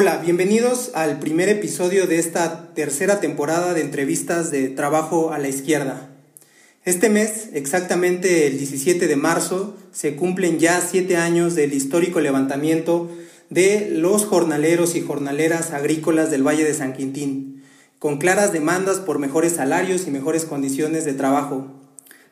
Hola, 0.00 0.18
bienvenidos 0.18 0.92
al 0.94 1.18
primer 1.18 1.48
episodio 1.48 2.06
de 2.06 2.20
esta 2.20 2.72
tercera 2.72 3.18
temporada 3.18 3.74
de 3.74 3.80
entrevistas 3.80 4.52
de 4.52 4.68
Trabajo 4.68 5.32
a 5.32 5.38
la 5.38 5.48
Izquierda. 5.48 6.10
Este 6.84 7.10
mes, 7.10 7.48
exactamente 7.52 8.46
el 8.46 8.58
17 8.58 9.08
de 9.08 9.16
marzo, 9.16 9.76
se 9.90 10.14
cumplen 10.14 10.60
ya 10.60 10.80
siete 10.80 11.16
años 11.16 11.56
del 11.56 11.72
histórico 11.72 12.20
levantamiento 12.20 13.10
de 13.50 13.90
los 13.90 14.24
jornaleros 14.24 14.94
y 14.94 15.00
jornaleras 15.00 15.72
agrícolas 15.72 16.30
del 16.30 16.46
Valle 16.46 16.62
de 16.62 16.74
San 16.74 16.92
Quintín, 16.92 17.64
con 17.98 18.18
claras 18.18 18.52
demandas 18.52 19.00
por 19.00 19.18
mejores 19.18 19.54
salarios 19.54 20.06
y 20.06 20.12
mejores 20.12 20.44
condiciones 20.44 21.06
de 21.06 21.14
trabajo. 21.14 21.72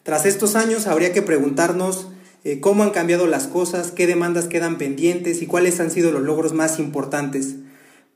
Tras 0.04 0.24
estos 0.24 0.54
años 0.54 0.86
habría 0.86 1.12
que 1.12 1.22
preguntarnos 1.22 2.06
eh, 2.46 2.60
cómo 2.60 2.84
han 2.84 2.90
cambiado 2.90 3.26
las 3.26 3.48
cosas, 3.48 3.90
qué 3.90 4.06
demandas 4.06 4.44
quedan 4.44 4.78
pendientes 4.78 5.42
y 5.42 5.48
cuáles 5.48 5.80
han 5.80 5.90
sido 5.90 6.12
los 6.12 6.22
logros 6.22 6.52
más 6.52 6.78
importantes. 6.78 7.56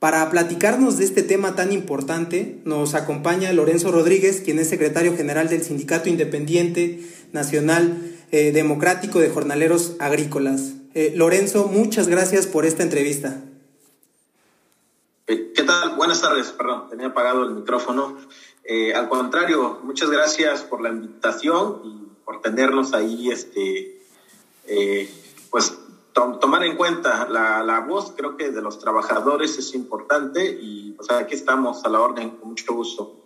Para 0.01 0.27
platicarnos 0.31 0.97
de 0.97 1.05
este 1.05 1.21
tema 1.21 1.53
tan 1.53 1.71
importante, 1.71 2.59
nos 2.65 2.95
acompaña 2.95 3.53
Lorenzo 3.53 3.91
Rodríguez, 3.91 4.41
quien 4.41 4.57
es 4.57 4.67
secretario 4.67 5.15
general 5.15 5.47
del 5.47 5.61
Sindicato 5.61 6.09
Independiente 6.09 7.07
Nacional 7.33 8.01
eh, 8.31 8.51
Democrático 8.51 9.19
de 9.19 9.29
Jornaleros 9.29 9.97
Agrícolas. 9.99 10.73
Eh, 10.95 11.13
Lorenzo, 11.15 11.67
muchas 11.67 12.07
gracias 12.07 12.47
por 12.47 12.65
esta 12.65 12.81
entrevista. 12.81 13.43
¿Qué 15.27 15.63
tal? 15.67 15.95
Buenas 15.97 16.19
tardes, 16.19 16.47
perdón, 16.47 16.89
tenía 16.89 17.05
apagado 17.05 17.43
el 17.43 17.53
micrófono. 17.53 18.17
al 18.95 19.07
contrario, 19.07 19.81
muchas 19.83 20.09
gracias 20.09 20.63
por 20.63 20.81
la 20.81 20.89
invitación 20.89 21.79
y 21.85 22.07
por 22.25 22.41
tenernos 22.41 22.95
ahí 22.95 23.29
este, 23.29 24.01
eh, 24.65 25.07
tomar 26.13 26.63
en 26.63 26.75
cuenta 26.75 27.27
la, 27.29 27.63
la, 27.63 27.79
voz, 27.81 28.13
creo 28.15 28.37
que 28.37 28.51
de 28.51 28.61
los 28.61 28.79
trabajadores 28.79 29.57
es 29.57 29.73
importante 29.73 30.57
y 30.61 30.91
pues 30.91 31.09
aquí 31.11 31.35
estamos 31.35 31.83
a 31.85 31.89
la 31.89 32.01
orden, 32.01 32.31
con 32.31 32.49
mucho 32.49 32.73
gusto. 32.73 33.17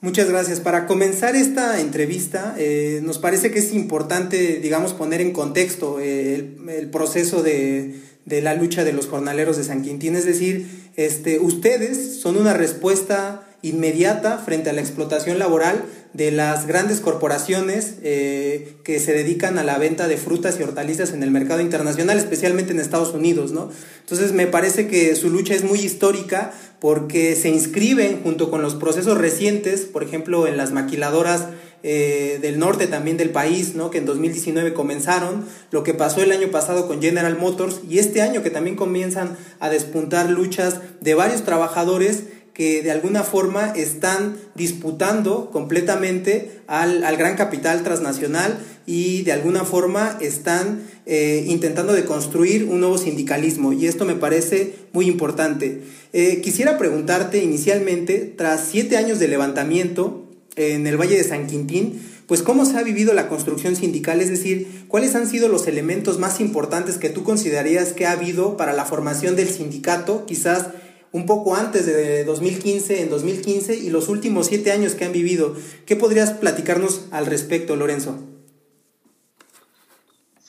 Muchas 0.00 0.28
gracias. 0.28 0.58
Para 0.58 0.86
comenzar 0.86 1.36
esta 1.36 1.78
entrevista, 1.78 2.56
eh, 2.58 3.00
nos 3.04 3.18
parece 3.18 3.52
que 3.52 3.60
es 3.60 3.72
importante, 3.72 4.58
digamos, 4.58 4.94
poner 4.94 5.20
en 5.20 5.32
contexto 5.32 6.00
eh, 6.00 6.34
el, 6.34 6.68
el, 6.68 6.90
proceso 6.90 7.44
de, 7.44 8.00
de, 8.24 8.42
la 8.42 8.54
lucha 8.54 8.82
de 8.82 8.92
los 8.92 9.06
jornaleros 9.06 9.56
de 9.56 9.62
San 9.62 9.82
Quintín. 9.82 10.16
Es 10.16 10.24
decir, 10.24 10.90
este, 10.96 11.38
ustedes 11.38 12.20
son 12.20 12.36
una 12.36 12.52
respuesta 12.52 13.46
inmediata 13.62 14.38
frente 14.38 14.70
a 14.70 14.72
la 14.72 14.80
explotación 14.80 15.38
laboral 15.38 15.84
de 16.12 16.30
las 16.30 16.66
grandes 16.66 17.00
corporaciones 17.00 17.94
eh, 18.02 18.74
que 18.84 19.00
se 19.00 19.12
dedican 19.12 19.58
a 19.58 19.64
la 19.64 19.78
venta 19.78 20.08
de 20.08 20.16
frutas 20.16 20.58
y 20.58 20.62
hortalizas 20.62 21.12
en 21.12 21.22
el 21.22 21.30
mercado 21.30 21.60
internacional, 21.60 22.18
especialmente 22.18 22.72
en 22.72 22.80
Estados 22.80 23.14
Unidos, 23.14 23.52
¿no? 23.52 23.70
Entonces 24.00 24.32
me 24.32 24.46
parece 24.46 24.88
que 24.88 25.14
su 25.14 25.30
lucha 25.30 25.54
es 25.54 25.64
muy 25.64 25.78
histórica 25.78 26.52
porque 26.80 27.36
se 27.36 27.48
inscriben 27.48 28.20
junto 28.22 28.50
con 28.50 28.60
los 28.60 28.74
procesos 28.74 29.16
recientes, 29.16 29.82
por 29.82 30.02
ejemplo, 30.02 30.46
en 30.46 30.56
las 30.56 30.72
maquiladoras 30.72 31.46
eh, 31.84 32.38
del 32.40 32.60
norte 32.60 32.86
también 32.86 33.16
del 33.16 33.30
país, 33.30 33.74
¿no? 33.74 33.90
que 33.90 33.98
en 33.98 34.06
2019 34.06 34.72
comenzaron, 34.72 35.44
lo 35.72 35.82
que 35.82 35.94
pasó 35.94 36.22
el 36.22 36.30
año 36.30 36.48
pasado 36.52 36.86
con 36.86 37.02
General 37.02 37.36
Motors 37.36 37.80
y 37.88 37.98
este 37.98 38.22
año 38.22 38.44
que 38.44 38.50
también 38.50 38.76
comienzan 38.76 39.36
a 39.58 39.68
despuntar 39.68 40.30
luchas 40.30 40.78
de 41.00 41.14
varios 41.14 41.42
trabajadores 41.42 42.24
que 42.54 42.82
de 42.82 42.90
alguna 42.90 43.22
forma 43.22 43.72
están 43.74 44.36
disputando 44.54 45.50
completamente 45.50 46.60
al, 46.66 47.02
al 47.04 47.16
gran 47.16 47.36
capital 47.36 47.82
transnacional 47.82 48.58
y 48.86 49.22
de 49.22 49.32
alguna 49.32 49.64
forma 49.64 50.18
están 50.20 50.82
eh, 51.06 51.44
intentando 51.48 51.92
de 51.92 52.04
construir 52.04 52.64
un 52.64 52.80
nuevo 52.80 52.98
sindicalismo 52.98 53.72
y 53.72 53.86
esto 53.86 54.04
me 54.04 54.14
parece 54.14 54.74
muy 54.92 55.06
importante. 55.06 55.82
Eh, 56.12 56.40
quisiera 56.42 56.78
preguntarte 56.78 57.42
inicialmente, 57.42 58.32
tras 58.36 58.68
siete 58.70 58.96
años 58.96 59.18
de 59.18 59.28
levantamiento 59.28 60.28
en 60.56 60.86
el 60.86 61.00
Valle 61.00 61.16
de 61.16 61.24
San 61.24 61.46
Quintín, 61.46 62.00
pues 62.26 62.42
cómo 62.42 62.64
se 62.64 62.76
ha 62.76 62.82
vivido 62.82 63.14
la 63.14 63.28
construcción 63.28 63.76
sindical, 63.76 64.20
es 64.20 64.30
decir, 64.30 64.84
cuáles 64.88 65.14
han 65.14 65.28
sido 65.28 65.48
los 65.48 65.66
elementos 65.66 66.18
más 66.18 66.40
importantes 66.40 66.98
que 66.98 67.10
tú 67.10 67.24
considerarías 67.24 67.92
que 67.92 68.06
ha 68.06 68.12
habido 68.12 68.56
para 68.56 68.72
la 68.72 68.84
formación 68.84 69.36
del 69.36 69.48
sindicato, 69.48 70.24
quizás 70.26 70.68
un 71.12 71.26
poco 71.26 71.54
antes 71.54 71.86
de 71.86 72.24
2015, 72.24 73.02
en 73.02 73.10
2015 73.10 73.76
y 73.76 73.90
los 73.90 74.08
últimos 74.08 74.46
siete 74.46 74.72
años 74.72 74.94
que 74.94 75.04
han 75.04 75.12
vivido. 75.12 75.54
¿Qué 75.86 75.94
podrías 75.94 76.32
platicarnos 76.32 77.06
al 77.10 77.26
respecto, 77.26 77.76
Lorenzo? 77.76 78.18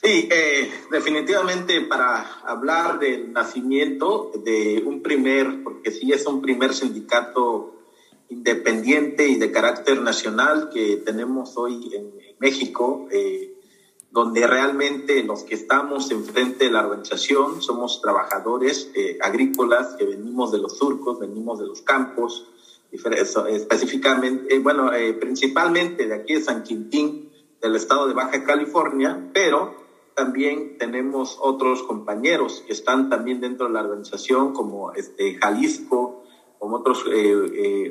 Sí, 0.02 0.28
eh, 0.30 0.70
definitivamente 0.90 1.80
para 1.82 2.40
hablar 2.44 2.98
del 2.98 3.32
nacimiento 3.32 4.32
de 4.44 4.82
un 4.84 5.02
primer, 5.02 5.62
porque 5.62 5.90
sí 5.90 6.12
es 6.12 6.26
un 6.26 6.42
primer 6.42 6.74
sindicato 6.74 7.74
independiente 8.28 9.28
y 9.28 9.36
de 9.36 9.50
carácter 9.50 10.00
nacional 10.02 10.70
que 10.72 10.96
tenemos 10.98 11.56
hoy 11.56 11.90
en, 11.94 12.12
México, 12.40 13.08
eh, 13.10 13.53
donde 14.14 14.46
realmente 14.46 15.24
los 15.24 15.42
que 15.42 15.56
estamos 15.56 16.12
enfrente 16.12 16.66
de 16.66 16.70
la 16.70 16.86
organización 16.86 17.60
somos 17.60 18.00
trabajadores 18.00 18.88
eh, 18.94 19.18
agrícolas 19.20 19.96
que 19.96 20.04
venimos 20.04 20.52
de 20.52 20.58
los 20.58 20.78
surcos, 20.78 21.18
venimos 21.18 21.58
de 21.58 21.66
los 21.66 21.82
campos, 21.82 22.46
específicamente, 22.92 24.54
eh, 24.54 24.60
bueno, 24.60 24.92
eh, 24.92 25.14
principalmente 25.14 26.06
de 26.06 26.14
aquí 26.14 26.34
de 26.34 26.42
San 26.42 26.62
Quintín, 26.62 27.28
del 27.60 27.74
estado 27.74 28.06
de 28.06 28.14
Baja 28.14 28.44
California, 28.44 29.30
pero 29.34 29.74
también 30.14 30.78
tenemos 30.78 31.36
otros 31.40 31.82
compañeros 31.82 32.62
que 32.68 32.72
están 32.72 33.10
también 33.10 33.40
dentro 33.40 33.66
de 33.66 33.72
la 33.72 33.80
organización, 33.80 34.52
como 34.52 34.92
este, 34.92 35.34
Jalisco, 35.40 36.23
como 36.64 36.78
otros, 36.78 37.04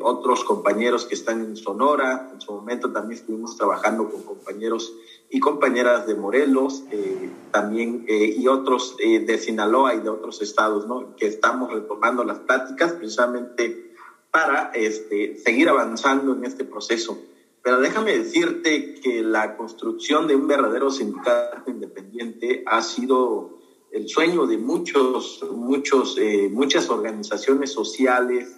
otros 0.01 0.44
compañeros 0.45 1.06
que 1.06 1.13
están 1.13 1.41
en 1.41 1.56
Sonora. 1.56 2.31
En 2.34 2.41
su 2.41 2.53
momento 2.53 2.91
también 2.91 3.19
estuvimos 3.19 3.56
trabajando 3.56 4.09
con 4.09 4.23
compañeros 4.23 4.95
y 5.29 5.39
compañeras 5.39 6.07
de 6.07 6.16
Morelos, 6.16 6.84
eh, 6.89 7.29
también, 7.51 8.03
eh, 8.07 8.34
y 8.35 8.47
otros 8.47 8.95
eh, 8.97 9.19
de 9.19 9.38
Sinaloa 9.38 9.94
y 9.94 10.00
de 10.00 10.09
otros 10.09 10.41
estados, 10.41 10.88
¿no? 10.88 11.16
Que 11.16 11.28
estamos 11.28 11.72
retomando 11.72 12.23
las 12.23 12.39
pláticas 12.39 12.94
precisamente 12.94 13.94
para 14.31 14.72
este, 14.73 15.38
seguir 15.38 15.69
avanzando 15.69 16.34
en 16.34 16.44
este 16.44 16.66
proceso. 16.66 17.19
Pero 17.61 17.79
déjame 17.79 18.17
decirte 18.17 18.95
que 18.95 19.22
la 19.22 19.55
construcción 19.55 20.25
de 20.25 20.35
un 20.35 20.47
verdadero 20.47 20.90
sindicato 20.90 21.69
independiente 21.69 22.63
ha 22.66 22.81
sido 22.81 23.59
el 23.93 24.09
sueño 24.09 24.45
de 24.47 24.57
muchos, 24.57 25.45
muchos, 25.51 26.17
muchas 26.51 26.89
organizaciones 26.89 27.71
sociales, 27.71 28.55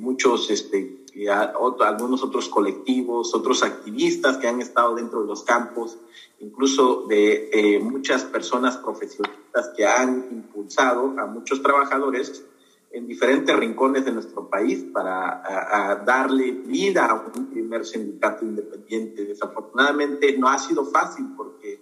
muchos 0.00 0.50
este, 0.50 1.04
y 1.14 1.28
algunos 1.28 2.24
otros 2.24 2.48
colectivos, 2.48 3.34
otros 3.34 3.62
activistas 3.62 4.36
que 4.36 4.48
han 4.48 4.60
estado 4.60 4.96
dentro 4.96 5.22
de 5.22 5.28
los 5.28 5.44
campos, 5.44 5.96
incluso 6.40 7.06
de 7.06 7.50
eh, 7.52 7.78
muchas 7.78 8.24
personas 8.24 8.76
profesionalistas 8.78 9.70
que 9.76 9.86
han 9.86 10.26
impulsado 10.32 11.14
a 11.18 11.26
muchos 11.26 11.62
trabajadores 11.62 12.44
en 12.90 13.06
diferentes 13.06 13.56
rincones 13.56 14.04
de 14.04 14.12
nuestro 14.12 14.48
país 14.48 14.84
para 14.92 16.02
darle 16.06 16.52
vida 16.52 17.06
a 17.06 17.14
un 17.36 17.46
primer 17.46 17.84
sindicato 17.84 18.44
independiente. 18.44 19.24
Desafortunadamente 19.24 20.36
no 20.38 20.48
ha 20.48 20.58
sido 20.58 20.84
fácil 20.84 21.26
porque 21.36 21.80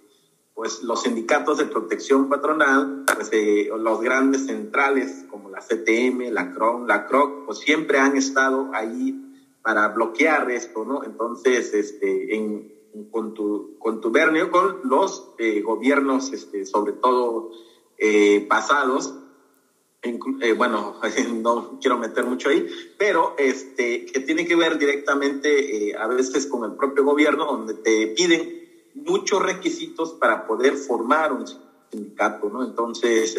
pues 0.53 0.83
los 0.83 1.01
sindicatos 1.01 1.57
de 1.57 1.65
protección 1.65 2.29
patronal, 2.29 3.03
pues, 3.15 3.29
eh, 3.31 3.69
los 3.77 4.01
grandes 4.01 4.45
centrales 4.45 5.25
como 5.29 5.49
la 5.49 5.59
CTM, 5.59 6.31
la 6.31 6.53
CRON, 6.53 6.87
la 6.87 7.07
CROC, 7.07 7.45
pues 7.45 7.59
siempre 7.59 7.99
han 7.99 8.15
estado 8.15 8.69
ahí 8.73 9.19
para 9.63 9.87
bloquear 9.87 10.51
esto, 10.51 10.85
¿no? 10.85 11.03
Entonces, 11.03 11.73
este, 11.73 12.35
en, 12.35 12.73
con 13.09 13.33
tu, 13.33 13.77
contubernio 13.79 14.51
con 14.51 14.81
los 14.83 15.31
eh, 15.39 15.61
gobiernos, 15.61 16.31
este, 16.33 16.65
sobre 16.65 16.93
todo 16.93 17.51
eh, 17.97 18.45
pasados, 18.47 19.15
eh, 20.03 20.53
bueno, 20.53 20.99
no 21.41 21.79
quiero 21.79 21.97
meter 21.97 22.25
mucho 22.25 22.49
ahí, 22.49 22.67
pero 22.97 23.35
este, 23.37 24.05
que 24.05 24.19
tiene 24.19 24.45
que 24.45 24.55
ver 24.55 24.77
directamente 24.77 25.95
a 25.97 26.07
veces 26.07 26.45
con 26.45 26.69
el 26.69 26.75
propio 26.77 27.05
gobierno, 27.05 27.45
donde 27.45 27.75
te 27.75 28.07
piden 28.07 28.62
muchos 28.95 29.41
requisitos 29.41 30.13
para 30.13 30.47
poder 30.47 30.75
formar 30.75 31.33
un 31.33 31.45
sindicato, 31.91 32.49
¿no? 32.49 32.63
Entonces, 32.63 33.37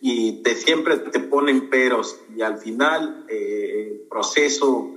y 0.00 0.42
te 0.42 0.54
siempre 0.54 0.98
te 0.98 1.20
ponen 1.20 1.68
peros 1.68 2.18
y 2.36 2.42
al 2.42 2.58
final 2.58 3.26
el 3.28 4.06
proceso 4.08 4.95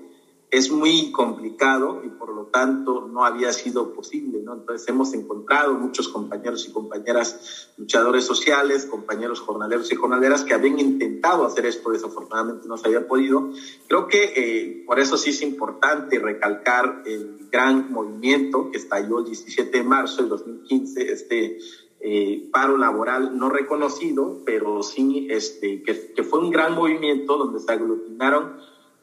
es 0.52 0.72
muy 0.72 1.12
complicado 1.12 2.02
y 2.04 2.10
por 2.10 2.34
lo 2.34 2.46
tanto 2.46 3.08
no 3.08 3.24
había 3.24 3.54
sido 3.54 3.94
posible, 3.94 4.42
¿no? 4.42 4.56
Entonces 4.56 4.88
hemos 4.90 5.14
encontrado 5.14 5.76
muchos 5.76 6.10
compañeros 6.10 6.68
y 6.68 6.72
compañeras 6.72 7.72
luchadores 7.78 8.26
sociales, 8.26 8.86
compañeros 8.86 9.42
jornaleros 9.42 9.92
y 9.92 9.96
jornaleras 9.96 10.44
que 10.44 10.56
habían 10.56 10.80
intentado 10.80 11.46
hacer 11.46 11.68
esto, 11.68 11.92
desafortunadamente 11.92 12.68
no 12.68 12.78
se 12.78 12.88
había 12.88 13.08
podido. 13.08 13.52
Creo 13.88 14.08
que 14.08 14.34
eh, 14.36 14.84
por 14.88 15.00
eso 15.00 15.18
sí 15.18 15.30
es 15.30 15.42
importante 15.44 16.18
recalcar 16.18 17.04
el 17.06 17.48
gran 17.52 17.92
movimiento 17.92 18.72
que 18.72 18.78
estalló 18.78 19.20
el 19.20 19.26
17 19.26 19.78
de 19.78 19.84
marzo 19.84 20.18
del 20.18 20.30
2015, 20.30 21.12
este 21.12 21.60
eh, 22.00 22.50
paro 22.52 22.78
laboral 22.78 23.38
no 23.38 23.50
reconocido, 23.50 24.42
pero 24.46 24.82
sí 24.82 25.28
este, 25.30 25.84
que, 25.84 26.14
que, 26.14 26.24
fue 26.24 26.40
un 26.40 26.50
gran 26.50 26.74
movimiento 26.74 27.38
donde 27.38 27.60
se 27.60 27.72
aglutinaron 27.72 28.54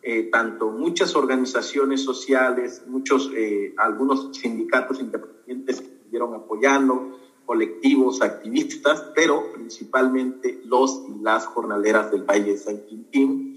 eh, 0.08 0.28
tanto 0.30 0.70
muchas 0.70 1.16
organizaciones 1.16 2.02
sociales, 2.02 2.84
muchos, 2.86 3.28
eh, 3.34 3.74
algunos 3.76 4.36
sindicatos 4.36 5.00
independientes 5.00 5.80
que 5.80 5.88
estuvieron 5.88 6.32
apoyando, 6.34 7.18
colectivos, 7.44 8.22
activistas, 8.22 9.04
pero 9.16 9.52
principalmente 9.52 10.60
los 10.64 11.02
y 11.08 11.22
las 11.22 11.46
jornaleras 11.46 12.12
del 12.12 12.22
Valle 12.22 12.52
de 12.52 12.58
San 12.58 12.86
Quintín, 12.86 13.56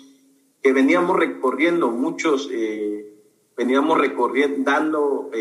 que 0.62 0.74
veníamos 0.74 1.18
recorriendo 1.18 1.92
muchos, 1.92 2.50
veníamos 3.56 3.98
recorriendo, 4.00 4.72
dando, 4.72 5.32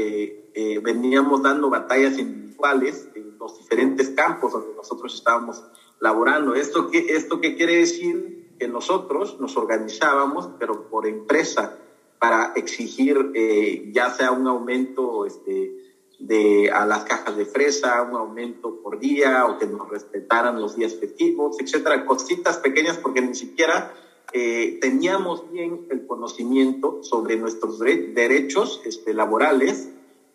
veníamos 0.83 1.43
dando 1.43 1.71
batallas 1.71 2.19
individuales 2.19 3.09
los 3.39 3.59
diferentes 3.59 4.11
campos 4.11 4.53
donde 4.53 4.75
nosotros 4.75 5.15
estábamos 5.15 5.65
laborando. 6.01 6.55
¿Esto 6.55 6.91
qué, 6.91 6.99
esto 7.11 7.41
qué 7.41 7.57
quiere 7.57 7.77
decir? 7.77 8.38
Que 8.59 8.69
nosotros 8.69 9.39
nos 9.41 9.57
organizábamos, 9.57 10.51
pero 10.59 10.89
por 10.89 11.07
empresa, 11.07 11.79
para 12.19 12.53
exigir 12.57 13.31
eh, 13.35 13.91
ya 13.93 14.11
sea 14.11 14.33
un 14.33 14.47
aumento 14.47 15.25
este, 15.25 15.73
de, 16.19 16.71
a 16.71 16.85
las 16.85 17.05
cajas 17.05 17.37
de 17.37 17.45
fresa, 17.45 18.03
un 18.03 18.17
aumento 18.17 18.81
por 18.83 18.99
día, 18.99 19.47
o 19.47 19.59
que 19.59 19.67
nos 19.67 19.89
respetaran 19.89 20.61
los 20.61 20.77
días 20.77 20.95
festivos, 20.97 21.57
etcétera, 21.61 22.05
cositas 22.07 22.59
pequeñas, 22.59 22.99
porque 22.99 23.21
ni 23.21 23.35
siquiera 23.35 23.95
eh, 24.33 24.79
teníamos 24.81 25.51
bien 25.51 25.87
el 25.91 26.07
conocimiento 26.07 27.03
sobre 27.03 27.37
nuestros 27.37 27.79
derechos 27.79 28.83
este, 28.85 29.15
laborales. 29.15 29.91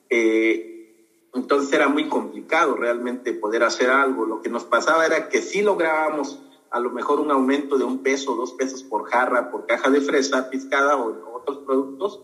Eh, 0.09 0.69
entonces 1.33 1.73
era 1.73 1.89
muy 1.89 2.07
complicado 2.09 2.75
realmente 2.75 3.33
poder 3.33 3.63
hacer 3.63 3.89
algo. 3.89 4.25
Lo 4.25 4.41
que 4.41 4.49
nos 4.49 4.63
pasaba 4.63 5.05
era 5.05 5.29
que 5.29 5.41
sí 5.41 5.61
lográbamos 5.61 6.39
a 6.73 6.79
lo 6.79 6.89
mejor 6.89 7.19
un 7.19 7.29
aumento 7.29 7.77
de 7.77 7.85
un 7.85 7.99
peso, 7.99 8.35
dos 8.35 8.53
pesos 8.53 8.83
por 8.83 9.05
jarra, 9.05 9.51
por 9.51 9.67
caja 9.67 9.91
de 9.91 10.01
fresa 10.01 10.49
piscada 10.49 10.97
o 10.97 11.37
otros 11.37 11.59
productos, 11.59 12.19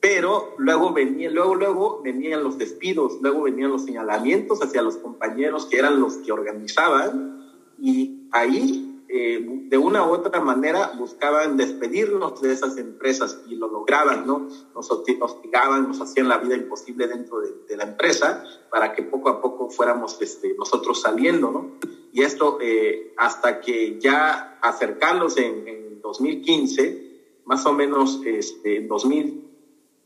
pero 0.00 0.54
luego 0.58 0.92
venía, 0.92 1.30
luego, 1.30 1.54
luego 1.54 2.00
venían 2.02 2.42
los 2.42 2.58
despidos, 2.58 3.18
luego 3.22 3.42
venían 3.42 3.70
los 3.70 3.84
señalamientos 3.84 4.60
hacia 4.60 4.82
los 4.82 4.96
compañeros 4.96 5.66
que 5.66 5.78
eran 5.78 6.00
los 6.00 6.16
que 6.16 6.32
organizaban 6.32 7.54
y 7.78 8.26
ahí 8.32 8.91
eh, 9.14 9.44
de 9.44 9.76
una 9.76 10.06
u 10.06 10.12
otra 10.12 10.40
manera 10.40 10.92
buscaban 10.96 11.58
despedirnos 11.58 12.40
de 12.40 12.50
esas 12.50 12.78
empresas 12.78 13.42
y 13.46 13.56
lo 13.56 13.68
lograban, 13.68 14.26
¿no? 14.26 14.48
Nos 14.74 14.90
hostigaban, 14.90 15.86
nos 15.88 16.00
hacían 16.00 16.28
la 16.28 16.38
vida 16.38 16.56
imposible 16.56 17.06
dentro 17.06 17.40
de, 17.40 17.76
la 17.76 17.84
empresa 17.84 18.42
para 18.70 18.94
que 18.94 19.02
poco 19.02 19.28
a 19.28 19.42
poco 19.42 19.68
fuéramos 19.68 20.20
este, 20.22 20.54
nosotros 20.54 21.02
saliendo, 21.02 21.50
¿no? 21.50 21.72
Y 22.10 22.22
esto 22.22 22.56
eh, 22.62 23.12
hasta 23.18 23.60
que 23.60 24.00
ya 24.00 24.58
acercándose 24.62 25.46
en, 25.46 25.68
en, 25.68 26.00
2015, 26.00 27.42
más 27.44 27.66
o 27.66 27.72
menos 27.74 28.20
este, 28.24 28.78
en 28.78 28.88
2000 28.88 29.51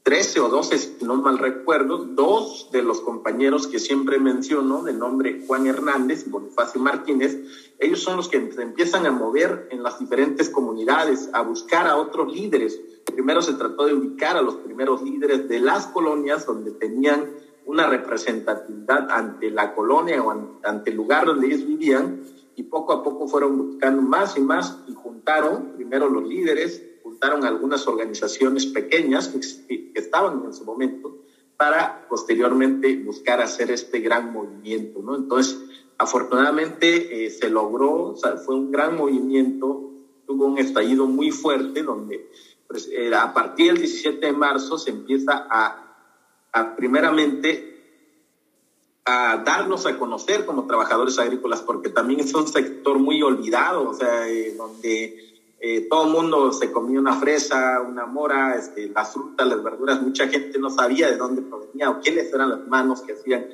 13 0.06 0.38
o 0.38 0.48
12, 0.48 0.78
si 0.78 1.04
no 1.04 1.16
mal 1.16 1.36
recuerdo, 1.36 1.98
dos 1.98 2.68
de 2.70 2.80
los 2.80 3.00
compañeros 3.00 3.66
que 3.66 3.80
siempre 3.80 4.20
menciono, 4.20 4.84
de 4.84 4.92
nombre 4.92 5.42
Juan 5.44 5.66
Hernández 5.66 6.24
y 6.24 6.30
Bonifacio 6.30 6.80
Martínez, 6.80 7.36
ellos 7.80 8.02
son 8.02 8.16
los 8.16 8.28
que 8.28 8.36
empiezan 8.36 9.04
a 9.06 9.10
mover 9.10 9.66
en 9.72 9.82
las 9.82 9.98
diferentes 9.98 10.48
comunidades, 10.48 11.28
a 11.32 11.40
buscar 11.40 11.88
a 11.88 11.96
otros 11.96 12.32
líderes. 12.32 12.80
Primero 13.12 13.42
se 13.42 13.54
trató 13.54 13.84
de 13.86 13.94
ubicar 13.94 14.36
a 14.36 14.42
los 14.42 14.54
primeros 14.54 15.02
líderes 15.02 15.48
de 15.48 15.58
las 15.58 15.88
colonias 15.88 16.46
donde 16.46 16.70
tenían 16.70 17.28
una 17.64 17.88
representatividad 17.88 19.10
ante 19.10 19.50
la 19.50 19.74
colonia 19.74 20.22
o 20.22 20.30
ante 20.62 20.90
el 20.90 20.96
lugar 20.96 21.26
donde 21.26 21.48
ellos 21.48 21.66
vivían, 21.66 22.22
y 22.54 22.62
poco 22.62 22.92
a 22.92 23.02
poco 23.02 23.26
fueron 23.26 23.58
buscando 23.58 24.02
más 24.02 24.38
y 24.38 24.40
más 24.40 24.78
y 24.86 24.94
juntaron 24.94 25.72
primero 25.74 26.08
los 26.08 26.24
líderes, 26.28 26.80
juntaron 27.06 27.44
algunas 27.44 27.86
organizaciones 27.86 28.66
pequeñas 28.66 29.28
que, 29.28 29.92
estaban 29.94 30.42
en 30.44 30.52
su 30.52 30.64
momento 30.64 31.18
para 31.56 32.06
posteriormente 32.08 32.96
buscar 32.96 33.40
hacer 33.40 33.70
este 33.70 34.00
gran 34.00 34.32
movimiento, 34.32 35.00
¿no? 35.02 35.14
Entonces, 35.14 35.56
afortunadamente 35.98 37.24
eh, 37.24 37.30
se 37.30 37.48
logró, 37.48 38.08
o 38.08 38.16
sea, 38.16 38.36
fue 38.38 38.56
un 38.56 38.72
gran 38.72 38.96
movimiento, 38.96 39.92
tuvo 40.26 40.46
un 40.46 40.58
estallido 40.58 41.06
muy 41.06 41.30
fuerte 41.30 41.84
donde 41.84 42.28
pues, 42.66 42.88
eh, 42.92 43.14
a 43.14 43.32
partir 43.32 43.68
del 43.68 43.82
17 43.82 44.26
de 44.26 44.32
marzo 44.32 44.78
se 44.78 44.90
empieza 44.90 45.46
a, 45.48 45.96
a 46.52 46.74
primeramente 46.74 47.76
a 49.04 49.44
darnos 49.46 49.86
a 49.86 49.96
conocer 49.96 50.44
como 50.44 50.66
trabajadores 50.66 51.20
agrícolas, 51.20 51.62
porque 51.62 51.88
también 51.88 52.18
es 52.18 52.34
un 52.34 52.48
sector 52.48 52.98
muy 52.98 53.22
olvidado, 53.22 53.88
o 53.90 53.94
sea, 53.94 54.28
eh, 54.28 54.54
donde 54.58 55.35
eh, 55.58 55.86
todo 55.88 56.04
el 56.04 56.12
mundo 56.12 56.52
se 56.52 56.70
comía 56.70 57.00
una 57.00 57.18
fresa, 57.18 57.80
una 57.80 58.04
mora, 58.04 58.56
este, 58.56 58.88
las 58.88 59.12
frutas, 59.12 59.46
las 59.46 59.62
verduras, 59.62 60.02
mucha 60.02 60.28
gente 60.28 60.58
no 60.58 60.68
sabía 60.68 61.10
de 61.10 61.16
dónde 61.16 61.42
provenía 61.42 61.90
o 61.90 62.00
quiénes 62.00 62.32
eran 62.32 62.50
las 62.50 62.66
manos 62.68 63.00
que 63.00 63.14
hacían 63.14 63.46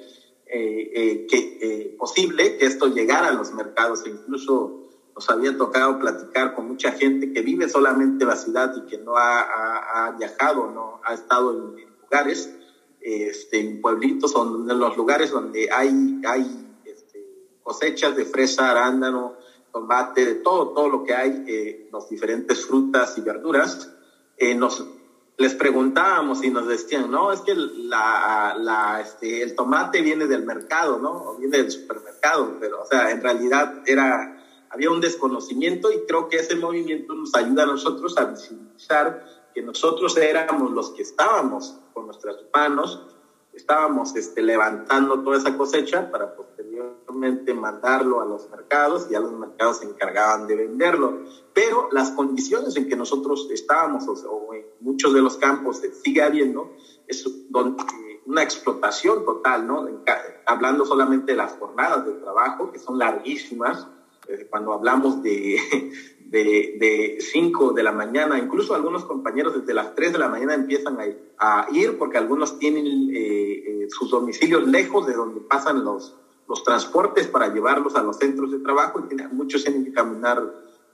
eh, 0.46 0.90
eh, 0.94 1.26
que, 1.31 1.94
posible 1.96 2.56
que 2.56 2.66
esto 2.66 2.88
llegara 2.88 3.28
a 3.28 3.32
los 3.32 3.54
mercados. 3.54 4.04
E 4.04 4.10
incluso 4.10 4.81
nos 5.14 5.31
había 5.31 5.56
tocado 5.56 6.00
platicar 6.00 6.54
con 6.54 6.66
mucha 6.66 6.90
gente 6.93 7.32
que 7.32 7.40
vive 7.40 7.69
solamente 7.69 8.25
en 8.25 8.28
la 8.28 8.37
ciudad 8.37 8.75
y 8.76 8.90
que 8.90 8.98
no 8.98 9.16
ha, 9.16 10.06
ha, 10.06 10.10
viajado, 10.12 10.70
no 10.72 11.00
ha 11.05 11.14
estado 11.14 11.52
en, 11.52 11.87
lugares, 12.02 12.52
este, 13.00 13.60
en 13.60 13.81
pueblitos, 13.81 14.34
en 14.34 14.78
los 14.78 14.96
lugares 14.96 15.31
donde 15.31 15.70
hay, 15.70 16.20
hay 16.26 16.75
este, 16.84 17.25
cosechas 17.62 18.16
de 18.16 18.25
fresa, 18.25 18.70
arándano, 18.72 19.37
tomate, 19.72 20.24
de 20.24 20.34
todo, 20.36 20.69
todo 20.70 20.88
lo 20.88 21.04
que 21.04 21.14
hay, 21.14 21.44
eh, 21.46 21.88
las 21.92 22.08
diferentes 22.08 22.66
frutas 22.66 23.16
y 23.16 23.20
verduras, 23.22 23.90
eh, 24.36 24.54
nos, 24.54 24.84
les 25.38 25.55
preguntábamos 25.55 26.44
y 26.44 26.50
nos 26.50 26.67
decían, 26.69 27.10
no, 27.10 27.32
es 27.32 27.41
que 27.41 27.55
la, 27.55 28.56
la, 28.58 29.00
este, 29.00 29.43
el 29.43 29.55
tomate 29.55 30.02
viene 30.02 30.26
del 30.26 30.44
mercado, 30.44 30.98
¿no? 30.98 31.10
O 31.10 31.36
viene 31.36 31.58
del 31.58 31.70
supermercado, 31.70 32.56
pero, 32.60 32.82
o 32.82 32.86
sea, 32.86 33.10
en 33.10 33.22
realidad 33.22 33.82
era, 33.86 34.44
había 34.70 34.91
un 34.91 35.00
desconocimiento 35.00 35.91
y 35.91 36.06
creo 36.06 36.29
que 36.29 36.36
ese 36.36 36.56
movimiento 36.56 37.14
nos 37.14 37.34
ayuda 37.34 37.64
a 37.64 37.67
nosotros 37.67 38.17
a 38.19 38.26
visibilizar 38.26 39.24
que 39.55 39.62
nosotros 39.62 40.17
éramos 40.17 40.70
los 40.70 40.91
que 40.91 41.02
estábamos 41.02 41.79
con 41.93 42.06
nuestras 42.06 42.36
manos 42.55 43.00
estábamos 43.52 44.17
este, 44.17 44.43
levantando 44.43 45.22
toda 45.22 45.38
esa 45.38 45.56
cosecha 45.56 46.10
para 46.10 46.34
posteriormente 46.82 47.55
mandarlo 47.55 48.20
a 48.20 48.27
los 48.27 48.51
mercados 48.51 49.08
y 49.10 49.15
a 49.15 49.20
los 49.20 49.32
mercados 49.32 49.79
se 49.79 49.86
encargaban 49.86 50.46
de 50.46 50.56
venderlo. 50.56 51.20
Pero 51.55 51.89
las 51.93 52.10
condiciones 52.10 52.77
en 52.77 52.89
que 52.89 52.96
nosotros 52.96 53.48
estábamos, 53.51 54.06
o, 54.08 54.55
en 54.55 54.65
muchos 54.81 55.12
de 55.15 55.22
los 55.22 55.36
campos 55.36 55.82
sigue 56.03 56.22
habiendo, 56.22 56.72
es 57.06 57.24
donde, 57.51 57.82
una 58.27 58.43
explotación 58.43 59.24
total, 59.24 59.67
¿no? 59.67 59.89
Hablando 60.46 60.84
solamente 60.86 61.32
de 61.32 61.39
las 61.39 61.53
jornadas 61.55 62.06
de 62.06 62.12
trabajo, 62.12 62.70
que 62.70 62.79
son 62.79 62.98
larguísimas, 62.98 63.86
eh, 64.29 64.46
cuando 64.48 64.72
hablamos 64.72 65.22
de, 65.22 65.58
de 66.32 67.19
5 67.20 67.72
de, 67.72 67.82
la 67.82 67.93
mañana, 67.93 68.39
incluso 68.39 68.74
algunos 68.74 69.05
compañeros 69.05 69.55
desde 69.60 69.74
las 69.74 69.94
3 69.94 70.12
de 70.12 70.19
la 70.19 70.29
mañana 70.29 70.55
empiezan 70.55 70.98
a, 71.39 71.67
ir 71.72 71.98
porque 71.98 72.19
algunos 72.19 72.58
tienen 72.58 72.86
eh, 72.86 73.17
eh, 73.17 73.86
sus 73.91 74.10
domicilios 74.10 74.67
lejos 74.69 75.06
de 75.06 75.15
donde 75.15 75.41
pasan 75.41 75.84
los, 75.84 76.17
los 76.49 76.65
transportes 76.65 77.27
para 77.27 77.53
llevarlos 77.53 77.94
a 77.94 78.03
los 78.03 78.17
centros 78.17 78.51
de 78.51 78.58
trabajo 78.58 79.01
y 79.11 79.34
muchos 79.34 79.65
tienen 79.65 79.84
que 79.84 79.93
caminar 79.93 80.43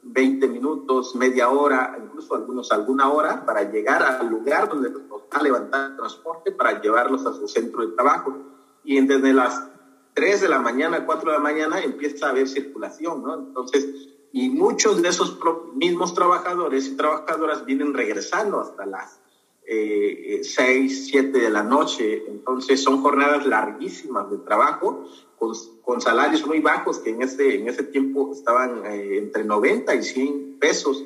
20 0.02 0.48
minutos, 0.48 1.14
media 1.16 1.48
hora, 1.48 1.98
incluso 2.02 2.34
algunos 2.34 2.70
alguna 2.70 3.10
hora 3.10 3.44
para 3.44 3.70
llegar 3.70 4.02
al 4.02 4.28
lugar 4.28 4.68
donde 4.68 4.90
los 4.90 5.02
va 5.02 5.38
a 5.38 5.42
levantar 5.42 5.90
el 5.90 5.96
transporte 5.96 6.52
para 6.52 6.80
llevarlos 6.80 7.26
a 7.26 7.32
su 7.32 7.48
centro 7.48 7.86
de 7.86 7.94
trabajo. 7.94 8.36
Y 8.84 9.00
desde 9.06 9.32
las 9.32 9.68
3 10.14 10.40
de 10.40 10.48
la 10.48 10.60
mañana, 10.60 11.04
4 11.04 11.30
de 11.30 11.36
la 11.36 11.42
mañana 11.42 11.80
empieza 11.80 12.26
a 12.26 12.30
haber 12.30 12.48
circulación, 12.48 13.22
¿no? 13.22 13.34
Entonces, 13.34 13.86
y 14.32 14.50
muchos 14.50 15.02
de 15.02 15.08
esos 15.08 15.38
mismos 15.74 16.14
trabajadores 16.14 16.86
y 16.86 16.96
trabajadoras 16.96 17.64
vienen 17.64 17.94
regresando 17.94 18.60
hasta 18.60 18.86
las 18.86 19.20
eh, 19.70 20.40
6, 20.42 21.08
7 21.10 21.38
de 21.38 21.50
la 21.50 21.62
noche. 21.62 22.24
Entonces 22.26 22.82
son 22.82 23.02
jornadas 23.02 23.46
larguísimas 23.46 24.30
de 24.30 24.38
trabajo 24.38 25.04
con, 25.38 25.52
con 25.82 26.00
salarios 26.00 26.46
muy 26.46 26.60
bajos 26.60 26.98
que 26.98 27.10
en 27.10 27.22
ese, 27.22 27.56
en 27.56 27.68
ese 27.68 27.82
tiempo 27.82 28.32
estaban 28.32 28.84
eh, 28.86 29.18
entre 29.18 29.44
90 29.44 29.94
y 29.94 30.02
100 30.02 30.58
pesos 30.58 31.04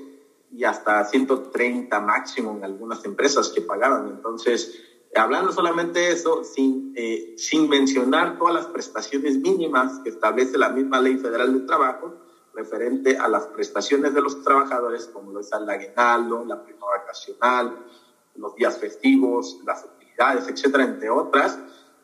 y 0.53 0.65
hasta 0.65 1.05
130 1.05 2.01
máximo 2.01 2.57
en 2.57 2.65
algunas 2.65 3.05
empresas 3.05 3.49
que 3.49 3.63
pagaban. 3.63 4.09
Entonces, 4.09 4.79
hablando 5.17 5.51
solamente 5.51 5.99
de 5.99 6.13
eso, 6.13 6.45
sin, 6.45 6.93
eh, 6.95 7.35
sin 7.37 7.69
mencionar 7.69 8.39
todas 8.39 8.55
las 8.55 8.67
prestaciones 8.67 9.39
mínimas 9.39 9.99
que 10.05 10.11
establece 10.11 10.57
la 10.57 10.69
misma 10.69 11.01
Ley 11.01 11.17
Federal 11.17 11.53
de 11.53 11.67
Trabajo, 11.67 12.15
referente 12.55 13.17
a 13.17 13.29
las 13.29 13.47
prestaciones 13.47 14.15
de 14.15 14.21
los 14.21 14.43
trabajadores, 14.43 15.07
como 15.07 15.33
lo 15.33 15.41
es 15.41 15.51
el 15.53 15.69
aguinaldo, 15.69 16.45
la 16.45 16.63
prima 16.63 16.87
vacacional, 16.87 17.79
los 18.37 18.55
días 18.55 18.79
festivos, 18.79 19.61
las 19.65 19.85
utilidades, 19.85 20.49
etcétera, 20.49 20.85
entre 20.85 21.11
otras, 21.11 21.59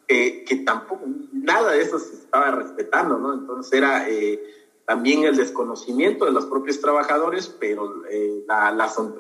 que 0.07 0.63
tampoco, 0.65 1.05
nada 1.33 1.73
de 1.73 1.83
eso 1.83 1.99
se 1.99 2.15
estaba 2.15 2.51
respetando, 2.51 3.19
¿no? 3.19 3.35
Entonces 3.35 3.73
era 3.75 4.09
eh, 4.09 4.43
también 4.87 5.25
el 5.25 5.37
desconocimiento 5.37 6.25
de 6.25 6.33
los 6.33 6.47
propios 6.47 6.81
trabajadores, 6.81 7.55
pero 7.61 8.07
eh, 8.11 8.43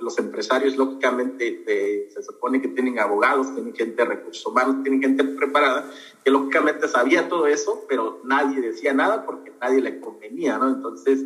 los 0.01 0.19
empresarios 0.19 0.79
lógicamente 0.79 2.09
se 2.11 2.23
supone 2.23 2.63
que 2.63 2.69
tienen 2.69 2.99
abogados, 2.99 3.55
tienen 3.55 3.75
gente 3.75 4.03
de 4.03 4.09
recursos 4.09 4.47
humanos, 4.47 4.83
tienen 4.83 5.03
gente 5.03 5.25
preparada, 5.25 5.91
que 6.25 6.31
lógicamente 6.31 6.89
sabía 6.89 7.29
todo 7.29 7.47
eso, 7.47 7.85
pero 7.87 8.21
nadie 8.25 8.63
decía 8.63 8.95
nada 8.95 9.27
porque 9.27 9.53
nadie 9.61 9.83
le 9.83 10.01
convenía, 10.01 10.57
¿no? 10.57 10.69
Entonces 10.69 11.23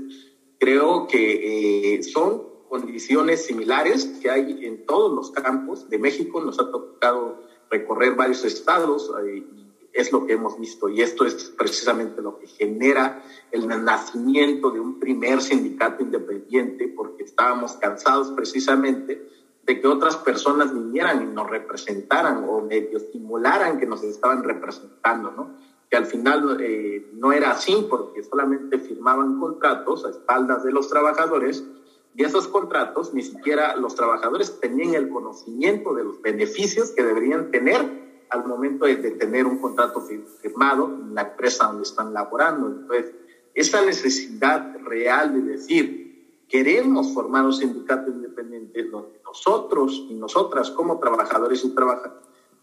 creo 0.58 1.06
que 1.06 1.94
eh, 1.94 2.02
son 2.02 2.51
condiciones 2.72 3.44
similares 3.44 4.06
que 4.22 4.30
hay 4.30 4.64
en 4.64 4.86
todos 4.86 5.12
los 5.12 5.30
campos 5.30 5.90
de 5.90 5.98
México, 5.98 6.40
nos 6.40 6.58
ha 6.58 6.70
tocado 6.70 7.42
recorrer 7.70 8.14
varios 8.14 8.46
estados 8.46 9.12
y 9.26 9.44
es 9.92 10.10
lo 10.10 10.24
que 10.24 10.32
hemos 10.32 10.58
visto 10.58 10.88
y 10.88 11.02
esto 11.02 11.26
es 11.26 11.34
precisamente 11.50 12.22
lo 12.22 12.38
que 12.38 12.46
genera 12.46 13.22
el 13.50 13.68
nacimiento 13.68 14.70
de 14.70 14.80
un 14.80 14.98
primer 14.98 15.42
sindicato 15.42 16.02
independiente 16.02 16.88
porque 16.88 17.24
estábamos 17.24 17.74
cansados 17.74 18.30
precisamente 18.30 19.28
de 19.66 19.78
que 19.78 19.86
otras 19.86 20.16
personas 20.16 20.72
vinieran 20.72 21.24
y 21.24 21.26
nos 21.26 21.50
representaran 21.50 22.42
o 22.48 22.62
medio 22.62 22.96
estimularan 22.96 23.78
que 23.78 23.84
nos 23.84 24.02
estaban 24.02 24.44
representando, 24.44 25.30
¿no? 25.30 25.50
Que 25.90 25.98
al 25.98 26.06
final 26.06 26.56
eh, 26.58 27.10
no 27.12 27.32
era 27.32 27.50
así 27.50 27.86
porque 27.90 28.22
solamente 28.22 28.78
firmaban 28.78 29.38
contratos 29.38 30.06
a 30.06 30.08
espaldas 30.08 30.64
de 30.64 30.72
los 30.72 30.88
trabajadores 30.88 31.62
y 32.14 32.24
esos 32.24 32.46
contratos 32.48 33.14
ni 33.14 33.22
siquiera 33.22 33.76
los 33.76 33.94
trabajadores 33.94 34.60
tenían 34.60 34.94
el 34.94 35.08
conocimiento 35.08 35.94
de 35.94 36.04
los 36.04 36.20
beneficios 36.20 36.90
que 36.90 37.02
deberían 37.02 37.50
tener 37.50 38.02
al 38.28 38.46
momento 38.46 38.86
de, 38.86 38.96
tener 38.96 39.46
un 39.46 39.58
contrato 39.58 40.00
firmado 40.40 40.86
en 40.86 41.14
la 41.14 41.22
empresa 41.22 41.66
donde 41.66 41.82
están 41.82 42.14
laborando. 42.14 42.66
Entonces, 42.68 43.12
esa 43.54 43.84
necesidad 43.84 44.74
real 44.84 45.34
de 45.34 45.52
decir, 45.52 46.46
queremos 46.48 47.12
formar 47.12 47.44
un 47.44 47.52
sindicato 47.52 48.10
independiente 48.10 48.84
donde 48.84 49.20
nosotros 49.24 50.06
y 50.08 50.14
nosotras 50.14 50.70
como 50.70 50.98
trabajadores 50.98 51.64
y, 51.64 51.74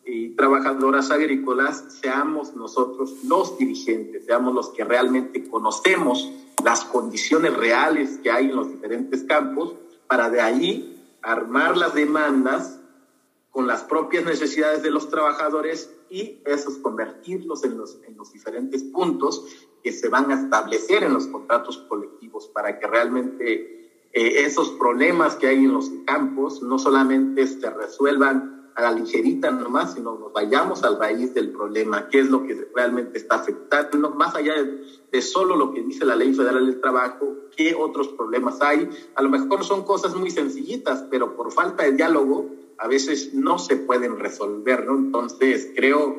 y 0.09 0.29
trabajadoras 0.29 1.11
agrícolas 1.11 1.85
seamos 2.01 2.55
nosotros 2.55 3.23
los 3.23 3.57
dirigentes, 3.57 4.25
seamos 4.25 4.53
los 4.53 4.69
que 4.69 4.83
realmente 4.83 5.47
conocemos 5.47 6.31
las 6.63 6.83
condiciones 6.83 7.55
reales 7.55 8.19
que 8.23 8.31
hay 8.31 8.49
en 8.49 8.55
los 8.55 8.69
diferentes 8.69 9.23
campos 9.23 9.75
para 10.07 10.29
de 10.29 10.41
ahí 10.41 11.17
armar 11.21 11.77
las 11.77 11.93
demandas 11.93 12.79
con 13.51 13.67
las 13.67 13.83
propias 13.83 14.25
necesidades 14.25 14.83
de 14.83 14.91
los 14.91 15.09
trabajadores 15.09 15.91
y 16.09 16.39
esos 16.45 16.77
convertirlos 16.77 17.63
en 17.63 17.77
los, 17.77 17.99
en 18.07 18.17
los 18.17 18.33
diferentes 18.33 18.83
puntos 18.83 19.45
que 19.83 19.91
se 19.91 20.09
van 20.09 20.31
a 20.31 20.41
establecer 20.41 21.03
en 21.03 21.13
los 21.13 21.27
contratos 21.27 21.77
colectivos 21.87 22.47
para 22.47 22.79
que 22.79 22.87
realmente 22.87 24.07
eh, 24.11 24.45
esos 24.45 24.71
problemas 24.71 25.35
que 25.35 25.47
hay 25.47 25.57
en 25.57 25.73
los 25.73 25.89
campos 26.05 26.61
no 26.61 26.79
solamente 26.79 27.45
se 27.47 27.69
resuelvan 27.69 28.58
a 28.75 28.81
la 28.81 28.91
ligerita 28.91 29.51
nomás, 29.51 29.93
sino 29.93 30.17
nos 30.17 30.33
vayamos 30.33 30.83
al 30.83 30.97
raíz 30.97 31.33
del 31.33 31.51
problema, 31.51 32.07
qué 32.09 32.19
es 32.19 32.29
lo 32.29 32.43
que 32.43 32.69
realmente 32.75 33.17
está 33.17 33.35
afectando, 33.35 34.11
más 34.11 34.35
allá 34.35 34.53
de, 34.61 34.83
de 35.11 35.21
solo 35.21 35.55
lo 35.55 35.71
que 35.73 35.81
dice 35.81 36.05
la 36.05 36.15
Ley 36.15 36.33
Federal 36.33 36.65
del 36.65 36.81
Trabajo, 36.81 37.35
qué 37.55 37.75
otros 37.75 38.09
problemas 38.09 38.61
hay. 38.61 38.89
A 39.15 39.21
lo 39.21 39.29
mejor 39.29 39.63
son 39.63 39.83
cosas 39.83 40.15
muy 40.15 40.31
sencillitas, 40.31 41.05
pero 41.09 41.35
por 41.35 41.51
falta 41.51 41.83
de 41.83 41.93
diálogo 41.93 42.49
a 42.77 42.88
veces 42.88 43.33
no 43.33 43.59
se 43.59 43.75
pueden 43.75 44.17
resolver, 44.17 44.85
¿no? 44.85 44.97
Entonces, 44.97 45.71
creo 45.75 46.15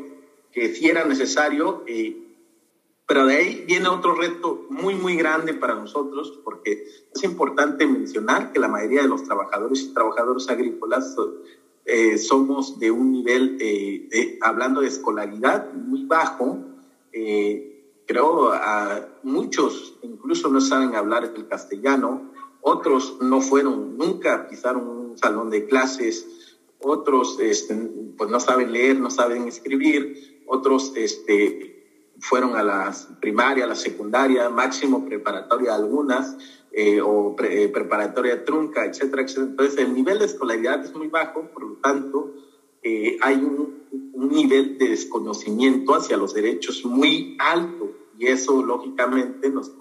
que 0.52 0.74
sí 0.74 0.88
era 0.88 1.04
necesario, 1.04 1.82
eh, 1.86 2.16
pero 3.06 3.26
de 3.26 3.36
ahí 3.36 3.64
viene 3.66 3.88
otro 3.88 4.14
reto 4.14 4.66
muy, 4.68 4.94
muy 4.94 5.16
grande 5.16 5.54
para 5.54 5.74
nosotros, 5.74 6.38
porque 6.44 6.84
es 7.14 7.24
importante 7.24 7.86
mencionar 7.86 8.52
que 8.52 8.60
la 8.60 8.68
mayoría 8.68 9.02
de 9.02 9.08
los 9.08 9.24
trabajadores 9.24 9.80
y 9.82 9.94
trabajadoras 9.94 10.48
agrícolas 10.48 11.16
eh, 11.90 12.18
somos 12.18 12.78
de 12.78 12.90
un 12.90 13.10
nivel, 13.10 13.58
eh, 13.60 14.38
hablando 14.40 14.80
de 14.80 14.88
escolaridad, 14.88 15.72
muy 15.72 16.04
bajo. 16.04 16.58
creo 18.06 18.52
a 18.52 19.08
muchos 19.22 19.98
incluso 20.02 20.48
no 20.48 20.60
saben 20.60 20.94
hablar 20.94 21.24
el 21.24 21.48
castellano, 21.48 22.30
otros 22.60 23.16
no 23.20 23.40
fueron, 23.40 23.96
nunca 23.96 24.48
pisaron 24.48 24.86
un 24.86 25.18
salón 25.18 25.50
de 25.50 25.66
clases, 25.66 26.26
otros 26.80 27.38
este, 27.40 27.74
pues 28.16 28.30
no 28.30 28.40
saben 28.40 28.72
leer, 28.72 28.98
no 28.98 29.10
saben 29.10 29.48
escribir, 29.48 30.42
otros 30.46 30.92
este, 30.96 32.14
fueron 32.20 32.56
a 32.56 32.62
la 32.62 32.94
primaria, 33.20 33.64
a 33.64 33.68
la 33.68 33.76
secundaria, 33.76 34.48
máximo 34.48 35.04
preparatoria 35.06 35.74
algunas, 35.74 36.36
eh, 36.72 37.00
o 37.00 37.34
eh, 37.42 37.68
preparatoria 37.68 38.44
trunca, 38.44 38.84
etcétera, 38.84 39.22
etcétera. 39.22 39.46
Entonces 39.50 39.78
el 39.78 39.92
nivel 39.92 40.18
de 40.18 40.26
escolaridad 40.26 40.84
es 40.84 40.94
muy 40.94 41.08
bajo, 41.08 41.48
por 41.52 41.64
lo 41.64 41.74
tanto 41.76 42.34
eh, 42.82 43.18
hay 43.20 43.36
un, 43.36 43.80
nivel 44.14 44.78
de 44.78 44.90
desconocimiento 44.90 45.94
hacia 45.94 46.16
los 46.16 46.34
derechos 46.34 46.84
muy 46.84 47.36
alto 47.40 47.90
y 48.18 48.26
eso 48.26 48.62
lógicamente 48.62 49.48
nos, 49.48 49.72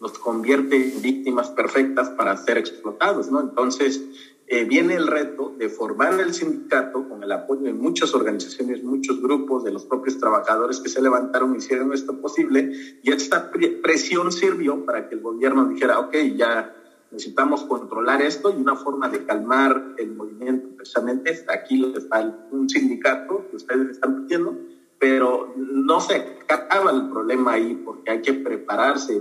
nos 0.00 0.18
convierte 0.18 0.76
en 0.76 1.02
víctimas 1.02 1.50
perfectas 1.50 2.08
para 2.10 2.36
ser 2.38 2.58
explotados, 2.58 3.30
¿no? 3.30 3.40
Entonces, 3.40 4.02
eh, 4.52 4.64
viene 4.64 4.96
el 4.96 5.06
reto 5.06 5.54
de 5.56 5.70
formar 5.70 6.20
el 6.20 6.34
sindicato 6.34 7.08
con 7.08 7.22
el 7.22 7.32
apoyo 7.32 7.62
de 7.62 7.72
muchas 7.72 8.14
organizaciones, 8.14 8.84
muchos 8.84 9.22
grupos, 9.22 9.64
de 9.64 9.72
los 9.72 9.86
propios 9.86 10.18
trabajadores 10.18 10.78
que 10.78 10.90
se 10.90 11.00
levantaron 11.00 11.56
hicieron 11.56 11.90
esto 11.94 12.20
posible. 12.20 12.70
Y 13.02 13.10
esta 13.10 13.50
presión 13.82 14.30
sirvió 14.30 14.84
para 14.84 15.08
que 15.08 15.14
el 15.14 15.22
gobierno 15.22 15.64
dijera, 15.68 16.00
ok, 16.00 16.14
ya 16.36 16.70
necesitamos 17.10 17.62
controlar 17.62 18.20
esto 18.20 18.50
y 18.50 18.60
una 18.60 18.76
forma 18.76 19.08
de 19.08 19.24
calmar 19.24 19.94
el 19.96 20.12
movimiento 20.12 20.76
precisamente 20.76 21.30
está 21.30 21.54
aquí 21.54 21.90
está 21.96 22.46
un 22.50 22.68
sindicato 22.68 23.46
que 23.48 23.56
ustedes 23.56 23.92
están 23.92 24.26
pidiendo, 24.26 24.54
pero 25.02 25.52
no 25.56 26.00
se 26.00 26.14
acaba 26.46 26.92
el 26.92 27.10
problema 27.10 27.54
ahí 27.54 27.74
porque 27.84 28.12
hay 28.12 28.22
que 28.22 28.34
prepararse. 28.34 29.20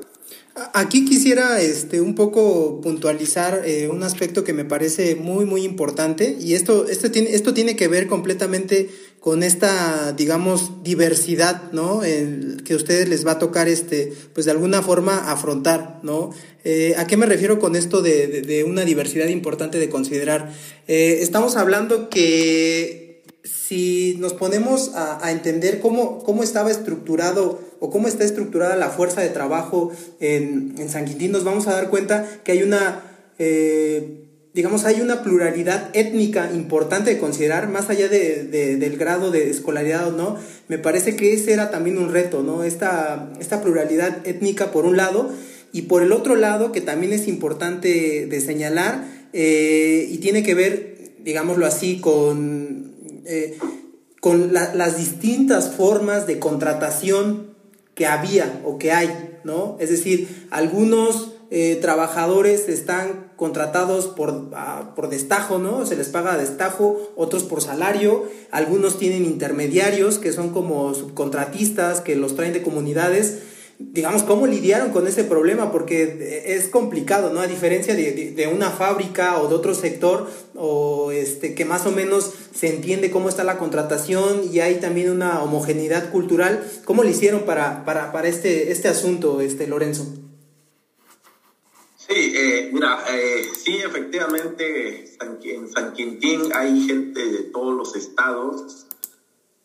Aquí 0.75 1.05
quisiera 1.05 1.59
este, 1.59 2.01
un 2.01 2.13
poco 2.13 2.81
puntualizar 2.81 3.63
eh, 3.65 3.89
un 3.89 4.03
aspecto 4.03 4.43
que 4.43 4.53
me 4.53 4.63
parece 4.63 5.15
muy, 5.15 5.45
muy 5.45 5.63
importante 5.63 6.38
y 6.39 6.53
esto, 6.53 6.88
esto, 6.88 7.09
tiene, 7.09 7.33
esto 7.33 7.55
tiene 7.55 7.75
que 7.75 7.88
ver 7.88 8.05
completamente 8.05 8.91
con 9.19 9.41
esta, 9.41 10.13
digamos, 10.13 10.83
diversidad, 10.83 11.71
¿no? 11.71 12.01
que 12.01 12.73
a 12.73 12.75
ustedes 12.75 13.09
les 13.09 13.25
va 13.25 13.33
a 13.33 13.39
tocar, 13.39 13.67
este, 13.67 14.13
pues 14.33 14.45
de 14.45 14.51
alguna 14.51 14.83
forma 14.83 15.31
afrontar, 15.31 16.00
¿no? 16.03 16.31
Eh, 16.63 16.93
¿A 16.97 17.07
qué 17.07 17.17
me 17.17 17.25
refiero 17.25 17.57
con 17.59 17.75
esto 17.75 18.01
de, 18.01 18.27
de, 18.41 18.63
una 18.63 18.83
diversidad 18.83 19.27
importante 19.27 19.79
de 19.79 19.89
considerar? 19.89 20.51
Eh, 20.88 21.19
estamos 21.21 21.55
hablando 21.55 22.09
que 22.09 23.11
si 23.72 24.18
nos 24.20 24.34
ponemos 24.34 24.92
a, 24.96 25.32
entender 25.32 25.80
cómo, 25.80 26.22
cómo 26.24 26.44
estaba 26.44 26.70
estructurado 26.70 27.62
o 27.80 27.90
cómo 27.90 28.10
está 28.10 28.25
estructurada 28.25 28.75
la 28.75 28.90
fuerza 28.90 29.22
de 29.22 29.30
trabajo 29.30 29.94
en, 30.20 30.75
en 30.78 30.90
San 30.90 31.06
Quintín, 31.06 31.32
nos 31.32 31.46
vamos 31.46 31.68
a 31.68 31.72
dar 31.72 31.90
cuenta 31.90 32.28
que 32.44 32.51
hay 32.51 32.63
una, 32.63 33.01
eh, 33.40 34.25
digamos, 34.54 34.84
hay 34.84 35.00
una 35.00 35.24
pluralidad 35.24 35.90
étnica 35.94 36.51
importante 36.54 37.12
de 37.12 37.18
considerar, 37.18 37.70
más 37.70 37.90
allá 37.90 38.10
de, 38.10 38.44
del 38.75 38.98
grado 38.98 39.32
de 39.32 39.50
escolaridad 39.50 40.10
o 40.10 40.12
no, 40.12 40.36
me 40.68 40.78
parece 40.78 41.16
que 41.16 41.32
ese 41.32 41.54
era 41.54 41.72
también 41.72 41.98
un 41.98 42.12
reto, 42.12 42.44
¿no? 42.44 42.66
Esta, 42.66 43.32
esta 43.40 43.62
pluralidad 43.62 44.28
étnica 44.28 44.74
por 44.74 44.84
un 44.84 44.98
lado, 44.98 45.32
y 45.72 45.84
por 45.84 46.04
el 46.04 46.12
otro 46.12 46.36
lado, 46.36 46.74
que 46.74 46.82
también 46.82 47.13
es 47.13 47.25
importante 47.30 48.25
de 48.25 48.42
señalar, 48.42 49.06
eh, 49.32 50.10
y 50.12 50.18
tiene 50.18 50.44
que 50.44 50.56
ver, 50.56 51.13
digámoslo 51.24 51.66
así, 51.66 52.01
con, 52.01 52.90
eh, 53.25 53.58
con 54.20 54.54
las 54.54 54.98
distintas 54.98 55.72
formas 55.72 56.28
de 56.28 56.40
contratación 56.40 57.56
que 57.96 58.06
había 58.06 58.62
o 58.63 58.78
que 58.78 58.92
hay, 58.92 59.40
¿no? 59.44 59.78
Es 59.80 59.90
decir, 59.90 60.48
algunos 60.51 61.32
eh, 61.50 61.78
trabajadores 61.82 62.70
están 62.70 63.32
contratados 63.36 64.08
por, 64.08 64.51
ah, 64.54 64.94
por 64.96 65.10
destajo, 65.10 65.58
¿no? 65.58 65.86
Se 65.86 65.96
les 65.96 66.08
paga 66.08 66.38
destajo, 66.38 67.12
otros 67.16 67.44
por 67.44 67.62
salario, 67.62 68.25
algunos 68.51 68.98
tienen 69.00 69.25
intermediarios 69.25 70.20
que 70.20 70.32
son 70.32 70.51
como 70.51 70.94
subcontratistas 70.94 72.00
que 72.00 72.16
los 72.16 72.36
traen 72.36 72.54
de 72.54 72.62
comunidades 72.62 73.40
digamos, 73.91 74.23
cómo 74.23 74.47
lidiaron 74.47 74.91
con 74.91 75.07
ese 75.07 75.23
problema, 75.23 75.71
porque 75.71 76.43
es 76.45 76.67
complicado, 76.67 77.33
¿no? 77.33 77.39
A 77.39 77.47
diferencia 77.47 77.95
de, 77.95 78.50
una 78.53 78.69
fábrica 78.69 79.41
o 79.41 79.47
de 79.47 79.55
otro 79.55 79.73
sector, 79.73 80.29
o 80.55 81.11
este, 81.11 81.55
que 81.55 81.65
más 81.65 81.85
o 81.85 81.91
menos 81.91 82.33
se 82.53 82.73
entiende 82.73 83.11
cómo 83.11 83.29
está 83.29 83.43
la 83.43 83.57
contratación 83.57 84.41
y 84.51 84.59
hay 84.59 84.75
también 84.79 85.09
una 85.09 85.41
homogeneidad 85.41 86.11
cultural, 86.11 86.63
¿cómo 86.85 87.03
lo 87.03 87.09
hicieron 87.09 87.41
para, 87.41 87.85
para, 87.85 88.11
para 88.11 88.27
este, 88.27 88.71
este 88.71 88.88
asunto, 88.88 89.41
este, 89.41 89.67
Lorenzo? 89.67 90.05
Sí, 91.95 92.33
eh, 92.35 92.69
mira, 92.73 93.03
eh, 93.09 93.45
sí, 93.57 93.77
efectivamente, 93.77 95.05
en 95.43 95.71
San 95.71 95.93
Quintín 95.93 96.51
hay 96.53 96.85
gente 96.85 97.25
de 97.25 97.43
todos 97.43 97.75
los 97.75 97.95
estados, 97.95 98.88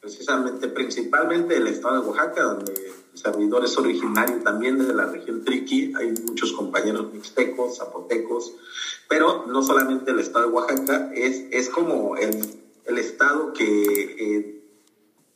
precisamente, 0.01 0.69
principalmente 0.69 1.55
del 1.55 1.67
estado 1.67 2.03
de 2.03 2.09
Oaxaca, 2.09 2.43
donde 2.43 2.93
el 3.17 3.23
servidor 3.23 3.65
es 3.65 3.79
originario 3.79 4.43
también 4.43 4.77
de 4.77 4.93
la 4.93 5.07
región 5.07 5.43
Triqui, 5.43 5.95
hay 5.97 6.13
muchos 6.27 6.53
compañeros 6.53 7.11
mixtecos, 7.15 7.79
zapotecos, 7.79 8.53
pero 9.09 9.47
no 9.47 9.63
solamente 9.63 10.11
el 10.11 10.21
estado 10.21 10.49
de 10.49 10.53
Oaxaca, 10.53 11.11
es, 11.15 11.45
es 11.51 11.71
como 11.71 12.17
el, 12.19 12.45
el 12.85 12.99
estado 12.99 13.55
que, 13.55 13.65
eh, 13.65 14.63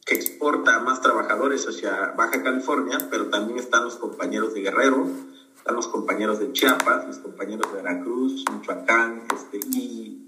que 0.05 0.15
exporta 0.15 0.81
más 0.81 1.01
trabajadores 1.01 1.67
hacia 1.67 2.13
Baja 2.19 2.43
California, 2.43 2.99
pero 3.11 3.31
también 3.31 3.59
están 3.59 3.85
los 3.85 3.97
compañeros 3.97 4.53
de 4.53 4.61
Guerrero, 4.61 5.09
están 5.57 5.75
los 5.75 5.89
compañeros 5.89 6.39
de 6.39 6.53
Chiapas, 6.53 7.07
los 7.07 7.19
compañeros 7.19 7.73
de 7.73 7.83
Veracruz, 7.83 8.45
Michoacán, 8.53 9.23
este, 9.35 9.59
y 9.73 10.27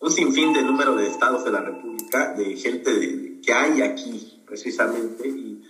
un 0.00 0.10
sinfín 0.10 0.52
de 0.52 0.62
número 0.62 0.96
de 0.96 1.06
estados 1.06 1.44
de 1.44 1.52
la 1.52 1.60
República, 1.60 2.34
de 2.34 2.56
gente 2.56 3.40
que 3.40 3.52
hay 3.52 3.82
aquí 3.82 4.42
precisamente, 4.44 5.28
y, 5.28 5.62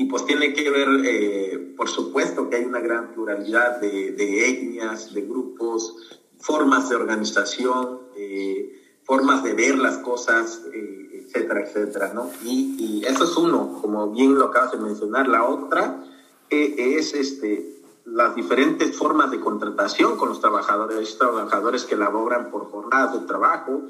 y 0.00 0.06
pues 0.06 0.24
tiene 0.24 0.54
que 0.54 0.70
ver, 0.70 0.88
eh, 1.04 1.74
por 1.76 1.90
supuesto 1.90 2.48
que 2.48 2.56
hay 2.56 2.64
una 2.64 2.80
gran 2.80 3.12
pluralidad 3.12 3.82
de, 3.82 4.12
de 4.12 4.48
etnias, 4.48 5.12
de 5.12 5.20
grupos, 5.20 5.94
formas 6.38 6.88
de 6.88 6.96
organización, 6.96 8.00
eh, 8.16 8.80
formas 9.04 9.44
de 9.44 9.52
ver 9.52 9.76
las 9.76 9.98
cosas, 9.98 10.62
eh, 10.72 11.26
etcétera, 11.26 11.66
etcétera, 11.66 12.12
¿no? 12.14 12.30
Y, 12.42 13.04
eso 13.06 13.24
es 13.24 13.36
uno, 13.36 13.78
como 13.82 14.10
bien 14.10 14.36
lo 14.36 14.46
acabas 14.46 14.72
de 14.72 14.78
mencionar. 14.78 15.28
La 15.28 15.44
otra 15.44 16.02
es 16.48 17.12
este, 17.12 17.82
las 18.06 18.34
diferentes 18.34 18.96
formas 18.96 19.30
de 19.30 19.38
contratación 19.38 20.16
con 20.16 20.30
los 20.30 20.40
trabajadores, 20.40 21.18
trabajadores 21.18 21.84
que 21.84 21.96
laboran 21.96 22.50
por 22.50 22.70
jornadas 22.70 23.20
de 23.20 23.26
trabajo, 23.26 23.82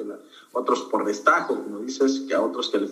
otros 0.50 0.82
por 0.90 1.04
destajo, 1.04 1.54
como 1.54 1.78
dices, 1.78 2.24
que 2.26 2.34
a 2.34 2.42
otros 2.42 2.68
que 2.70 2.78
les, 2.78 2.90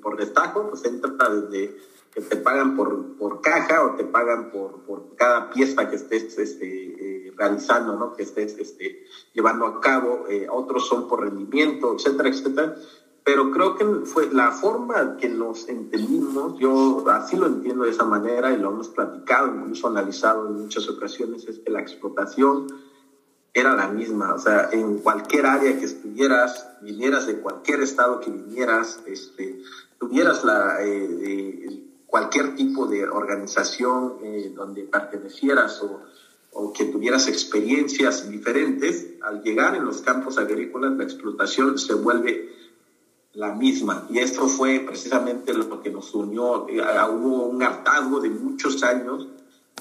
por 0.00 0.16
destajo, 0.16 0.68
pues 0.70 0.84
entra 0.84 1.28
desde 1.28 1.93
que 2.14 2.20
te 2.20 2.36
pagan 2.36 2.76
por, 2.76 3.16
por 3.16 3.40
caja 3.40 3.84
o 3.84 3.96
te 3.96 4.04
pagan 4.04 4.50
por, 4.50 4.82
por 4.82 5.16
cada 5.16 5.50
pieza 5.50 5.88
que 5.90 5.96
estés 5.96 6.38
este, 6.38 7.26
eh, 7.26 7.32
realizando, 7.36 7.96
¿no? 7.96 8.14
que 8.14 8.22
estés 8.22 8.56
este, 8.58 9.04
llevando 9.32 9.66
a 9.66 9.80
cabo, 9.80 10.26
eh, 10.28 10.46
otros 10.48 10.86
son 10.86 11.08
por 11.08 11.22
rendimiento, 11.22 11.96
etcétera, 11.96 12.28
etcétera 12.28 12.76
pero 13.24 13.50
creo 13.50 13.74
que 13.74 13.84
fue 14.04 14.30
la 14.30 14.50
forma 14.50 15.16
que 15.16 15.30
nos 15.30 15.66
entendimos, 15.70 16.58
yo 16.58 17.02
así 17.08 17.36
lo 17.36 17.46
entiendo 17.46 17.84
de 17.84 17.90
esa 17.90 18.04
manera 18.04 18.52
y 18.52 18.58
lo 18.58 18.70
hemos 18.70 18.88
platicado, 18.88 19.46
incluso 19.46 19.88
analizado 19.88 20.46
en 20.46 20.60
muchas 20.60 20.86
ocasiones, 20.90 21.48
es 21.48 21.58
que 21.60 21.70
la 21.70 21.80
explotación 21.80 22.66
era 23.54 23.74
la 23.74 23.88
misma, 23.88 24.34
o 24.34 24.38
sea, 24.38 24.68
en 24.72 24.98
cualquier 24.98 25.46
área 25.46 25.78
que 25.78 25.86
estuvieras, 25.86 26.68
vinieras 26.82 27.26
de 27.26 27.40
cualquier 27.40 27.80
estado 27.80 28.20
que 28.20 28.30
vinieras, 28.30 29.00
este, 29.06 29.62
tuvieras 29.98 30.44
la, 30.44 30.82
eh, 30.82 31.83
cualquier 32.06 32.54
tipo 32.54 32.86
de 32.86 33.04
organización 33.06 34.14
eh, 34.22 34.52
donde 34.54 34.82
pertenecieras 34.84 35.82
o, 35.82 36.72
que 36.72 36.84
tuvieras 36.84 37.26
experiencias 37.26 38.30
diferentes, 38.30 39.14
al 39.22 39.42
llegar 39.42 39.74
en 39.74 39.84
los 39.84 40.02
campos 40.02 40.38
agrícolas 40.38 40.96
la 40.96 41.02
explotación 41.02 41.78
se 41.78 41.94
vuelve 41.94 42.48
la 43.32 43.52
misma. 43.54 44.06
Y 44.08 44.18
esto 44.18 44.46
fue 44.46 44.78
precisamente 44.80 45.52
lo 45.52 45.82
que 45.82 45.90
nos 45.90 46.14
unió. 46.14 46.68
Eh, 46.68 46.80
hubo 47.10 47.46
un 47.46 47.60
hartazgo 47.62 48.20
de 48.20 48.30
muchos 48.30 48.84
años 48.84 49.26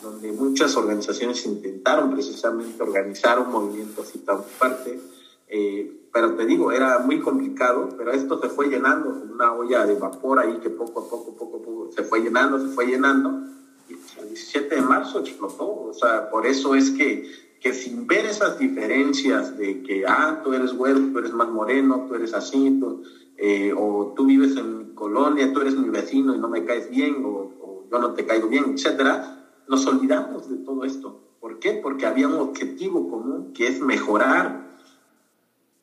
donde 0.02 0.32
muchas 0.32 0.76
organizaciones 0.76 1.46
intentaron 1.46 2.12
precisamente 2.12 2.82
organizar 2.82 3.40
un 3.40 3.52
movimiento 3.52 4.02
así 4.02 4.20
tan 4.20 4.44
fuerte. 4.44 5.00
Eh, 5.48 6.10
pero 6.14 6.36
te 6.36 6.46
digo, 6.46 6.72
era 6.72 7.00
muy 7.00 7.20
complicado, 7.20 7.90
pero 7.98 8.12
esto 8.12 8.40
se 8.40 8.50
fue 8.50 8.68
llenando 8.68 9.20
como 9.20 9.34
una 9.34 9.54
olla 9.54 9.86
de 9.86 9.96
vapor 9.96 10.40
ahí 10.40 10.60
que 10.62 10.70
poco 10.70 11.02
a 11.02 11.10
poco, 11.10 11.36
poco 11.36 11.58
a 11.58 11.62
poco 11.62 11.92
se 11.92 12.04
fue 12.04 12.22
llenando, 12.22 12.60
se 12.60 12.68
fue 12.68 12.86
llenando. 12.86 13.48
Y 13.90 13.94
el 13.94 14.28
17 14.30 14.76
de 14.76 14.82
marzo 14.82 15.20
explotó. 15.20 15.66
O 15.66 15.94
sea, 15.94 16.30
por 16.30 16.46
eso 16.46 16.76
es 16.76 16.92
que, 16.92 17.30
que 17.60 17.74
sin 17.74 18.06
ver 18.06 18.26
esas 18.26 18.60
diferencias 18.60 19.58
de 19.58 19.82
que, 19.82 20.06
ah, 20.08 20.42
tú 20.44 20.54
eres 20.54 20.74
güero, 20.74 21.00
tú 21.12 21.20
eres 21.20 21.34
más 21.34 21.50
moreno, 21.50 22.06
tú 22.08 22.14
eres 22.14 22.34
así, 22.34 22.80
tú, 22.80 23.04
eh, 23.38 23.74
o 23.76 24.14
tú 24.16 24.26
vives 24.26 24.56
en 24.56 24.78
mi 24.78 24.94
colonia, 24.94 25.52
tú 25.52 25.62
eres 25.62 25.76
mi 25.76 25.90
vecino 25.90 26.36
y 26.36 26.40
no 26.40 26.48
me 26.48 26.64
caes 26.64 26.92
bien, 26.92 27.26
o, 27.26 27.52
o 27.60 27.86
yo 27.92 28.00
no 28.00 28.14
te 28.14 28.26
caigo 28.26 28.48
bien, 28.48 28.74
etcétera, 28.76 29.50
nos 29.68 29.86
olvidamos 29.88 30.48
de 30.48 30.58
todo 30.58 30.84
esto. 30.84 31.22
¿Por 31.40 31.58
qué? 31.60 31.74
Porque 31.74 32.06
había 32.06 32.28
un 32.28 32.36
objetivo 32.36 33.10
común 33.10 33.54
que 33.54 33.68
es 33.68 33.82
mejorar 33.82 34.73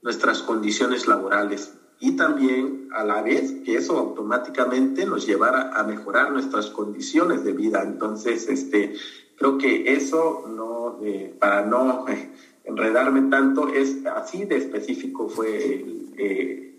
nuestras 0.03 0.43
condiciones 0.43 1.07
laborales 1.07 1.73
y 2.01 2.13
también 2.13 2.89
a 2.95 3.05
la 3.05 3.21
vez 3.23 3.53
que 3.65 3.77
eso 3.77 3.99
automáticamente 3.99 5.05
nos 5.05 5.27
llevara 5.27 5.79
a 5.79 5.85
mejorar 5.85 6.33
nuestras 6.33 6.67
condiciones 6.67 7.45
de 7.45 7.53
vida. 7.53 7.83
Entonces, 7.83 8.49
este, 8.49 8.95
creo 9.37 9.59
que 9.59 9.93
eso 9.93 10.47
no, 10.49 10.99
eh, 11.05 11.35
para 11.39 11.67
no 11.67 12.09
eh, 12.09 12.31
enredarme 12.65 13.31
tanto, 13.31 13.69
es 13.69 14.07
así 14.07 14.45
de 14.47 14.57
específico 14.57 15.29
fue 15.29 15.85
eh, 16.17 16.75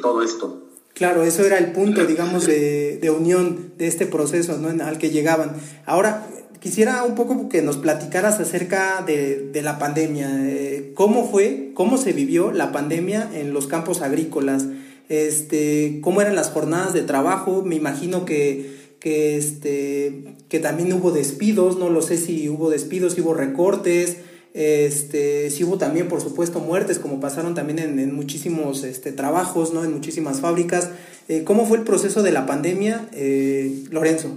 todo 0.00 0.22
esto. 0.22 0.64
Claro, 0.94 1.22
eso 1.22 1.44
era 1.44 1.58
el 1.58 1.72
punto, 1.72 2.06
digamos, 2.06 2.46
de, 2.46 2.98
de 2.98 3.10
unión 3.10 3.72
de 3.76 3.86
este 3.86 4.06
proceso 4.06 4.56
¿no? 4.56 4.82
al 4.82 4.98
que 4.98 5.10
llegaban. 5.10 5.52
Ahora, 5.86 6.26
quisiera 6.60 7.04
un 7.04 7.14
poco 7.14 7.48
que 7.48 7.62
nos 7.62 7.76
platicaras 7.76 8.40
acerca 8.40 9.02
de, 9.06 9.50
de 9.52 9.62
la 9.62 9.78
pandemia. 9.78 10.28
Eh, 10.40 10.92
¿Cómo 10.94 11.28
fue, 11.28 11.70
cómo 11.74 11.98
se 11.98 12.12
vivió 12.12 12.52
la 12.52 12.72
pandemia 12.72 13.28
en 13.34 13.52
los 13.52 13.66
campos 13.66 14.02
agrícolas? 14.02 14.66
Este, 15.08 16.00
¿Cómo 16.02 16.20
eran 16.20 16.34
las 16.34 16.50
jornadas 16.50 16.92
de 16.92 17.02
trabajo? 17.02 17.62
Me 17.62 17.76
imagino 17.76 18.24
que, 18.24 18.76
que, 19.00 19.36
este, 19.36 20.34
que 20.48 20.58
también 20.58 20.92
hubo 20.92 21.10
despidos, 21.12 21.78
no 21.78 21.88
lo 21.88 22.02
sé 22.02 22.16
si 22.16 22.48
hubo 22.48 22.70
despidos, 22.70 23.14
si 23.14 23.20
hubo 23.20 23.34
recortes. 23.34 24.18
Este, 24.54 25.50
sí 25.50 25.62
hubo 25.62 25.78
también, 25.78 26.08
por 26.08 26.20
supuesto, 26.20 26.58
muertes, 26.58 26.98
como 26.98 27.20
pasaron 27.20 27.54
también 27.54 27.78
en, 27.78 27.98
en 28.00 28.14
muchísimos 28.14 28.82
este, 28.82 29.12
trabajos, 29.12 29.72
¿no? 29.72 29.84
En 29.84 29.92
muchísimas 29.92 30.40
fábricas. 30.40 30.90
Eh, 31.28 31.44
¿Cómo 31.44 31.66
fue 31.66 31.78
el 31.78 31.84
proceso 31.84 32.22
de 32.22 32.32
la 32.32 32.46
pandemia, 32.46 33.08
eh, 33.12 33.84
Lorenzo? 33.90 34.36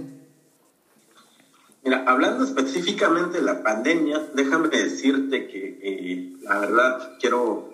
Mira, 1.84 2.04
hablando 2.06 2.44
específicamente 2.44 3.38
de 3.38 3.44
la 3.44 3.62
pandemia, 3.62 4.30
déjame 4.34 4.68
decirte 4.68 5.48
que 5.48 5.80
eh, 5.82 6.36
la 6.42 6.60
verdad 6.60 7.18
quiero 7.18 7.72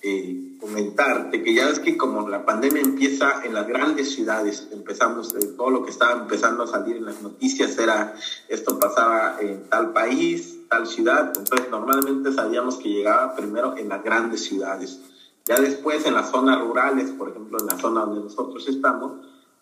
eh, 0.00 0.56
comentarte 0.60 1.42
que 1.42 1.54
ya 1.54 1.68
es 1.68 1.78
que 1.78 1.96
como 1.96 2.28
la 2.28 2.44
pandemia 2.44 2.82
empieza 2.82 3.44
en 3.44 3.52
las 3.52 3.66
grandes 3.66 4.14
ciudades, 4.14 4.68
empezamos, 4.72 5.34
eh, 5.34 5.54
todo 5.56 5.70
lo 5.70 5.84
que 5.84 5.90
estaba 5.90 6.22
empezando 6.22 6.62
a 6.62 6.66
salir 6.66 6.96
en 6.96 7.04
las 7.04 7.20
noticias 7.20 7.76
era 7.78 8.14
esto 8.48 8.78
pasaba 8.78 9.36
en 9.40 9.68
tal 9.68 9.92
país, 9.92 10.58
tal 10.68 10.86
ciudad, 10.86 11.32
entonces 11.36 11.70
normalmente 11.70 12.32
sabíamos 12.32 12.76
que 12.76 12.88
llegaba 12.88 13.36
primero 13.36 13.76
en 13.76 13.88
las 13.90 14.02
grandes 14.02 14.44
ciudades. 14.44 15.00
Ya 15.46 15.60
después 15.60 16.06
en 16.06 16.14
las 16.14 16.30
zonas 16.30 16.60
rurales, 16.60 17.10
por 17.10 17.28
ejemplo 17.28 17.58
en 17.60 17.66
la 17.66 17.78
zona 17.78 18.06
donde 18.06 18.24
nosotros 18.24 18.66
estamos, 18.68 19.12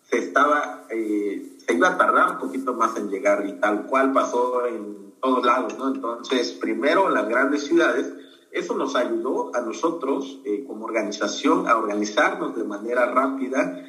se 0.09 0.17
estaba, 0.17 0.85
eh, 0.89 1.52
se 1.65 1.73
iba 1.73 1.89
a 1.89 1.97
tardar 1.97 2.31
un 2.31 2.39
poquito 2.39 2.73
más 2.73 2.95
en 2.97 3.09
llegar 3.09 3.45
y 3.47 3.53
tal 3.53 3.85
cual 3.87 4.11
pasó 4.11 4.65
en 4.65 5.13
todos 5.21 5.45
lados, 5.45 5.77
¿no? 5.77 5.87
Entonces, 5.87 6.51
primero 6.51 7.09
las 7.09 7.27
grandes 7.27 7.63
ciudades, 7.63 8.11
eso 8.51 8.75
nos 8.75 8.95
ayudó 8.95 9.55
a 9.55 9.61
nosotros 9.61 10.39
eh, 10.45 10.63
como 10.67 10.85
organización 10.85 11.67
a 11.67 11.77
organizarnos 11.77 12.55
de 12.55 12.63
manera 12.63 13.05
rápida 13.05 13.83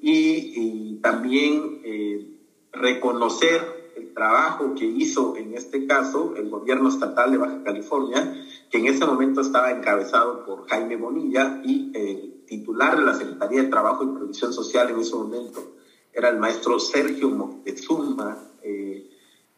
y, 0.00 0.52
y 0.54 1.00
también 1.00 1.80
eh, 1.84 2.26
reconocer 2.72 3.92
el 3.96 4.12
trabajo 4.12 4.74
que 4.74 4.84
hizo 4.84 5.36
en 5.36 5.54
este 5.54 5.86
caso 5.86 6.34
el 6.36 6.48
gobierno 6.48 6.88
estatal 6.88 7.30
de 7.30 7.38
Baja 7.38 7.62
California, 7.64 8.34
que 8.70 8.78
en 8.78 8.86
ese 8.86 9.06
momento 9.06 9.40
estaba 9.40 9.70
encabezado 9.70 10.44
por 10.44 10.66
Jaime 10.68 10.96
Bonilla 10.96 11.60
y 11.64 11.90
el 11.94 12.44
titular 12.46 12.98
de 12.98 13.04
la 13.04 13.14
Secretaría 13.14 13.62
de 13.62 13.68
Trabajo 13.68 14.04
y 14.04 14.18
Previsión 14.18 14.52
Social 14.52 14.90
en 14.90 14.98
ese 14.98 15.14
momento 15.14 15.79
era 16.12 16.28
el 16.28 16.38
maestro 16.38 16.78
Sergio 16.78 17.28
Moctezuma, 17.30 18.36
eh, 18.62 19.10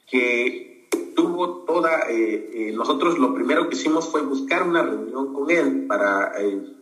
que 0.09 0.89
tuvo 1.15 1.65
toda, 1.65 2.11
eh, 2.11 2.51
eh, 2.55 2.73
nosotros 2.75 3.19
lo 3.19 3.35
primero 3.35 3.69
que 3.69 3.77
hicimos 3.77 4.09
fue 4.09 4.23
buscar 4.23 4.63
una 4.63 4.83
reunión 4.83 5.33
con 5.33 5.51
él 5.51 5.87
para, 5.87 6.33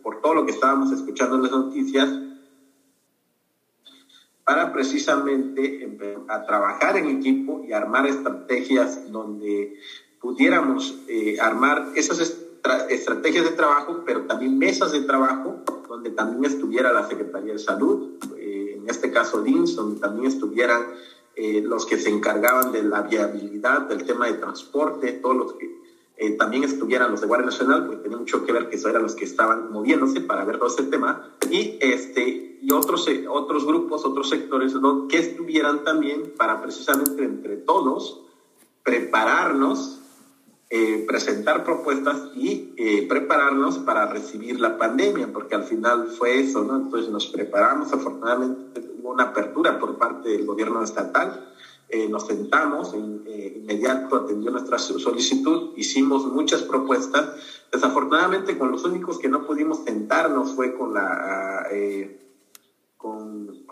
por 0.03 0.21
todo 0.21 0.35
lo 0.35 0.45
que 0.45 0.51
estábamos 0.51 0.91
escuchando 0.91 1.35
en 1.35 1.43
las 1.43 1.51
noticias, 1.51 2.09
para 4.43 4.73
precisamente 4.73 5.87
a 6.27 6.45
trabajar 6.45 6.97
en 6.97 7.07
equipo 7.17 7.63
y 7.65 7.73
armar 7.73 8.07
estrategias 8.07 9.11
donde 9.11 9.77
pudiéramos 10.19 10.99
armar 11.39 11.91
esas 11.95 12.19
estra 12.19 12.85
estrategias 12.89 13.45
de 13.45 13.51
trabajo, 13.51 14.03
pero 14.05 14.21
también 14.27 14.57
mesas 14.57 14.91
de 14.91 15.01
trabajo 15.01 15.61
donde 15.87 16.11
también 16.11 16.45
estuviera 16.45 16.93
la 16.93 17.07
Secretaría 17.07 17.53
de 17.53 17.59
Salud, 17.59 18.17
en 18.81 18.89
este 18.89 19.11
caso 19.11 19.41
DINS, 19.41 19.75
donde 19.75 19.99
también 19.99 20.27
estuvieran 20.27 20.87
eh, 21.35 21.61
los 21.65 21.85
que 21.85 21.97
se 21.97 22.09
encargaban 22.09 22.71
de 22.71 22.83
la 22.83 23.03
viabilidad, 23.03 23.81
del 23.87 24.03
tema 24.05 24.27
de 24.27 24.33
transporte, 24.33 25.13
todos 25.13 25.35
los 25.35 25.53
que 25.53 25.81
eh, 26.17 26.31
también 26.31 26.63
estuvieran 26.63 27.11
los 27.11 27.21
de 27.21 27.27
Guardia 27.27 27.47
Nacional, 27.47 27.85
porque 27.85 28.03
tenía 28.03 28.17
mucho 28.17 28.45
que 28.45 28.51
ver 28.51 28.69
que 28.69 28.75
eso 28.75 28.89
eran 28.89 29.03
los 29.03 29.15
que 29.15 29.25
estaban 29.25 29.71
moviéndose 29.71 30.21
para 30.21 30.43
ver 30.43 30.57
todo 30.57 30.67
ese 30.67 30.83
tema, 30.83 31.31
y, 31.49 31.77
este, 31.79 32.59
y 32.61 32.71
otros, 32.71 33.07
eh, 33.07 33.25
otros 33.27 33.65
grupos, 33.65 34.05
otros 34.05 34.29
sectores 34.29 34.73
¿no? 34.73 35.07
que 35.07 35.19
estuvieran 35.19 35.83
también 35.83 36.33
para 36.37 36.61
precisamente 36.61 37.23
entre 37.23 37.57
todos 37.57 38.21
prepararnos, 38.83 40.00
eh, 40.71 41.03
presentar 41.05 41.63
propuestas 41.63 42.29
y 42.33 42.71
prepararnos 43.07 43.77
para 43.79 44.07
recibir 44.07 44.59
la 44.59 44.77
pandemia, 44.77 45.27
porque 45.31 45.53
al 45.53 45.63
final 45.63 46.07
fue 46.07 46.39
eso, 46.39 46.63
¿no? 46.63 46.77
Entonces 46.77 47.11
nos 47.11 47.27
preparamos, 47.27 47.91
afortunadamente 47.93 48.81
hubo 48.97 49.11
una 49.11 49.25
apertura 49.25 49.77
por 49.77 49.97
parte 49.97 50.29
del 50.29 50.45
gobierno 50.45 50.81
estatal, 50.81 51.51
eh, 51.93 52.07
nos 52.07 52.25
sentamos, 52.25 52.93
en, 52.93 53.21
eh, 53.25 53.51
inmediato 53.57 54.15
atendió 54.15 54.49
nuestra 54.49 54.79
solicitud, 54.79 55.73
hicimos 55.75 56.25
muchas 56.25 56.61
propuestas. 56.61 57.33
Desafortunadamente, 57.69 58.57
con 58.57 58.71
los 58.71 58.85
únicos 58.85 59.19
que 59.19 59.27
no 59.27 59.45
pudimos 59.45 59.83
sentarnos 59.83 60.53
fue 60.53 60.73
con 60.77 60.93
la. 60.93 61.67
Eh, 61.69 62.17
con, 62.95 63.65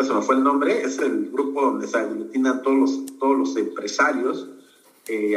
se 0.00 0.14
me 0.14 0.22
fue 0.22 0.36
el 0.36 0.44
nombre, 0.44 0.82
es 0.82 1.00
el 1.00 1.30
grupo 1.32 1.62
donde 1.62 1.88
se 1.88 1.98
aglutinan 1.98 2.62
todos 2.62 2.76
los, 2.76 3.18
todos 3.18 3.38
los 3.38 3.56
empresarios 3.56 4.48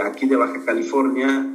aquí 0.04 0.28
de 0.28 0.36
Baja 0.36 0.64
California. 0.66 1.54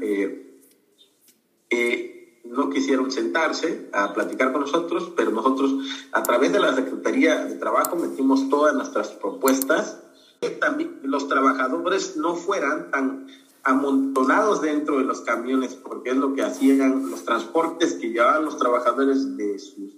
no 2.45 2.69
quisieron 2.69 3.11
sentarse 3.11 3.89
a 3.93 4.13
platicar 4.13 4.53
con 4.53 4.63
nosotros, 4.63 5.13
pero 5.17 5.31
nosotros 5.31 5.73
a 6.13 6.23
través 6.23 6.53
de 6.53 6.61
la 6.61 6.75
Secretaría 6.75 7.45
de 7.47 7.57
Trabajo 7.57 7.97
metimos 7.97 8.49
todas 8.51 8.75
nuestras 8.75 9.09
propuestas 9.09 10.03
también 10.51 11.01
los 11.05 11.29
trabajadores 11.29 12.17
no 12.17 12.35
fueran 12.35 12.91
tan 12.91 13.27
amontonados 13.63 14.61
dentro 14.61 14.99
de 14.99 15.05
los 15.05 15.21
camiones, 15.21 15.75
porque 15.75 16.11
es 16.11 16.17
lo 16.17 16.35
que 16.35 16.43
hacían 16.43 17.11
los 17.11 17.25
transportes 17.25 17.95
que 17.95 18.11
llevaban 18.11 18.45
los 18.45 18.57
trabajadores 18.57 19.37
de 19.37 19.59
sus 19.59 19.95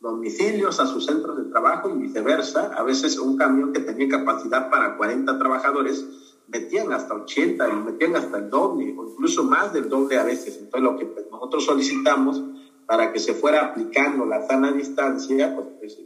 domicilios 0.00 0.80
a 0.80 0.86
sus 0.86 1.06
centros 1.06 1.36
de 1.36 1.44
trabajo 1.44 1.88
y 1.90 1.98
viceversa. 1.98 2.72
A 2.76 2.82
veces 2.82 3.18
un 3.18 3.36
camión 3.36 3.72
que 3.72 3.80
tenía 3.80 4.08
capacidad 4.08 4.70
para 4.70 4.96
40 4.96 5.38
trabajadores 5.38 6.04
metían 6.48 6.92
hasta 6.92 7.14
80 7.14 7.68
y 7.68 7.76
metían 7.76 8.16
hasta 8.16 8.38
el 8.38 8.50
doble 8.50 8.94
o 8.96 9.08
incluso 9.10 9.44
más 9.44 9.72
del 9.72 9.88
doble 9.88 10.18
a 10.18 10.24
veces. 10.24 10.58
Entonces 10.58 10.80
lo 10.80 10.98
que 10.98 11.06
pues, 11.06 11.26
nosotros 11.30 11.64
solicitamos 11.64 12.42
para 12.86 13.12
que 13.12 13.18
se 13.18 13.34
fuera 13.34 13.66
aplicando 13.66 14.24
la 14.24 14.46
sana 14.46 14.72
distancia, 14.72 15.54
pues, 15.54 15.66
pues 15.78 15.98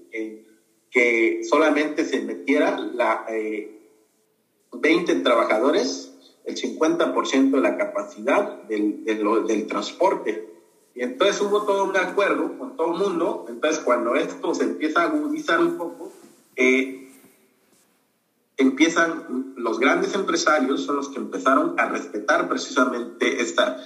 que 0.90 1.42
solamente 1.48 2.05
se 2.05 2.20
metiera 2.22 2.76
la, 2.79 3.26
20 4.72 5.12
eh, 5.12 5.16
trabajadores, 5.16 6.12
el 6.44 6.57
50% 6.57 7.50
de 7.50 7.61
la 7.61 7.76
capacidad 7.76 8.62
del, 8.64 9.05
del, 9.05 9.66
transporte. 9.66 10.48
Y 10.94 11.03
entonces 11.03 11.40
hubo 11.42 11.62
todo 11.62 11.85
un 11.85 11.96
acuerdo 11.96 12.59
con 12.59 12.76
todo 12.76 12.94
el 12.94 12.98
mundo. 12.98 13.46
Entonces, 13.48 13.81
cuando 13.85 14.16
esto 14.16 14.55
se 14.55 14.64
empieza 14.64 15.03
a 15.03 15.05
agudizar 15.05 15.61
un 15.61 15.76
poco, 15.76 16.11
eh, 16.57 17.09
empiezan 18.62 19.52
los 19.56 19.78
grandes 19.78 20.14
empresarios, 20.14 20.82
son 20.82 20.96
los 20.96 21.08
que 21.08 21.18
empezaron 21.18 21.74
a 21.78 21.86
respetar 21.86 22.48
precisamente 22.48 23.40
esta, 23.42 23.76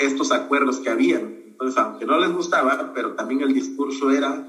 estos 0.00 0.32
acuerdos 0.32 0.80
que 0.80 0.90
habían. 0.90 1.42
Entonces, 1.46 1.78
aunque 1.78 2.04
no 2.04 2.18
les 2.18 2.32
gustaba, 2.32 2.92
pero 2.94 3.14
también 3.14 3.42
el 3.42 3.52
discurso 3.52 4.10
era 4.10 4.46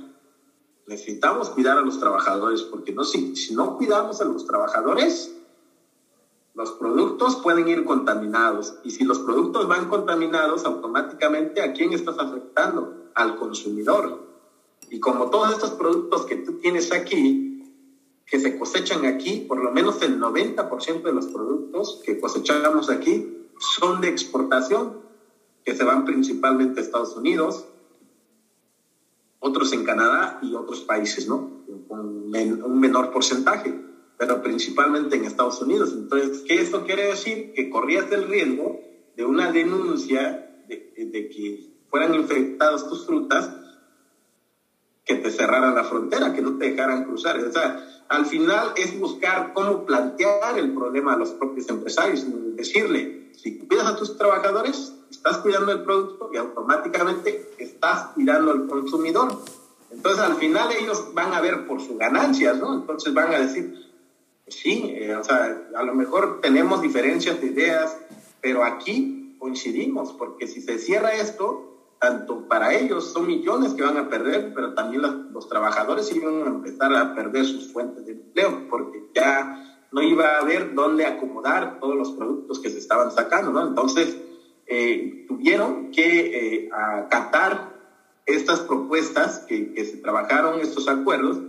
necesitamos 0.88 1.49
cuidar 1.49 1.77
a 1.77 1.81
los 1.81 1.99
trabajadores, 1.99 2.61
porque 2.61 2.91
no, 2.91 3.03
si, 3.03 3.35
si 3.35 3.55
no 3.55 3.75
cuidamos 3.75 4.21
a 4.21 4.25
los 4.25 4.45
trabajadores, 4.45 5.35
los 6.53 6.71
productos 6.71 7.38
pueden 7.38 7.67
ir 7.67 7.83
contaminados. 7.83 8.75
Y 8.83 8.91
si 8.91 9.03
los 9.03 9.19
productos 9.19 9.67
van 9.67 9.89
contaminados, 9.89 10.65
automáticamente 10.65 11.61
¿a 11.61 11.73
quién 11.73 11.93
estás 11.93 12.17
afectando? 12.19 13.09
Al 13.13 13.35
consumidor. 13.35 14.25
Y 14.89 14.99
como 14.99 15.29
todos 15.29 15.51
estos 15.51 15.71
productos 15.71 16.25
que 16.25 16.38
tú 16.38 16.53
tienes 16.59 16.91
aquí, 16.91 17.55
que 18.25 18.39
se 18.39 18.57
cosechan 18.57 19.05
aquí, 19.05 19.45
por 19.47 19.61
lo 19.63 19.71
menos 19.71 20.01
el 20.01 20.19
90% 20.19 21.03
de 21.03 21.13
los 21.13 21.27
productos 21.27 22.01
que 22.03 22.19
cosechamos 22.19 22.89
aquí 22.89 23.47
son 23.59 24.01
de 24.01 24.09
exportación, 24.09 24.99
que 25.63 25.75
se 25.75 25.83
van 25.83 26.05
principalmente 26.05 26.79
a 26.79 26.83
Estados 26.83 27.15
Unidos, 27.15 27.67
otros 29.39 29.71
en 29.73 29.83
Canadá 29.83 30.39
y 30.41 30.55
otros 30.55 30.81
países, 30.81 31.27
¿no? 31.27 31.63
Un 31.67 32.79
menor 32.79 33.11
porcentaje, 33.11 33.79
pero 34.17 34.41
principalmente 34.41 35.15
en 35.15 35.25
Estados 35.25 35.61
Unidos. 35.61 35.93
Entonces, 35.93 36.41
¿qué 36.47 36.61
esto 36.61 36.83
quiere 36.83 37.07
decir? 37.07 37.53
Que 37.53 37.69
corrías 37.69 38.11
el 38.11 38.27
riesgo 38.27 38.79
de 39.15 39.25
una 39.25 39.51
denuncia 39.51 40.63
de, 40.67 40.91
de 40.97 41.29
que 41.29 41.69
fueran 41.89 42.15
infectadas 42.15 42.89
tus 42.89 43.05
frutas, 43.05 43.51
que 45.05 45.15
te 45.15 45.29
cerraran 45.29 45.75
la 45.75 45.83
frontera, 45.83 46.33
que 46.33 46.41
no 46.41 46.57
te 46.57 46.71
dejaran 46.71 47.05
cruzar. 47.05 47.38
O 47.38 47.51
sea, 47.51 47.94
al 48.08 48.26
final 48.26 48.74
es 48.76 49.00
buscar 49.00 49.54
cómo 49.54 49.86
plantear 49.86 50.58
el 50.58 50.74
problema 50.74 51.13
a 51.13 51.18
los 51.18 51.32
propios 51.32 51.68
empresarios, 51.70 52.26
decirle, 52.56 53.32
si 53.36 53.58
cuidas 53.60 53.88
a 53.88 53.96
tus 53.96 54.18
trabajadores, 54.18 54.94
estás 55.10 55.38
cuidando 55.39 55.72
el 55.72 55.84
producto 55.84 56.30
y 56.34 56.38
automáticamente 56.38 57.52
estás 57.58 58.12
cuidando 58.13 58.52
al 58.52 58.68
consumidor. 58.68 59.39
Entonces, 59.91 60.22
al 60.22 60.36
final 60.36 60.72
ellos 60.72 61.13
van 61.13 61.34
a 61.34 61.41
ver 61.41 61.65
por 61.68 61.82
sus 61.82 61.98
ganancias, 61.98 62.58
¿no? 62.58 62.74
Entonces 62.74 63.13
van 63.13 63.34
a 63.34 63.39
decir, 63.39 63.74
pues 64.44 64.58
sí, 64.58 64.94
eh, 64.96 65.15
o 65.15 65.24
sea, 65.24 65.70
a 65.76 65.84
lo 65.84 65.94
mejor 65.96 66.41
tenemos 66.41 66.82
diferencias 66.82 67.39
de 67.41 67.48
ideas, 67.48 67.98
pero 68.41 68.63
aquí 68.63 69.36
coincidimos, 69.39 70.13
porque 70.13 70.48
si 70.48 70.62
se 70.62 70.80
cierra 70.80 71.13
esto, 71.13 71.74
tanto 71.99 72.47
para 72.47 72.73
ellos 72.73 73.12
son 73.12 73.27
millones 73.27 73.73
que 73.73 73.84
van 73.84 73.97
a 73.97 74.10
perder, 74.10 74.53
pero 74.53 74.73
también 74.73 75.01
los, 75.01 75.49
trabajadores 75.49 76.13
iban 76.15 76.43
a 76.43 76.47
empezar 76.47 76.93
a 76.95 77.13
perder 77.13 77.45
sus 77.45 77.71
fuentes 77.71 78.05
de 78.05 78.13
empleo, 78.13 78.67
porque 78.69 79.10
ya 79.13 79.86
no 79.91 80.01
iba 80.01 80.25
a 80.27 80.39
haber 80.39 80.73
dónde 80.73 81.05
acomodar 81.05 81.79
todos 81.79 81.95
los 81.95 82.12
productos 82.12 82.60
que 82.60 82.69
se 82.69 82.79
estaban 82.79 83.12
sacando, 83.12 83.51
¿no? 83.51 83.67
Entonces, 83.67 84.17
eh, 84.67 85.25
tuvieron 85.27 85.91
que 85.91 86.65
eh, 86.65 86.69
acatar 86.71 87.75
estas 88.25 88.62
propuestas 88.62 89.39
que, 89.39 89.73
que, 89.73 89.86
se 89.86 89.97
trabajaron, 89.97 90.60
estos 90.60 90.88
acuerdos, 90.88 91.39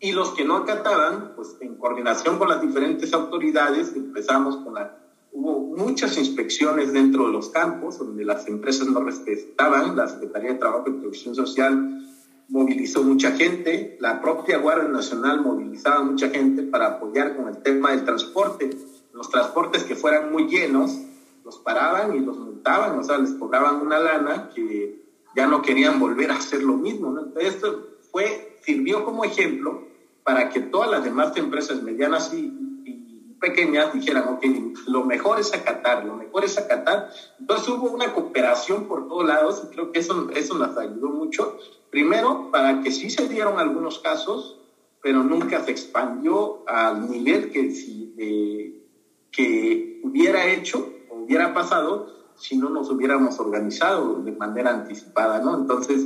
y 0.00 0.12
los 0.12 0.30
que 0.30 0.44
no 0.44 0.56
acataban, 0.56 1.32
pues 1.36 1.56
en 1.60 1.76
coordinación 1.76 2.38
con 2.38 2.48
las 2.48 2.60
diferentes 2.60 3.12
autoridades, 3.12 3.94
empezamos 3.94 4.56
con 4.58 4.74
la... 4.74 5.03
Hubo 5.34 5.58
muchas 5.76 6.16
inspecciones 6.16 6.92
dentro 6.92 7.26
de 7.26 7.32
los 7.32 7.48
campos 7.48 7.98
donde 7.98 8.24
las 8.24 8.46
empresas 8.46 8.86
no 8.86 9.00
respetaban, 9.00 9.96
la 9.96 10.06
Secretaría 10.06 10.52
de 10.52 10.58
Trabajo 10.60 10.88
y 10.88 10.92
Protección 10.92 11.34
Social 11.34 12.06
movilizó 12.48 13.02
mucha 13.02 13.32
gente, 13.32 13.96
la 13.98 14.22
propia 14.22 14.58
Guardia 14.58 14.88
Nacional 14.88 15.42
movilizaba 15.42 16.04
mucha 16.04 16.28
gente 16.28 16.62
para 16.62 16.86
apoyar 16.86 17.36
con 17.36 17.48
el 17.48 17.62
tema 17.62 17.90
del 17.90 18.04
transporte, 18.04 18.70
los 19.12 19.28
transportes 19.28 19.82
que 19.82 19.96
fueran 19.96 20.30
muy 20.30 20.46
llenos, 20.46 21.00
los 21.44 21.58
paraban 21.58 22.14
y 22.14 22.20
los 22.20 22.38
multaban, 22.38 22.96
o 22.96 23.02
sea, 23.02 23.18
les 23.18 23.32
cobraban 23.32 23.80
una 23.80 23.98
lana 23.98 24.50
que 24.54 25.02
ya 25.34 25.48
no 25.48 25.62
querían 25.62 25.98
volver 25.98 26.30
a 26.30 26.36
hacer 26.36 26.62
lo 26.62 26.74
mismo. 26.76 27.12
esto 27.40 27.88
fue, 28.12 28.56
sirvió 28.62 29.04
como 29.04 29.24
ejemplo 29.24 29.82
para 30.22 30.48
que 30.50 30.60
todas 30.60 30.92
las 30.92 31.02
demás 31.02 31.36
empresas 31.36 31.82
medianas 31.82 32.32
y, 32.32 32.52
pequeñas 33.40 33.92
dijeran, 33.92 34.28
ok, 34.28 34.44
lo 34.86 35.04
mejor 35.04 35.38
es 35.38 35.52
acatar, 35.52 36.04
lo 36.04 36.14
mejor 36.14 36.44
es 36.44 36.56
acatar. 36.58 37.08
Entonces 37.38 37.68
hubo 37.68 37.90
una 37.90 38.12
cooperación 38.12 38.86
por 38.86 39.06
todos 39.06 39.24
lados 39.24 39.62
y 39.64 39.68
creo 39.68 39.90
que 39.90 39.98
eso, 40.00 40.28
eso 40.34 40.54
nos 40.54 40.76
ayudó 40.76 41.10
mucho. 41.10 41.56
Primero, 41.90 42.50
para 42.50 42.80
que 42.80 42.90
sí 42.90 43.10
se 43.10 43.28
dieron 43.28 43.58
algunos 43.58 43.98
casos, 43.98 44.58
pero 45.02 45.22
nunca 45.22 45.62
se 45.62 45.70
expandió 45.70 46.62
al 46.66 47.10
nivel 47.10 47.50
que, 47.50 47.70
si, 47.70 48.14
que 49.30 50.00
hubiera 50.02 50.46
hecho 50.46 50.94
hubiera 51.24 51.54
pasado 51.54 52.08
si 52.36 52.56
no 52.56 52.68
nos 52.68 52.90
hubiéramos 52.90 53.38
organizado 53.38 54.22
de 54.22 54.32
manera 54.32 54.70
anticipada, 54.70 55.40
¿no? 55.40 55.56
Entonces, 55.56 56.04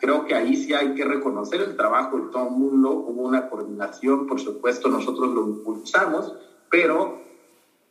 creo 0.00 0.26
que 0.26 0.34
ahí 0.34 0.56
sí 0.56 0.74
hay 0.74 0.94
que 0.94 1.04
reconocer 1.04 1.60
el 1.60 1.76
trabajo 1.76 2.18
de 2.18 2.32
todo 2.32 2.48
el 2.48 2.54
mundo, 2.54 2.90
hubo 2.90 3.22
una 3.22 3.48
coordinación, 3.48 4.26
por 4.26 4.40
supuesto, 4.40 4.88
nosotros 4.88 5.32
lo 5.32 5.46
impulsamos, 5.46 6.34
pero 6.70 7.22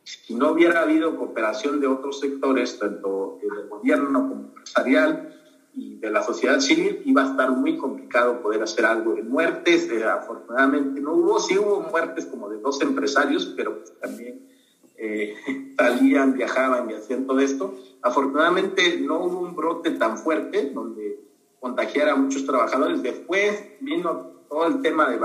si 0.08 0.34
no 0.34 0.52
hubiera 0.52 0.82
habido 0.82 1.16
cooperación 1.16 1.80
de 1.80 1.86
otros 1.86 2.20
sectores, 2.20 2.78
tanto 2.78 3.38
del 3.42 3.68
gobierno 3.68 4.28
como 4.28 4.40
empresarial 4.46 5.34
y 5.74 5.96
de 5.96 6.10
la 6.10 6.22
sociedad 6.22 6.60
civil, 6.60 7.02
iba 7.04 7.22
a 7.22 7.30
estar 7.30 7.50
muy 7.50 7.76
complicado 7.76 8.40
poder 8.40 8.62
hacer 8.62 8.86
algo 8.86 9.14
de 9.14 9.22
muertes. 9.22 9.90
Eh, 9.90 10.02
afortunadamente 10.04 11.00
no 11.00 11.12
hubo, 11.12 11.38
sí 11.38 11.58
hubo 11.58 11.80
muertes 11.80 12.24
como 12.24 12.48
de 12.48 12.58
dos 12.58 12.80
empresarios, 12.80 13.52
pero 13.54 13.78
pues 13.78 13.92
también 14.00 14.48
eh, 14.96 15.34
salían, 15.78 16.32
viajaban 16.32 16.88
y 16.90 16.94
hacían 16.94 17.26
todo 17.26 17.40
esto. 17.40 17.74
Afortunadamente 18.00 18.98
no 19.00 19.18
hubo 19.18 19.40
un 19.40 19.54
brote 19.54 19.90
tan 19.90 20.16
fuerte 20.16 20.70
donde 20.70 21.20
contagiara 21.60 22.12
a 22.12 22.16
muchos 22.16 22.46
trabajadores. 22.46 23.02
Después 23.02 23.62
vino 23.80 24.37
todo 24.48 24.66
el 24.66 24.82
tema 24.82 25.08
de, 25.10 25.18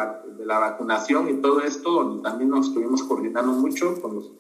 la 0.45 0.59
vacunación 0.59 1.29
y 1.29 1.41
todo 1.41 1.61
esto, 1.61 1.91
donde 1.91 2.23
también 2.23 2.49
nos 2.49 2.67
estuvimos 2.67 3.03
coordinando 3.03 3.53
mucho 3.53 4.01
con 4.01 4.15
los 4.15 4.31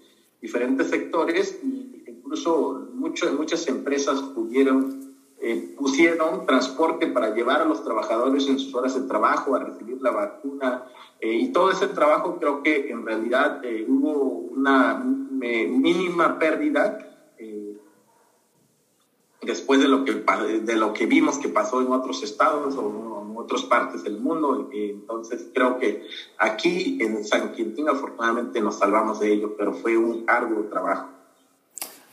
diferentes 0.41 0.89
sectores 0.89 1.59
y 1.63 2.03
incluso 2.07 2.87
mucho, 2.93 3.31
muchas 3.33 3.67
empresas 3.67 4.21
pudieron, 4.21 5.15
eh, 5.39 5.73
pusieron 5.77 6.45
transporte 6.45 7.07
para 7.07 7.33
llevar 7.33 7.61
a 7.61 7.65
los 7.65 7.83
trabajadores 7.83 8.47
en 8.47 8.59
sus 8.59 8.73
horas 8.75 8.95
de 8.95 9.07
trabajo 9.07 9.55
a 9.55 9.59
recibir 9.59 10.01
la 10.01 10.11
vacuna. 10.11 10.83
Eh, 11.21 11.33
y 11.33 11.51
todo 11.53 11.71
ese 11.71 11.87
trabajo 11.87 12.37
creo 12.37 12.61
que 12.61 12.89
en 12.89 13.05
realidad 13.05 13.61
hubo 13.87 14.11
una 14.11 14.95
mínima 14.95 16.37
pérdida 16.37 17.09
después 19.45 19.79
de 19.79 19.87
lo 19.87 20.05
que 20.05 20.13
de 20.13 20.75
lo 20.75 20.93
que 20.93 21.05
vimos 21.05 21.37
que 21.37 21.49
pasó 21.49 21.81
en 21.81 21.91
otros 21.91 22.23
estados 22.23 22.75
o 22.75 23.22
en 23.33 23.37
otras 23.37 23.63
partes 23.63 24.03
del 24.03 24.19
mundo 24.19 24.69
entonces 24.71 25.47
creo 25.53 25.79
que 25.79 26.07
aquí 26.37 26.97
en 27.01 27.25
San 27.25 27.51
Quintín 27.51 27.89
afortunadamente 27.89 28.61
nos 28.61 28.79
salvamos 28.79 29.19
de 29.19 29.33
ello 29.33 29.55
pero 29.57 29.73
fue 29.73 29.97
un 29.97 30.23
arduo 30.27 30.63
trabajo 30.65 31.09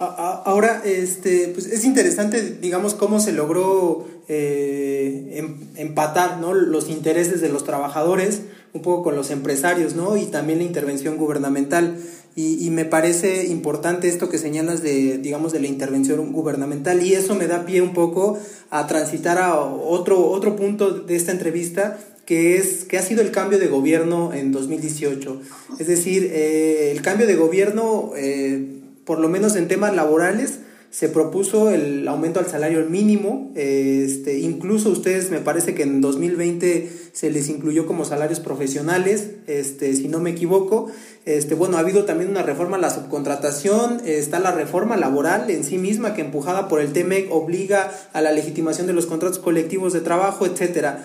Ahora, 0.03 0.81
este, 0.83 1.49
pues 1.49 1.67
es 1.67 1.85
interesante, 1.85 2.57
digamos, 2.57 2.95
cómo 2.95 3.21
se 3.21 3.35
logró 3.35 4.07
eh, 4.29 5.35
em, 5.35 5.59
empatar 5.77 6.39
¿no? 6.39 6.55
los 6.55 6.89
intereses 6.89 7.43
de 7.43 7.51
los 7.51 7.65
trabajadores 7.65 8.45
un 8.73 8.81
poco 8.81 9.03
con 9.03 9.17
los 9.17 9.31
empresarios, 9.31 9.97
¿no? 9.97 10.17
Y 10.17 10.27
también 10.27 10.61
la 10.61 10.65
intervención 10.65 11.19
gubernamental. 11.19 11.99
Y, 12.37 12.71
me 12.71 12.85
parece 12.85 13.47
importante 13.47 14.09
esto 14.09 14.29
que 14.29 14.39
señalas 14.39 14.83
de, 14.83 15.19
digamos, 15.19 15.53
de 15.53 15.61
la 15.61 15.67
intervención 15.67 16.33
gubernamental 16.33 17.03
y 17.03 17.15
eso 17.15 17.35
me 17.35 17.47
da 17.47 17.67
pie 17.67 17.83
un 17.83 17.93
poco 17.93 18.39
a 18.71 18.87
transitar 18.87 19.37
a 19.39 19.61
otro, 19.61 20.27
otro 20.31 20.57
punto 20.57 20.93
de 20.93 21.17
esta 21.17 21.33
entrevista 21.33 21.99
que, 22.25 22.57
es, 22.57 22.85
que 22.85 22.97
ha 22.97 23.03
sido 23.03 23.23
el 23.23 23.33
cambio 23.33 23.59
de 23.59 23.67
gobierno 23.67 24.33
en 24.33 24.53
2018. 24.53 25.43
Es 25.81 25.87
decir, 25.89 26.31
eh, 26.33 26.93
el 26.93 27.03
cambio 27.03 27.27
de 27.27 27.35
gobierno, 27.35 28.13
eh, 28.17 28.65
por 29.05 29.19
lo 29.19 29.29
menos 29.29 29.57
en 29.57 29.67
temas 29.67 29.95
laborales, 29.97 30.61
se 30.91 31.09
propuso 31.09 31.71
el 31.71 32.07
aumento 32.09 32.41
al 32.41 32.47
salario 32.47 32.85
mínimo, 32.85 33.53
este, 33.55 34.41
incluso 34.41 34.91
ustedes 34.91 35.31
me 35.31 35.39
parece 35.39 35.73
que 35.73 35.85
en 35.85 36.01
2020 36.01 36.91
se 37.13 37.31
les 37.31 37.49
incluyó 37.49 37.87
como 37.87 38.05
salarios 38.05 38.41
profesionales, 38.41 39.31
este, 39.47 39.95
si 39.95 40.09
no 40.09 40.19
me 40.19 40.31
equivoco. 40.31 40.91
Este, 41.27 41.55
bueno, 41.55 41.77
ha 41.77 41.81
habido 41.81 42.05
también 42.05 42.31
una 42.31 42.43
reforma 42.43 42.77
a 42.77 42.81
la 42.81 42.91
subcontratación, 42.91 44.01
está 44.07 44.41
la 44.41 44.53
reforma 44.53 44.97
laboral 44.97 45.51
en 45.51 45.65
sí 45.65 45.77
misma 45.77 46.15
que 46.15 46.23
empujada 46.23 46.67
por 46.69 46.81
el 46.81 46.93
TEMEC 46.93 47.31
obliga 47.31 47.93
a 48.13 48.23
la 48.23 48.33
legitimación 48.33 48.87
de 48.87 48.95
los 48.95 49.07
contratos 49.07 49.39
colectivos 49.39 49.93
de 49.93 50.01
trabajo, 50.01 50.47
etcétera. 50.47 51.05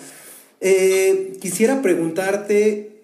Eh, 0.61 1.37
quisiera 1.41 1.81
preguntarte 1.81 2.95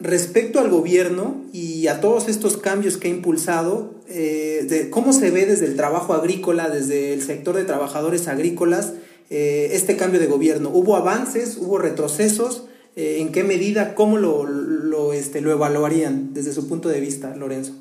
respecto 0.00 0.58
al 0.58 0.70
gobierno 0.70 1.44
y 1.52 1.86
a 1.86 2.00
todos 2.00 2.28
estos 2.28 2.56
cambios 2.56 2.96
que 2.96 3.08
ha 3.08 3.10
impulsado, 3.10 3.94
eh, 4.08 4.66
de 4.68 4.90
cómo 4.90 5.12
se 5.12 5.30
ve 5.30 5.46
desde 5.46 5.66
el 5.66 5.76
trabajo 5.76 6.14
agrícola, 6.14 6.68
desde 6.70 7.12
el 7.12 7.22
sector 7.22 7.56
de 7.56 7.64
trabajadores 7.64 8.26
agrícolas, 8.26 8.94
eh, 9.30 9.70
este 9.72 9.96
cambio 9.96 10.18
de 10.18 10.26
gobierno. 10.26 10.70
¿Hubo 10.70 10.96
avances? 10.96 11.56
¿Hubo 11.58 11.78
retrocesos? 11.78 12.64
Eh, 12.96 13.18
¿En 13.20 13.32
qué 13.32 13.44
medida? 13.44 13.94
¿Cómo 13.94 14.18
lo, 14.18 14.44
lo, 14.44 15.12
este, 15.12 15.40
lo 15.40 15.50
evaluarían 15.50 16.32
desde 16.32 16.52
su 16.52 16.68
punto 16.68 16.88
de 16.88 17.00
vista, 17.00 17.34
Lorenzo? 17.36 17.74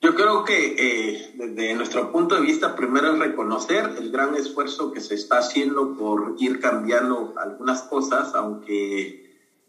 Yo 0.00 0.14
creo 0.14 0.44
que 0.44 1.34
desde 1.34 1.74
nuestro 1.74 2.12
punto 2.12 2.36
de 2.36 2.40
vista, 2.42 2.76
primero 2.76 3.12
es 3.12 3.18
reconocer 3.18 3.96
el 3.98 4.10
gran 4.12 4.36
esfuerzo 4.36 4.92
que 4.92 5.00
se 5.00 5.14
está 5.14 5.38
haciendo 5.38 5.96
por 5.96 6.36
ir 6.38 6.60
cambiando 6.60 7.34
algunas 7.36 7.82
cosas, 7.82 8.34
aunque 8.34 9.28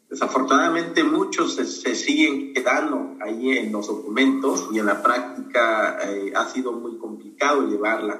Desafortunadamente 0.10 1.04
muchos 1.04 1.54
se, 1.54 1.93
siguen 1.93 2.52
quedando 2.54 3.15
ahí 3.21 3.52
en 3.52 3.71
los 3.71 3.88
documentos 3.88 4.69
y 4.73 4.80
en 4.80 4.88
la 4.88 5.04
práctica 5.04 5.99
eh, 6.04 6.34
ha 6.36 6.49
sido 6.49 6.71
muy 6.71 6.97
complicado 6.97 7.67
llevarla, 7.67 8.19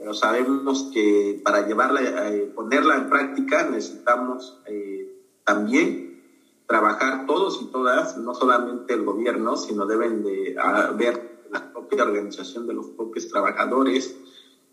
pero 0.00 0.14
sabemos 0.14 0.90
que 0.92 1.40
para 1.44 1.68
llevarla, 1.68 2.30
eh, 2.30 2.50
ponerla 2.56 2.96
en 2.96 3.08
práctica 3.08 3.68
necesitamos 3.68 4.58
eh, 4.66 5.14
también 5.44 6.22
trabajar 6.66 7.26
todos 7.26 7.60
y 7.62 7.66
todas, 7.66 8.16
no 8.16 8.34
solamente 8.34 8.94
el 8.94 9.04
gobierno, 9.04 9.56
sino 9.56 9.86
deben 9.86 10.24
de 10.24 10.56
ver 10.96 11.42
la 11.52 11.72
propia 11.72 12.04
organización 12.04 12.66
de 12.66 12.74
los 12.74 12.86
propios 12.86 13.28
trabajadores. 13.28 14.16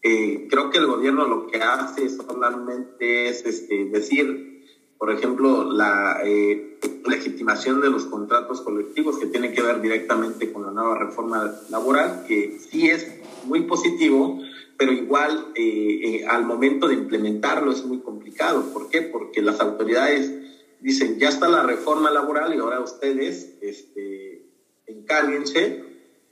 creo 0.02 0.70
que 0.70 0.78
el 0.78 0.86
gobierno 0.88 1.28
lo 1.28 1.48
que 1.48 1.62
hace 1.62 2.08
solamente 2.10 3.30
es 3.30 3.46
este, 3.46 3.86
decir 3.86 4.58
por 4.98 5.12
ejemplo, 5.12 5.72
la 5.72 6.22
eh, 6.26 6.80
legitimación 7.06 7.82
de 7.82 7.90
los 7.90 8.06
contratos 8.06 8.62
colectivos 8.62 9.20
que 9.20 9.28
tiene 9.28 9.54
que 9.54 9.62
ver 9.62 9.80
directamente 9.80 10.52
con 10.52 10.66
la 10.66 10.72
nueva 10.72 10.98
reforma 10.98 11.54
laboral, 11.70 12.26
que 12.28 12.58
sí 12.60 12.90
es 12.90 13.08
muy 13.46 13.62
positivo, 13.62 14.42
pero 14.78 14.92
igual 14.92 15.52
eh, 15.56 16.00
eh, 16.04 16.26
al 16.28 16.46
momento 16.46 16.88
de 16.88 16.94
implementarlo 16.94 17.72
es 17.72 17.84
muy 17.84 18.00
complicado. 18.00 18.72
¿Por 18.72 18.90
qué? 18.90 19.02
Porque 19.02 19.42
las 19.42 19.60
autoridades 19.60 20.32
dicen, 20.80 21.18
ya 21.18 21.30
está 21.30 21.50
la 21.50 21.64
reforma 21.64 22.12
laboral 22.12 22.54
y 22.54 22.60
ahora 22.60 22.80
ustedes 22.80 23.58
este, 23.62 24.46
encárguense 24.86 25.84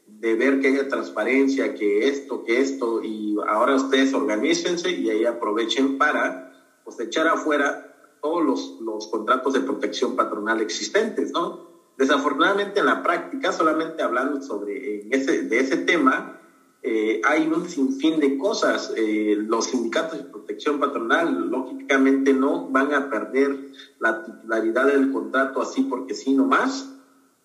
de 0.07 0.35
ver 0.35 0.59
que 0.59 0.67
haya 0.67 0.87
transparencia, 0.87 1.73
que 1.73 2.07
esto, 2.07 2.43
que 2.43 2.61
esto, 2.61 3.03
y 3.03 3.35
ahora 3.47 3.75
ustedes 3.75 4.13
organícense 4.13 4.91
y 4.91 5.09
ahí 5.09 5.25
aprovechen 5.25 5.97
para 5.97 6.79
pues, 6.83 6.99
echar 6.99 7.27
afuera 7.27 8.17
todos 8.21 8.43
los, 8.43 8.79
los 8.81 9.07
contratos 9.07 9.53
de 9.53 9.61
protección 9.61 10.15
patronal 10.15 10.61
existentes, 10.61 11.31
¿no? 11.31 11.65
Desafortunadamente 11.97 12.79
en 12.79 12.85
la 12.85 13.01
práctica, 13.01 13.51
solamente 13.51 14.03
hablando 14.03 14.41
sobre 14.41 15.07
ese, 15.09 15.43
de 15.43 15.59
ese 15.59 15.77
tema, 15.77 16.41
eh, 16.87 17.19
hay 17.23 17.47
un 17.47 17.67
sinfín 17.67 18.19
de 18.19 18.37
cosas. 18.37 18.93
Eh, 18.95 19.35
los 19.37 19.65
sindicatos 19.65 20.19
de 20.19 20.25
protección 20.25 20.79
patronal, 20.79 21.49
lógicamente, 21.49 22.31
no 22.31 22.69
van 22.69 22.93
a 22.93 23.09
perder 23.09 23.71
la 23.99 24.23
titularidad 24.23 24.85
del 24.85 25.11
contrato 25.11 25.61
así 25.61 25.81
porque 25.81 26.13
sí 26.13 26.33
nomás. 26.33 26.91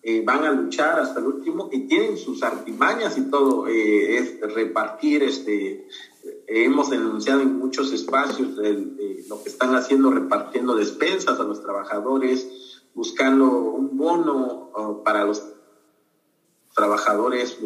Eh, 0.03 0.23
van 0.23 0.43
a 0.45 0.51
luchar 0.51 0.99
hasta 0.99 1.19
el 1.19 1.27
último 1.27 1.69
y 1.71 1.87
tienen 1.87 2.17
sus 2.17 2.43
artimañas 2.43 3.17
y 3.17 3.29
todo, 3.29 3.67
es 3.67 4.39
repartir 4.41 5.21
este, 5.21 5.87
hemos 6.47 6.89
denunciado 6.89 7.41
en 7.41 7.59
muchos 7.59 7.93
espacios 7.93 8.57
lo 9.27 9.43
que 9.43 9.49
están 9.49 9.75
haciendo 9.75 10.09
repartiendo 10.09 10.75
despensas 10.75 11.39
a 11.39 11.43
los 11.43 11.61
trabajadores, 11.61 12.81
buscando 12.95 13.45
un 13.47 13.95
bono 13.95 14.71
uh, 14.75 15.03
para 15.03 15.23
los 15.23 15.43
trabajadores, 16.75 17.59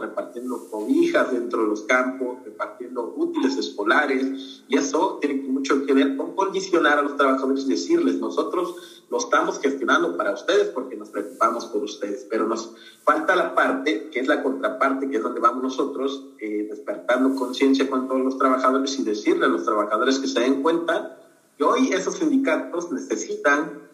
repartiendo 0.00 0.68
cobijas 0.70 1.32
dentro 1.32 1.62
de 1.62 1.68
los 1.68 1.82
campos, 1.82 2.38
repartiendo 2.44 3.14
útiles 3.16 3.56
escolares, 3.56 4.62
y 4.68 4.76
eso 4.76 5.18
tiene 5.20 5.42
mucho 5.42 5.84
que 5.84 5.92
ver 5.92 6.16
con 6.16 6.34
condicionar 6.34 6.98
a 6.98 7.02
los 7.02 7.16
trabajadores 7.16 7.64
y 7.64 7.70
decirles, 7.70 8.16
nosotros 8.16 9.02
lo 9.08 9.18
estamos 9.18 9.60
gestionando 9.60 10.16
para 10.16 10.32
ustedes 10.32 10.68
porque 10.68 10.96
nos 10.96 11.10
preocupamos 11.10 11.66
por 11.66 11.82
ustedes, 11.82 12.26
pero 12.28 12.46
nos 12.46 12.74
falta 13.04 13.36
la 13.36 13.54
parte, 13.54 14.10
que 14.10 14.20
es 14.20 14.28
la 14.28 14.42
contraparte, 14.42 15.08
que 15.08 15.16
es 15.16 15.22
donde 15.22 15.40
vamos 15.40 15.62
nosotros, 15.62 16.24
eh, 16.38 16.66
despertando 16.68 17.34
conciencia 17.36 17.88
con 17.88 18.08
todos 18.08 18.22
los 18.22 18.38
trabajadores 18.38 18.98
y 18.98 19.04
decirle 19.04 19.46
a 19.46 19.48
los 19.48 19.64
trabajadores 19.64 20.18
que 20.18 20.26
se 20.26 20.40
den 20.40 20.62
cuenta 20.62 21.18
que 21.56 21.64
hoy 21.64 21.92
esos 21.92 22.16
sindicatos 22.16 22.90
necesitan 22.92 23.86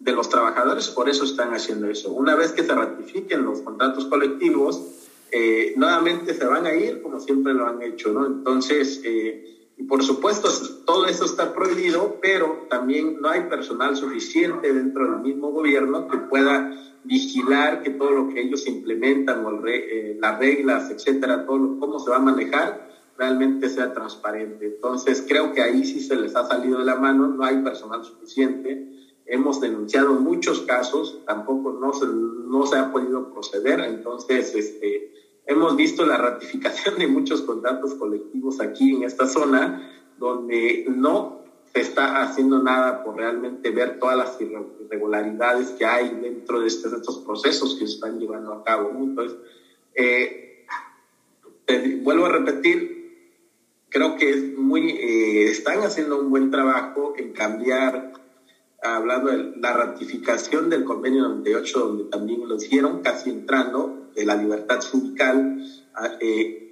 de 0.00 0.12
los 0.12 0.28
trabajadores, 0.28 0.88
por 0.88 1.08
eso 1.08 1.24
están 1.24 1.54
haciendo 1.54 1.86
eso. 1.88 2.12
Una 2.12 2.34
vez 2.34 2.52
que 2.52 2.62
se 2.62 2.74
ratifiquen 2.74 3.44
los 3.44 3.60
contratos 3.60 4.04
colectivos, 4.06 5.03
eh, 5.36 5.74
nuevamente 5.76 6.32
se 6.32 6.46
van 6.46 6.64
a 6.64 6.74
ir 6.76 7.02
como 7.02 7.18
siempre 7.18 7.54
lo 7.54 7.66
han 7.66 7.82
hecho, 7.82 8.12
¿no? 8.12 8.24
Entonces, 8.24 9.00
eh, 9.02 9.72
por 9.88 10.04
supuesto, 10.04 10.48
todo 10.86 11.06
eso 11.06 11.24
está 11.24 11.52
prohibido, 11.52 12.18
pero 12.22 12.66
también 12.70 13.20
no 13.20 13.30
hay 13.30 13.40
personal 13.48 13.96
suficiente 13.96 14.72
dentro 14.72 15.10
del 15.10 15.22
mismo 15.22 15.50
gobierno 15.50 16.06
que 16.06 16.18
pueda 16.18 16.80
vigilar 17.02 17.82
que 17.82 17.90
todo 17.90 18.12
lo 18.12 18.28
que 18.28 18.42
ellos 18.42 18.64
implementan, 18.68 19.44
eh, 19.66 20.16
las 20.20 20.38
reglas, 20.38 20.92
etcétera, 20.92 21.44
todo 21.44 21.80
cómo 21.80 21.98
se 21.98 22.10
va 22.10 22.18
a 22.18 22.20
manejar, 22.20 22.88
realmente 23.18 23.68
sea 23.68 23.92
transparente. 23.92 24.66
Entonces, 24.66 25.24
creo 25.26 25.52
que 25.52 25.62
ahí 25.62 25.84
sí 25.84 25.98
se 26.00 26.14
les 26.14 26.36
ha 26.36 26.46
salido 26.46 26.78
de 26.78 26.84
la 26.84 26.94
mano, 26.94 27.26
no 27.26 27.44
hay 27.44 27.56
personal 27.56 28.04
suficiente. 28.04 28.88
Hemos 29.26 29.60
denunciado 29.60 30.14
muchos 30.14 30.60
casos, 30.60 31.24
tampoco 31.26 31.72
no 31.72 31.92
se, 31.92 32.06
no 32.06 32.64
se 32.66 32.78
ha 32.78 32.92
podido 32.92 33.32
proceder, 33.32 33.80
entonces, 33.80 34.54
este, 34.54 35.23
Hemos 35.46 35.76
visto 35.76 36.04
la 36.06 36.16
ratificación 36.16 36.98
de 36.98 37.06
muchos 37.06 37.42
contratos 37.42 37.94
colectivos 37.94 38.60
aquí 38.60 38.94
en 38.94 39.02
esta 39.02 39.26
zona, 39.26 39.90
donde 40.16 40.84
no 40.88 41.44
se 41.72 41.80
está 41.80 42.22
haciendo 42.22 42.62
nada 42.62 43.02
por 43.02 43.16
realmente 43.16 43.70
ver 43.70 43.98
todas 43.98 44.16
las 44.16 44.40
irregularidades 44.40 45.70
que 45.72 45.84
hay 45.84 46.08
dentro 46.08 46.60
de 46.60 46.68
estos, 46.68 46.92
estos 46.92 47.18
procesos 47.18 47.74
que 47.74 47.86
se 47.86 47.94
están 47.94 48.18
llevando 48.18 48.52
a 48.52 48.62
cabo. 48.62 48.90
Entonces, 48.94 49.36
eh, 49.94 50.64
vuelvo 52.02 52.26
a 52.26 52.30
repetir, 52.30 52.94
creo 53.88 54.16
que 54.16 54.30
es 54.30 54.56
muy, 54.56 54.90
eh, 54.90 55.48
están 55.48 55.82
haciendo 55.82 56.20
un 56.20 56.30
buen 56.30 56.50
trabajo 56.50 57.14
en 57.16 57.32
cambiar, 57.32 58.12
hablando 58.82 59.30
de 59.30 59.56
la 59.56 59.72
ratificación 59.72 60.70
del 60.70 60.84
convenio 60.84 61.22
98, 61.22 61.80
donde 61.80 62.04
también 62.04 62.48
lo 62.48 62.56
hicieron, 62.56 63.02
casi 63.02 63.30
entrando, 63.30 64.03
de 64.14 64.24
la 64.24 64.36
libertad 64.36 64.80
sindical 64.80 65.58
ah, 65.94 66.10
eh, 66.20 66.64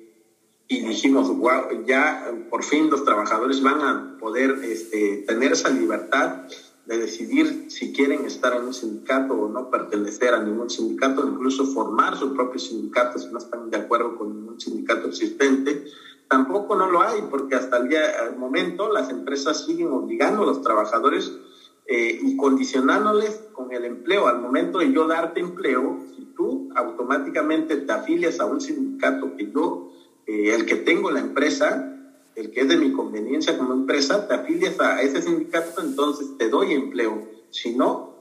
y 0.68 0.81
dijimos, 0.81 1.28
wow, 1.28 1.85
ya 1.85 2.33
por 2.48 2.64
fin 2.64 2.88
los 2.88 3.05
trabajadores 3.05 3.61
van 3.61 3.83
a 3.83 4.16
poder 4.18 4.57
este, 4.62 5.18
tener 5.26 5.52
esa 5.52 5.68
libertad 5.68 6.46
de 6.87 6.98
decidir 6.98 7.66
si 7.68 7.92
quieren 7.92 8.24
estar 8.24 8.55
en 8.55 8.64
un 8.64 8.74
sindicato 8.74 9.35
o 9.35 9.48
no 9.48 9.70
pertenecer 9.70 10.35
a 10.35 10.40
ningún 10.40 10.70
sindicato, 10.70 11.26
incluso 11.26 11.64
formar 11.66 12.16
su 12.16 12.35
propio 12.35 12.59
sindicato 12.59 13.18
si 13.18 13.28
no 13.28 13.38
están 13.38 13.70
de 13.70 13.76
acuerdo 13.76 14.16
con 14.16 14.35
ningún 14.35 14.61
sindicato 14.61 15.09
existente. 15.09 15.85
Tampoco 16.28 16.74
no 16.74 16.90
lo 16.90 17.02
hay, 17.02 17.20
porque 17.31 17.55
hasta 17.55 17.76
el 17.76 17.88
día 17.88 18.00
al 18.20 18.37
momento 18.37 18.90
las 18.90 19.11
empresas 19.11 19.64
siguen 19.64 19.88
obligando 19.88 20.42
a 20.42 20.46
los 20.46 20.62
trabajadores 20.62 21.31
eh, 21.87 22.18
y 22.22 22.37
condicionándoles 22.37 23.42
con 23.52 23.72
el 23.72 23.85
empleo. 23.85 24.26
Al 24.26 24.40
momento 24.40 24.78
de 24.78 24.92
yo 24.92 25.07
darte 25.07 25.40
empleo, 25.40 26.00
si 26.16 26.24
tú 26.35 26.62
automáticamente 26.75 27.77
te 27.77 27.93
afilias 27.93 28.41
a 28.41 28.47
un 28.47 28.61
sindicato 28.61 29.37
que 29.37 29.51
yo, 29.51 29.91
eh, 30.27 30.55
el 30.55 30.67
que 30.67 30.77
tengo 30.77 31.11
la 31.11 31.21
empresa, 31.21 31.93
el 32.35 32.51
que 32.51 32.61
es 32.61 32.69
de 32.69 32.77
mi 32.77 32.93
conveniencia 32.93 33.59
como 33.59 33.73
empresa, 33.73 34.27
te 34.27 34.35
afilias 34.35 34.81
a 34.81 35.03
ese 35.03 35.23
sindicato, 35.23 35.81
entonces 35.83 36.37
te 36.39 36.49
doy 36.49 36.73
empleo. 36.73 37.29
Si 37.51 37.75
no, 37.75 38.13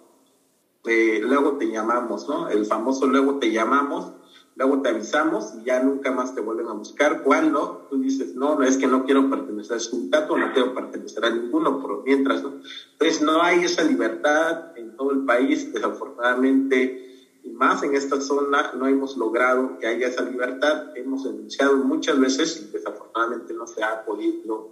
eh, 0.85 1.19
luego 1.23 1.53
te 1.53 1.69
llamamos, 1.69 2.27
¿no? 2.27 2.49
El 2.49 2.65
famoso 2.65 3.05
luego 3.07 3.39
te 3.39 3.51
llamamos, 3.51 4.13
luego 4.55 4.81
te 4.81 4.89
avisamos 4.89 5.53
y 5.59 5.65
ya 5.65 5.81
nunca 5.81 6.11
más 6.11 6.35
te 6.35 6.41
vuelven 6.41 6.67
a 6.67 6.73
buscar. 6.73 7.23
Cuando 7.23 7.87
tú 7.89 7.97
dices, 7.99 8.35
no, 8.35 8.55
no 8.55 8.63
es 8.63 8.77
que 8.77 8.87
no 8.87 9.05
quiero 9.05 9.29
pertenecer 9.29 9.73
al 9.73 9.81
sindicato, 9.81 10.37
no 10.37 10.51
quiero 10.53 10.73
pertenecer 10.73 11.23
a 11.23 11.29
ninguno, 11.29 11.81
pero 11.81 12.03
mientras, 12.05 12.43
¿no? 12.43 12.53
Entonces 12.93 13.21
no 13.21 13.41
hay 13.41 13.63
esa 13.63 13.83
libertad 13.83 14.77
en 14.77 14.95
todo 14.97 15.11
el 15.11 15.23
país, 15.23 15.71
desafortunadamente 15.71 17.10
y 17.43 17.49
más 17.49 17.83
en 17.83 17.95
esta 17.95 18.19
zona 18.19 18.71
no 18.73 18.87
hemos 18.87 19.15
logrado 19.17 19.77
que 19.79 19.87
haya 19.87 20.07
esa 20.07 20.21
libertad. 20.21 20.81
Hemos 20.95 21.23
denunciado 21.23 21.77
muchas 21.77 22.19
veces 22.19 22.57
y 22.57 22.65
desafortunadamente 22.71 23.53
no 23.53 23.65
se 23.67 23.83
ha 23.83 24.03
podido 24.03 24.67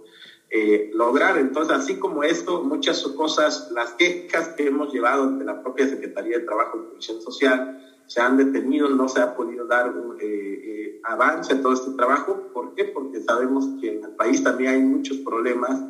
eh, 0.50 0.90
lograr. 0.92 1.36
Entonces, 1.38 1.76
así 1.76 1.98
como 1.98 2.22
esto, 2.22 2.62
muchas 2.62 3.02
cosas, 3.02 3.68
las 3.70 3.94
quejas 3.94 4.48
que 4.56 4.66
hemos 4.66 4.92
llevado 4.92 5.26
de 5.36 5.44
la 5.44 5.60
propia 5.60 5.88
Secretaría 5.88 6.38
de 6.38 6.44
Trabajo 6.44 6.78
y 6.78 6.86
Previsión 6.86 7.20
Social 7.20 7.78
se 8.06 8.20
han 8.20 8.36
detenido, 8.36 8.88
no 8.88 9.08
se 9.08 9.20
ha 9.20 9.34
podido 9.34 9.66
dar 9.66 9.88
un 9.88 10.16
eh, 10.20 10.24
eh, 10.24 11.00
avance 11.04 11.52
en 11.52 11.62
todo 11.62 11.72
este 11.72 11.92
trabajo. 11.92 12.50
¿Por 12.52 12.74
qué? 12.74 12.84
Porque 12.84 13.20
sabemos 13.20 13.68
que 13.80 13.92
en 13.92 14.04
el 14.04 14.10
país 14.12 14.42
también 14.42 14.72
hay 14.72 14.82
muchos 14.82 15.18
problemas 15.18 15.80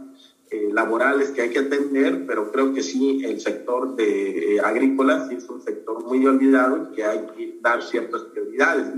eh, 0.53 0.69
laborales 0.73 1.31
que 1.31 1.43
hay 1.43 1.51
que 1.51 1.61
atender, 1.61 2.27
pero 2.27 2.51
creo 2.51 2.75
que 2.75 2.83
sí 2.83 3.25
el 3.25 3.41
sector 3.41 3.95
de 3.95 4.57
eh, 4.57 4.61
agrícola 4.61 5.29
sí 5.29 5.37
es 5.37 5.49
un 5.49 5.63
sector 5.63 6.05
muy 6.05 6.27
olvidado 6.27 6.89
y 6.91 6.97
que 6.97 7.05
hay 7.05 7.27
que 7.37 7.59
dar 7.61 7.81
ciertas 7.85 8.23
prioridades. 8.23 8.89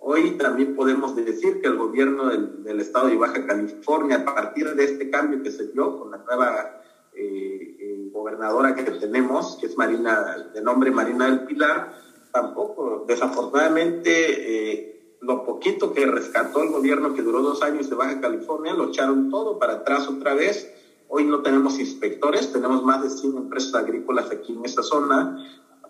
Hoy 0.00 0.32
también 0.32 0.74
podemos 0.74 1.14
decir 1.14 1.60
que 1.60 1.68
el 1.68 1.76
gobierno 1.76 2.30
del, 2.30 2.80
estado 2.80 3.06
de 3.06 3.16
Baja 3.16 3.46
California, 3.46 4.24
a 4.26 4.34
partir 4.34 4.74
de 4.74 4.82
este 4.82 5.08
cambio 5.08 5.40
que 5.40 5.52
se 5.52 5.68
dio 5.68 6.00
con 6.00 6.10
la 6.10 6.18
nueva 6.18 6.82
eh, 7.14 8.08
gobernadora 8.12 8.74
que 8.74 8.82
tenemos, 8.82 9.56
que 9.60 9.66
es 9.66 9.78
Marina, 9.78 10.50
de 10.52 10.62
nombre 10.62 10.90
Marina 10.90 11.26
del 11.26 11.46
Pilar, 11.46 11.94
tampoco, 12.32 13.04
desafortunadamente, 13.06 15.01
lo 15.22 15.44
poquito 15.44 15.92
que 15.92 16.06
rescató 16.06 16.62
el 16.62 16.70
gobierno 16.70 17.14
que 17.14 17.22
duró 17.22 17.40
dos 17.42 17.62
años 17.62 17.88
de 17.88 17.96
Baja 17.96 18.20
California, 18.20 18.74
lo 18.74 18.88
echaron 18.88 19.30
todo 19.30 19.58
para 19.58 19.74
atrás 19.74 20.08
otra 20.08 20.34
vez 20.34 20.68
Hoy 21.14 21.26
no 21.26 21.42
tenemos 21.42 21.78
inspectores, 21.78 22.54
tenemos 22.54 22.82
más 22.84 23.02
de 23.02 23.10
100 23.10 23.36
empresas 23.36 23.74
agrícolas 23.74 24.30
aquí 24.30 24.54
en 24.54 24.64
esta 24.64 24.82
zona. 24.82 25.46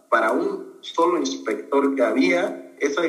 Para 0.08 0.32
un 0.32 0.78
solo 0.80 1.16
inspector 1.16 1.94
que 1.94 2.02
había, 2.02 2.74
esa 2.80 3.02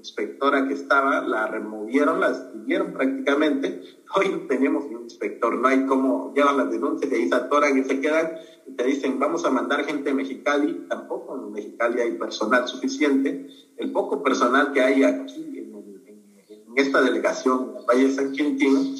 inspectora 0.00 0.66
que 0.66 0.74
estaba, 0.74 1.20
la 1.20 1.46
removieron, 1.46 2.20
la 2.20 2.30
despidieron 2.30 2.92
prácticamente. 2.92 3.80
Hoy 4.16 4.28
no 4.30 4.46
tenemos 4.46 4.84
un 4.86 5.02
inspector, 5.02 5.56
no 5.56 5.68
hay 5.68 5.86
cómo 5.86 6.32
llevan 6.34 6.56
las 6.56 6.70
denuncias 6.70 7.10
y 7.12 7.14
ahí 7.14 7.28
se 7.28 7.34
atoran 7.34 7.78
y 7.78 7.84
se 7.84 8.00
quedan 8.00 8.32
y 8.66 8.72
te 8.72 8.84
dicen, 8.84 9.18
vamos 9.18 9.44
a 9.44 9.50
mandar 9.50 9.84
gente 9.84 10.10
a 10.10 10.14
Mexicali. 10.14 10.86
Tampoco 10.88 11.36
en 11.36 11.52
Mexicali 11.52 12.00
hay 12.00 12.12
personal 12.12 12.66
suficiente. 12.66 13.46
El 13.76 13.92
poco 13.92 14.22
personal 14.22 14.72
que 14.72 14.80
hay 14.80 15.04
aquí 15.04 15.58
en, 15.58 15.70
esta 16.76 17.02
delegación, 17.02 17.70
en 17.70 17.76
el 17.76 17.84
Valle 17.84 18.04
de 18.04 18.10
San 18.10 18.32
Quintín, 18.32 18.94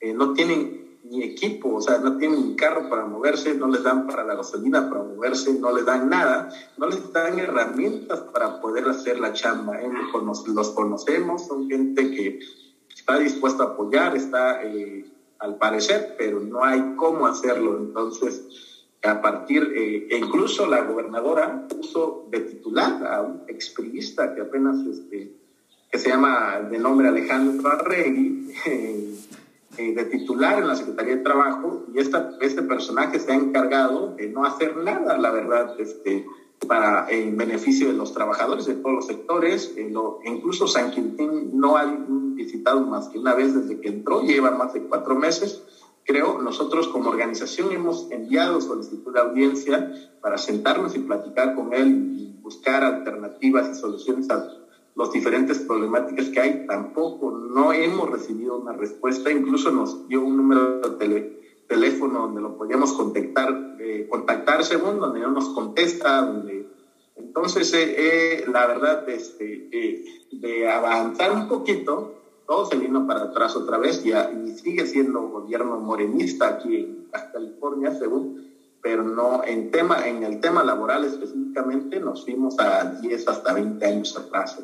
eh, 0.00 0.14
no 0.14 0.32
tienen 0.32 0.83
ni 1.04 1.22
equipo, 1.22 1.74
o 1.74 1.80
sea, 1.80 1.98
no 1.98 2.16
tienen 2.16 2.54
carro 2.54 2.88
para 2.88 3.04
moverse, 3.04 3.54
no 3.54 3.68
les 3.68 3.82
dan 3.82 4.06
para 4.06 4.24
la 4.24 4.36
gasolina 4.36 4.88
para 4.88 5.02
moverse, 5.02 5.52
no 5.54 5.70
les 5.72 5.84
dan 5.84 6.08
nada, 6.08 6.48
no 6.78 6.86
les 6.86 7.12
dan 7.12 7.38
herramientas 7.38 8.20
para 8.32 8.60
poder 8.60 8.88
hacer 8.88 9.20
la 9.20 9.32
chamba. 9.32 9.80
¿eh? 9.80 9.90
Los 10.46 10.70
conocemos, 10.70 11.46
son 11.46 11.68
gente 11.68 12.10
que 12.10 12.40
está 12.94 13.18
dispuesta 13.18 13.64
a 13.64 13.66
apoyar, 13.68 14.16
está 14.16 14.64
eh, 14.64 15.04
al 15.40 15.56
parecer, 15.58 16.14
pero 16.16 16.40
no 16.40 16.64
hay 16.64 16.94
cómo 16.96 17.26
hacerlo. 17.26 17.76
Entonces, 17.76 18.86
a 19.02 19.20
partir, 19.20 19.62
eh, 19.76 20.08
e 20.10 20.16
incluso 20.16 20.66
la 20.66 20.82
gobernadora 20.82 21.68
puso 21.68 22.26
de 22.30 22.40
titular 22.40 23.06
a 23.06 23.20
un 23.20 23.42
exprivista 23.48 24.34
que 24.34 24.40
apenas, 24.40 24.78
este, 24.86 25.36
que 25.90 25.98
se 25.98 26.08
llama 26.08 26.60
de 26.70 26.78
nombre 26.78 27.08
Alejandro 27.08 27.68
Arregui, 27.68 28.54
eh, 29.78 29.94
de 29.94 30.04
titular 30.04 30.58
en 30.58 30.68
la 30.68 30.76
Secretaría 30.76 31.16
de 31.16 31.22
Trabajo 31.22 31.84
y 31.92 31.98
esta, 31.98 32.36
este 32.40 32.62
personaje 32.62 33.18
se 33.18 33.32
ha 33.32 33.34
encargado 33.34 34.14
de 34.16 34.28
no 34.28 34.44
hacer 34.44 34.76
nada, 34.76 35.18
la 35.18 35.30
verdad, 35.30 35.74
este, 35.78 36.26
para 36.66 37.08
en 37.10 37.36
beneficio 37.36 37.88
de 37.88 37.94
los 37.94 38.12
trabajadores 38.12 38.66
de 38.66 38.74
todos 38.74 38.94
los 38.94 39.06
sectores. 39.06 39.72
Eh, 39.76 39.92
incluso 40.24 40.66
San 40.66 40.90
Quintín 40.90 41.50
no 41.58 41.76
ha 41.76 41.84
visitado 42.34 42.80
más 42.82 43.08
que 43.08 43.18
una 43.18 43.34
vez 43.34 43.54
desde 43.54 43.80
que 43.80 43.88
entró, 43.88 44.22
lleva 44.22 44.50
más 44.50 44.72
de 44.72 44.82
cuatro 44.82 45.14
meses. 45.14 45.62
Creo, 46.04 46.40
nosotros 46.42 46.88
como 46.88 47.10
organización 47.10 47.72
hemos 47.72 48.10
enviado 48.10 48.60
solicitud 48.60 49.12
de 49.14 49.20
audiencia 49.20 49.92
para 50.20 50.36
sentarnos 50.36 50.94
y 50.94 50.98
platicar 50.98 51.54
con 51.54 51.72
él 51.72 52.12
y 52.14 52.38
buscar 52.42 52.84
alternativas 52.84 53.70
y 53.70 53.74
soluciones 53.74 54.28
a 54.30 54.63
las 54.96 55.10
diferentes 55.10 55.58
problemáticas 55.60 56.28
que 56.28 56.40
hay, 56.40 56.66
tampoco 56.66 57.30
no 57.30 57.72
hemos 57.72 58.10
recibido 58.10 58.58
una 58.58 58.72
respuesta, 58.72 59.30
incluso 59.30 59.70
nos 59.70 60.06
dio 60.08 60.22
un 60.22 60.36
número 60.36 60.80
de 60.80 61.42
teléfono 61.66 62.20
donde 62.20 62.40
lo 62.40 62.56
podíamos 62.56 62.92
contactar, 62.92 63.76
eh, 63.80 64.06
contactar 64.08 64.64
según 64.64 65.00
donde 65.00 65.20
no 65.20 65.30
nos 65.30 65.48
contesta, 65.50 66.22
donde 66.22 66.68
entonces 67.16 67.72
eh, 67.74 67.94
eh, 67.96 68.44
la 68.52 68.66
verdad 68.66 69.08
este, 69.08 70.04
de 70.32 70.70
avanzar 70.70 71.32
un 71.32 71.48
poquito, 71.48 72.14
todo 72.46 72.66
se 72.66 72.76
vino 72.76 73.06
para 73.06 73.24
atrás 73.24 73.56
otra 73.56 73.78
vez 73.78 74.04
y, 74.04 74.12
y 74.12 74.52
sigue 74.58 74.86
siendo 74.86 75.28
gobierno 75.28 75.78
morenista 75.80 76.48
aquí 76.48 76.76
en 76.76 77.08
California, 77.10 77.96
según 77.98 78.44
pero 78.84 79.02
no 79.02 79.42
en 79.44 79.70
tema 79.70 80.06
en 80.06 80.24
el 80.24 80.40
tema 80.40 80.62
laboral 80.62 81.04
específicamente 81.06 81.98
nos 82.00 82.22
fuimos 82.22 82.58
a 82.60 83.00
10 83.00 83.28
hasta 83.28 83.54
20 83.54 83.84
años 83.86 84.14
atrás. 84.14 84.58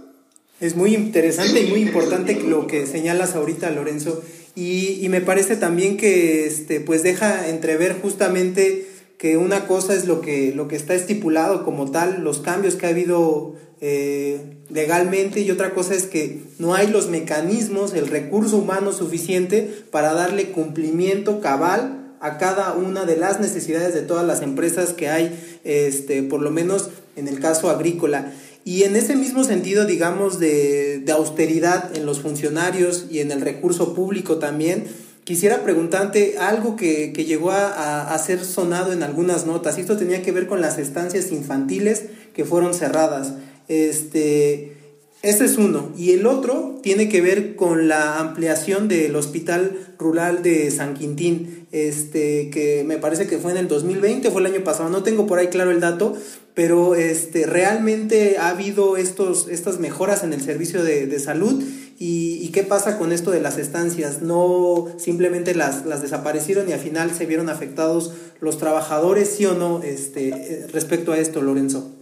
Es 0.61 0.77
muy 0.77 0.95
interesante 0.95 1.63
y 1.63 1.71
muy 1.71 1.81
importante 1.81 2.35
lo 2.35 2.67
que 2.67 2.87
señalas 2.87 3.35
ahorita, 3.35 3.71
Lorenzo. 3.71 4.23
Y, 4.55 5.07
me 5.09 5.23
parece 5.23 5.57
también 5.57 5.97
que 5.97 6.47
este, 6.47 6.81
pues 6.81 7.03
deja 7.03 7.49
entrever 7.49 7.97
justamente 8.01 8.87
que 9.17 9.39
una 9.39 9.67
cosa 9.67 9.95
es 9.95 10.07
lo 10.07 10.21
que, 10.21 10.53
lo 10.55 10.69
que 10.69 10.77
está 10.77 10.95
estipulado 10.95 11.65
como 11.65 11.91
tal, 11.91 12.23
los 12.23 12.41
cambios 12.41 12.75
que 12.75 12.87
ha 12.87 12.91
habido 12.91 13.55
eh, 13.81 14.59
legalmente, 14.69 15.41
y 15.41 15.51
otra 15.51 15.73
cosa 15.73 15.95
es 15.95 16.05
que 16.05 16.43
no 16.59 16.75
hay 16.75 16.89
los 16.89 17.09
mecanismos, 17.09 17.95
el 17.95 18.09
recurso 18.09 18.59
humano 18.59 18.93
suficiente 18.93 19.71
para 19.91 20.13
darle 20.13 20.51
cumplimiento 20.51 21.41
cabal 21.41 22.15
a 22.21 22.37
cada 22.37 22.75
una 22.75 23.07
de 23.07 23.17
las 23.17 23.41
necesidades 23.41 23.95
de 23.95 24.03
todas 24.03 24.27
las 24.27 24.43
empresas 24.43 24.93
que 24.93 25.09
hay, 25.09 25.39
este, 25.65 26.23
por 26.23 26.43
lo 26.43 26.51
menos 26.51 26.91
en 27.17 27.29
el 27.29 27.41
caso 27.41 27.71
agrícola. 27.71 28.33
Y 28.65 28.83
en 28.83 28.97
ese 28.97 29.17
mismo 29.17 29.45
sentido, 29.45 29.87
digamos, 29.87 30.39
de, 30.39 31.05
austeridad 31.13 31.97
en 31.97 32.07
los 32.07 32.21
funcionarios 32.21 33.07
y 33.11 33.21
en 33.21 33.33
el 33.33 33.41
recurso 33.41 33.95
público 33.95 34.39
también, 34.39 34.85
quisiera 35.25 35.63
preguntarte 35.63 36.37
algo 36.39 36.77
que, 36.77 37.13
llegó 37.13 37.51
a, 37.53 38.13
a, 38.13 38.19
ser 38.19 38.45
sonado 38.45 38.93
en 38.93 39.03
algunas 39.03 39.47
notas. 39.47 39.79
Esto 39.79 39.97
tenía 39.97 40.23
que 40.23 40.33
ver 40.33 40.47
con 40.47 40.61
las 40.61 40.79
estancias 40.79 41.33
infantiles 41.33 42.05
que 42.35 42.45
fueron 42.45 42.75
cerradas. 42.75 43.35
Este, 43.69 44.77
ese 45.23 45.45
es 45.45 45.59
uno. 45.59 45.93
Y 45.99 46.13
el 46.13 46.27
otro 46.27 46.79
tiene 46.83 47.11
que 47.11 47.21
ver 47.21 47.55
con 47.55 47.89
la 47.89 48.19
ampliación 48.19 48.89
del 48.89 49.15
Hospital 49.17 49.95
Rural 49.99 50.43
de 50.43 50.71
San 50.71 50.95
Quintín, 50.95 51.67
este, 51.73 52.49
que 52.49 52.85
me 52.87 52.97
parece 52.97 53.27
que 53.27 53.37
fue 53.37 53.53
en 53.53 53.59
el 53.59 53.69
2020, 53.69 54.31
fue 54.31 54.41
el 54.41 54.47
año 54.55 54.65
pasado, 54.65 54.89
no 54.89 55.03
tengo 55.03 55.27
por 55.27 55.39
ahí 55.39 55.49
claro 55.49 55.71
el 55.71 55.81
dato, 55.81 56.17
pero 56.55 56.95
este, 56.95 57.47
realmente 57.47 58.39
ha 58.39 58.49
habido 58.49 58.97
estos, 58.97 59.49
estas 59.49 59.79
mejoras 59.79 60.25
en 60.25 60.33
el 60.33 60.41
servicio 60.41 60.83
de, 60.83 61.19
salud. 61.19 61.63
Y, 61.99 62.49
qué 62.53 62.65
pasa 62.65 62.99
con 62.99 63.13
esto 63.13 63.31
de 63.31 63.41
las 63.41 63.59
estancias? 63.59 64.23
No 64.23 64.89
simplemente 64.99 65.55
las, 65.55 65.87
las 65.87 66.03
desaparecieron 66.03 66.69
y 66.69 66.73
al 66.73 66.81
final 66.81 67.13
se 67.13 67.27
vieron 67.27 67.49
afectados 67.49 68.13
los 68.41 68.59
trabajadores, 68.59 69.31
sí 69.31 69.47
o 69.47 69.55
no, 69.55 69.83
este, 69.83 70.67
respecto 70.73 71.13
a 71.13 71.19
esto, 71.19 71.43
Lorenzo. 71.43 71.93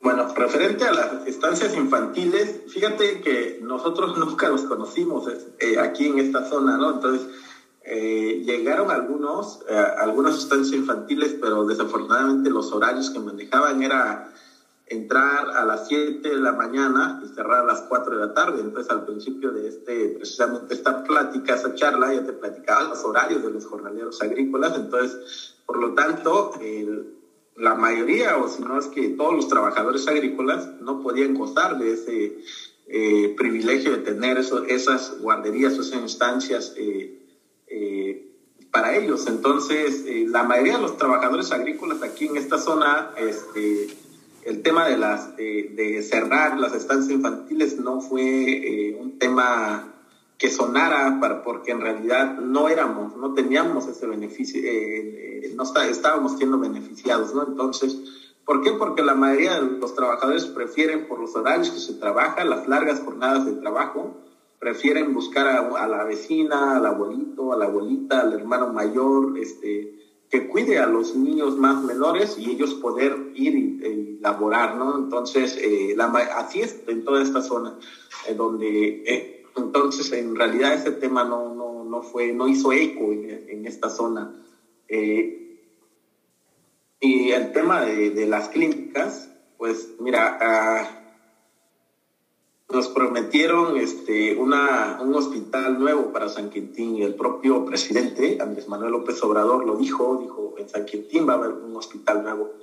Bueno, 0.00 0.34
referente 0.34 0.84
a 0.84 0.92
las 0.92 1.26
estancias 1.28 1.76
infantiles, 1.76 2.62
fíjate 2.68 3.20
que 3.20 3.60
nosotros 3.62 4.18
nunca 4.18 4.48
los 4.48 4.62
conocimos 4.62 5.28
eh, 5.60 5.78
aquí 5.78 6.06
en 6.06 6.18
esta 6.18 6.48
zona, 6.48 6.76
¿no? 6.76 6.94
Entonces, 6.94 7.28
eh, 7.84 8.42
llegaron 8.44 8.90
algunos, 8.90 9.60
eh, 9.68 9.74
algunas 9.74 10.36
estancias 10.38 10.74
infantiles, 10.74 11.34
pero 11.40 11.64
desafortunadamente 11.64 12.50
los 12.50 12.72
horarios 12.72 13.10
que 13.10 13.18
manejaban 13.18 13.82
era 13.82 14.32
entrar 14.86 15.50
a 15.50 15.64
las 15.64 15.88
7 15.88 16.28
de 16.28 16.38
la 16.38 16.52
mañana 16.52 17.20
y 17.22 17.28
cerrar 17.28 17.60
a 17.60 17.64
las 17.64 17.82
4 17.82 18.16
de 18.16 18.26
la 18.26 18.34
tarde. 18.34 18.60
Entonces, 18.60 18.90
al 18.90 19.04
principio 19.04 19.50
de 19.52 19.68
este, 19.68 20.08
precisamente 20.08 20.74
esta 20.74 21.02
plática, 21.02 21.54
esa 21.54 21.74
charla, 21.74 22.12
ya 22.12 22.24
te 22.24 22.32
platicaba 22.32 22.82
los 22.82 23.02
horarios 23.04 23.42
de 23.42 23.50
los 23.50 23.66
jornaleros 23.66 24.20
agrícolas. 24.20 24.76
Entonces, 24.76 25.54
por 25.66 25.78
lo 25.78 25.94
tanto, 25.94 26.52
la 27.56 27.74
mayoría, 27.74 28.36
o 28.36 28.48
si 28.48 28.62
no 28.62 28.78
es 28.78 28.86
que 28.86 29.10
todos 29.10 29.34
los 29.34 29.48
trabajadores 29.48 30.06
agrícolas 30.08 30.68
no 30.80 31.00
podían 31.00 31.34
gozar 31.34 31.78
de 31.78 31.92
ese 31.92 32.38
eh, 32.88 33.34
privilegio 33.36 33.92
de 33.92 33.98
tener 33.98 34.38
eso, 34.38 34.64
esas 34.64 35.18
guarderías 35.20 35.74
esas 35.74 36.00
instancias 36.00 36.74
eh, 36.76 37.21
eh, 37.72 38.28
para 38.70 38.96
ellos. 38.96 39.26
Entonces, 39.26 40.04
la 40.28 40.44
mayoría 40.44 40.76
de 40.76 40.82
los 40.82 40.96
trabajadores 40.96 41.52
agrícolas 41.52 42.02
aquí 42.02 42.26
en 42.26 42.36
esta 42.36 42.58
zona, 42.58 43.10
este, 43.18 43.88
el 44.44 44.62
tema 44.62 44.86
de, 44.88 44.96
las, 44.96 45.36
de 45.36 46.02
cerrar 46.02 46.58
las 46.58 46.74
estancias 46.74 47.10
infantiles 47.10 47.78
no 47.78 48.00
fue 48.00 48.96
un 48.98 49.18
tema 49.18 49.92
que 50.42 50.50
sonara, 50.50 51.18
para, 51.20 51.44
porque 51.44 51.70
en 51.70 51.80
realidad 51.80 52.36
no 52.38 52.68
éramos, 52.68 53.16
no 53.16 53.32
teníamos 53.32 53.86
ese 53.86 54.08
beneficio, 54.08 54.60
eh, 54.60 55.44
eh, 55.44 55.52
no 55.54 55.62
está, 55.62 55.86
estábamos 55.86 56.36
siendo 56.36 56.58
beneficiados, 56.58 57.32
¿no? 57.32 57.46
Entonces, 57.46 57.96
¿por 58.44 58.60
qué? 58.60 58.72
Porque 58.72 59.04
la 59.04 59.14
mayoría 59.14 59.60
de 59.60 59.78
los 59.78 59.94
trabajadores 59.94 60.46
prefieren, 60.46 61.06
por 61.06 61.20
los 61.20 61.36
horarios 61.36 61.70
que 61.70 61.78
se 61.78 61.94
trabaja, 61.94 62.44
las 62.44 62.66
largas 62.66 62.98
jornadas 62.98 63.46
de 63.46 63.52
trabajo, 63.52 64.16
prefieren 64.62 65.12
buscar 65.12 65.48
a, 65.48 65.88
la 65.88 66.04
vecina, 66.04 66.76
al 66.76 66.86
abuelito, 66.86 67.52
a 67.52 67.56
la 67.56 67.64
abuelita, 67.64 68.20
al 68.20 68.32
hermano 68.32 68.72
mayor, 68.72 69.36
este, 69.36 69.92
que 70.30 70.46
cuide 70.46 70.78
a 70.78 70.86
los 70.86 71.16
niños 71.16 71.58
más 71.58 71.82
menores 71.82 72.38
y 72.38 72.48
ellos 72.48 72.74
poder 72.74 73.32
ir 73.34 73.54
y, 73.56 74.18
laborar, 74.20 74.76
¿no? 74.76 74.96
Entonces, 74.96 75.58
eh, 75.60 75.96
así 76.36 76.60
es 76.60 76.78
en 76.86 77.04
toda 77.04 77.24
esta 77.24 77.42
zona, 77.42 77.76
donde 78.36 79.42
entonces, 79.56 80.12
en 80.12 80.36
realidad 80.36 80.74
ese 80.74 80.92
tema 80.92 81.24
no, 81.24 81.52
no, 81.52 81.82
no 81.82 82.02
fue, 82.02 82.32
no 82.32 82.46
hizo 82.46 82.72
eco 82.72 83.10
en, 83.10 83.66
esta 83.66 83.90
zona. 83.90 84.32
Eh, 84.86 85.60
y 87.00 87.32
el 87.32 87.50
tema 87.50 87.80
de, 87.80 88.10
de, 88.10 88.26
las 88.26 88.48
clínicas, 88.48 89.28
pues 89.58 89.88
mira, 89.98 90.38
ah, 90.40 91.01
nos 92.72 92.88
prometieron 92.88 93.76
este, 93.76 94.34
una, 94.34 94.98
un 95.02 95.14
hospital 95.14 95.78
nuevo 95.78 96.10
para 96.10 96.28
San 96.28 96.48
Quintín 96.48 96.96
y 96.96 97.02
el 97.02 97.14
propio 97.14 97.64
presidente, 97.64 98.38
Andrés 98.40 98.66
Manuel 98.66 98.92
López 98.92 99.22
Obrador, 99.22 99.66
lo 99.66 99.76
dijo, 99.76 100.18
dijo, 100.20 100.54
en 100.58 100.68
San 100.68 100.86
Quintín 100.86 101.28
va 101.28 101.34
a 101.34 101.36
haber 101.36 101.50
un 101.50 101.76
hospital 101.76 102.22
nuevo. 102.22 102.54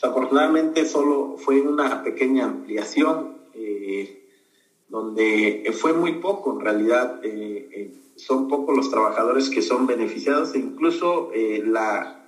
Afortunadamente 0.00 0.86
solo 0.86 1.36
fue 1.38 1.60
una 1.60 2.02
pequeña 2.02 2.44
ampliación. 2.44 3.36
Eh, 3.54 4.22
donde 4.88 5.74
fue 5.76 5.92
muy 5.92 6.12
poco, 6.20 6.52
en 6.52 6.60
realidad 6.60 7.18
eh, 7.24 7.68
eh, 7.72 7.94
son 8.14 8.46
pocos 8.46 8.76
los 8.76 8.88
trabajadores 8.88 9.50
que 9.50 9.60
son 9.60 9.84
beneficiados 9.84 10.54
e 10.54 10.58
incluso 10.58 11.32
la, 11.64 12.24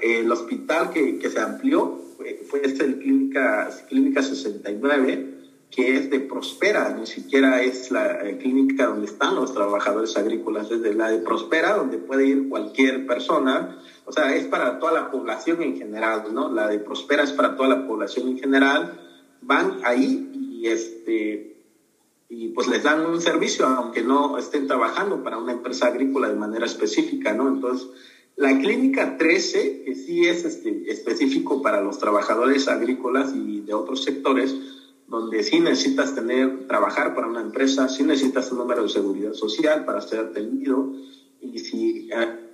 el 0.00 0.32
hospital 0.32 0.90
que, 0.90 1.18
que 1.18 1.28
se 1.28 1.40
amplió 1.40 2.00
fue 2.48 2.62
este 2.64 2.84
el 2.84 2.98
Clínica, 2.98 3.68
Clínica 3.88 4.22
69, 4.22 5.33
que 5.74 5.96
es 5.96 6.08
de 6.08 6.20
Prospera, 6.20 6.90
ni 6.90 7.04
siquiera 7.04 7.60
es 7.62 7.90
la 7.90 8.20
clínica 8.38 8.86
donde 8.86 9.06
están 9.06 9.34
los 9.34 9.52
trabajadores 9.52 10.16
agrícolas, 10.16 10.70
es 10.70 10.82
de 10.82 10.94
la 10.94 11.10
de 11.10 11.18
Prospera, 11.18 11.74
donde 11.74 11.98
puede 11.98 12.26
ir 12.26 12.48
cualquier 12.48 13.06
persona, 13.06 13.78
o 14.04 14.12
sea, 14.12 14.36
es 14.36 14.46
para 14.46 14.78
toda 14.78 14.92
la 14.92 15.10
población 15.10 15.62
en 15.62 15.76
general, 15.76 16.32
¿no? 16.32 16.48
La 16.48 16.68
de 16.68 16.78
Prospera 16.78 17.24
es 17.24 17.32
para 17.32 17.56
toda 17.56 17.68
la 17.70 17.86
población 17.88 18.28
en 18.28 18.38
general, 18.38 19.00
van 19.42 19.80
ahí 19.84 20.30
y 20.34 20.68
este 20.68 21.50
y 22.28 22.48
pues 22.48 22.68
les 22.68 22.82
dan 22.82 23.04
un 23.04 23.20
servicio 23.20 23.66
aunque 23.66 24.02
no 24.02 24.38
estén 24.38 24.66
trabajando 24.66 25.22
para 25.22 25.38
una 25.38 25.52
empresa 25.52 25.88
agrícola 25.88 26.28
de 26.28 26.36
manera 26.36 26.66
específica, 26.66 27.32
¿no? 27.32 27.48
Entonces, 27.48 27.88
la 28.36 28.58
clínica 28.58 29.16
13, 29.16 29.82
que 29.84 29.94
sí 29.94 30.26
es 30.26 30.44
este, 30.44 30.90
específico 30.90 31.62
para 31.62 31.80
los 31.80 31.98
trabajadores 31.98 32.66
agrícolas 32.68 33.32
y 33.34 33.60
de 33.60 33.74
otros 33.74 34.02
sectores, 34.02 34.56
donde 35.06 35.42
sí 35.42 35.60
necesitas 35.60 36.14
tener, 36.14 36.66
trabajar 36.66 37.14
para 37.14 37.26
una 37.26 37.40
empresa, 37.40 37.88
sí 37.88 38.04
necesitas 38.04 38.50
un 38.52 38.58
número 38.58 38.82
de 38.82 38.88
seguridad 38.88 39.32
social 39.34 39.84
para 39.84 40.00
ser 40.00 40.20
atendido, 40.20 40.92
y 41.40 41.58
si 41.58 42.08
eh, 42.10 42.44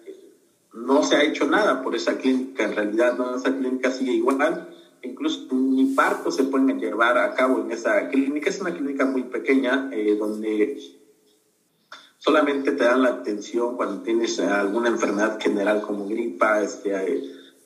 no 0.74 1.02
se 1.02 1.16
ha 1.16 1.22
hecho 1.22 1.46
nada 1.46 1.82
por 1.82 1.94
esa 1.94 2.18
clínica, 2.18 2.64
en 2.64 2.74
realidad 2.74 3.16
no, 3.16 3.36
esa 3.36 3.56
clínica 3.56 3.90
sigue 3.90 4.12
igual, 4.12 4.68
incluso 5.02 5.46
ni 5.52 5.94
partos 5.94 6.36
se 6.36 6.44
pueden 6.44 6.78
llevar 6.78 7.18
a 7.18 7.34
cabo 7.34 7.60
en 7.60 7.70
esa 7.72 8.08
clínica. 8.08 8.50
Es 8.50 8.60
una 8.60 8.72
clínica 8.72 9.06
muy 9.06 9.22
pequeña 9.24 9.90
eh, 9.92 10.16
donde 10.18 10.78
solamente 12.18 12.72
te 12.72 12.84
dan 12.84 13.02
la 13.02 13.08
atención 13.10 13.76
cuando 13.76 14.02
tienes 14.02 14.38
alguna 14.40 14.88
enfermedad 14.88 15.40
general 15.40 15.80
como 15.80 16.06
gripa, 16.06 16.62
este, 16.62 16.94
eh, 16.94 17.22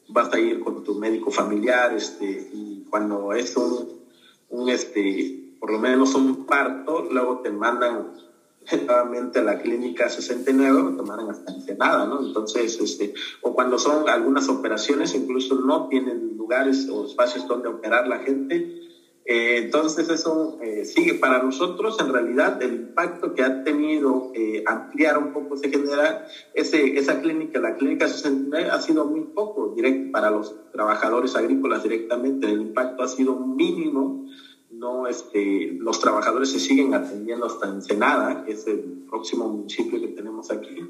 vas 0.08 0.32
a 0.32 0.38
ir 0.38 0.60
con 0.60 0.84
tu 0.84 0.94
médico 0.94 1.30
familiar, 1.30 1.94
este, 1.94 2.50
y 2.52 2.86
cuando 2.88 3.32
es 3.32 3.56
un, 4.54 4.68
este, 4.68 5.56
por 5.58 5.72
lo 5.72 5.78
menos 5.78 6.14
un 6.14 6.46
parto, 6.46 7.08
luego 7.10 7.40
te 7.40 7.50
mandan 7.50 8.12
nuevamente 8.86 9.40
a 9.40 9.42
la 9.42 9.58
clínica 9.58 10.08
69 10.08 10.96
tomaron 10.96 11.30
hasta 11.30 11.52
Ensenada, 11.52 12.06
¿no? 12.06 12.24
Entonces, 12.24 12.78
este, 12.80 13.12
o 13.42 13.52
cuando 13.52 13.78
son 13.78 14.08
algunas 14.08 14.48
operaciones, 14.48 15.14
incluso 15.14 15.56
no 15.56 15.88
tienen 15.88 16.36
lugares 16.36 16.88
o 16.88 17.04
espacios 17.06 17.46
donde 17.46 17.68
operar 17.68 18.06
la 18.06 18.18
gente. 18.20 18.83
Eh, 19.24 19.56
entonces, 19.58 20.08
eso 20.08 20.56
eh, 20.60 20.84
sigue 20.84 21.14
para 21.14 21.38
nosotros, 21.38 21.96
en 21.98 22.08
realidad, 22.08 22.60
el 22.60 22.74
impacto 22.74 23.32
que 23.32 23.42
ha 23.42 23.62
tenido 23.62 24.28
eh, 24.34 24.62
ampliar 24.66 25.16
un 25.16 25.32
poco 25.32 25.56
se 25.56 25.68
genera, 25.68 26.26
ese, 26.52 26.98
esa 26.98 27.20
clínica, 27.20 27.58
la 27.58 27.74
clínica 27.74 28.06
69, 28.06 28.68
ha 28.70 28.78
sido 28.78 29.04
muy 29.04 29.22
poco 29.22 29.68
directo 29.68 30.10
para 30.12 30.30
los 30.30 30.54
trabajadores 30.72 31.34
agrícolas 31.36 31.82
directamente, 31.82 32.50
el 32.50 32.60
impacto 32.60 33.02
ha 33.02 33.08
sido 33.08 33.34
mínimo 33.34 34.24
no, 34.74 35.06
este, 35.06 35.68
los 35.78 35.98
trabajadores 35.98 36.50
se 36.50 36.58
siguen 36.58 36.94
atendiendo 36.94 37.46
hasta 37.46 37.68
Ensenada, 37.68 38.44
que 38.44 38.52
es 38.52 38.66
el 38.66 39.04
próximo 39.08 39.48
municipio 39.48 40.00
que 40.00 40.08
tenemos 40.08 40.50
aquí. 40.50 40.84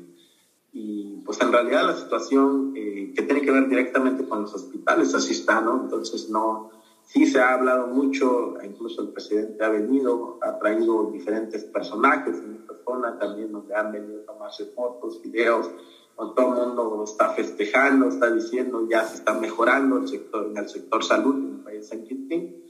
Y 0.72 1.20
pues 1.24 1.41
en 1.41 1.53
realidad 1.53 1.87
la 1.87 1.97
situación 1.97 2.72
eh, 2.74 3.12
que 3.14 3.22
tiene 3.22 3.43
que 3.43 3.51
ver 3.51 3.68
directamente 3.68 4.24
con 4.24 4.43
los 4.43 4.55
hospitales, 4.55 5.14
así 5.14 5.32
está, 5.32 5.61
¿no? 5.61 5.82
Entonces 5.82 6.28
no, 6.28 6.70
sí 7.05 7.27
se 7.27 7.41
ha 7.41 7.55
hablado 7.55 7.89
mucho, 7.89 8.55
incluso 8.63 9.03
el 9.03 9.09
presidente 9.09 9.65
ha 9.65 9.69
venido, 9.69 10.39
ha 10.43 10.59
traído 10.59 11.11
diferentes 11.11 11.65
personajes 11.65 12.37
en 12.39 12.57
esta 12.57 12.75
zona 12.85 13.19
también 13.19 13.53
donde 13.53 13.75
han 13.75 13.93
venido 13.93 14.23
a 14.23 14.27
tomarse 14.27 14.67
fotos, 14.67 15.23
videos, 15.23 15.71
todo 16.17 16.63
el 16.63 16.69
mundo 16.69 17.05
está 17.05 17.31
festejando, 17.31 18.09
está 18.09 18.31
diciendo 18.31 18.87
ya 18.89 19.05
se 19.05 19.17
está 19.17 19.35
mejorando 19.35 19.99
el 19.99 20.09
sector, 20.09 20.47
en 20.51 20.57
el 20.57 20.69
sector 20.69 21.05
salud 21.05 21.37
en 21.37 21.55
el 21.57 21.61
país 21.65 21.81
de 21.81 21.85
San 21.85 22.05
Quintín 22.05 22.65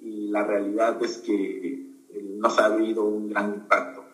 y 0.00 0.28
la 0.28 0.44
realidad 0.44 1.02
es 1.02 1.18
que 1.18 1.92
eh, 2.10 2.36
no 2.38 2.48
ha 2.48 2.64
habido 2.64 3.04
un 3.04 3.28
gran 3.28 3.54
impacto. 3.54 4.04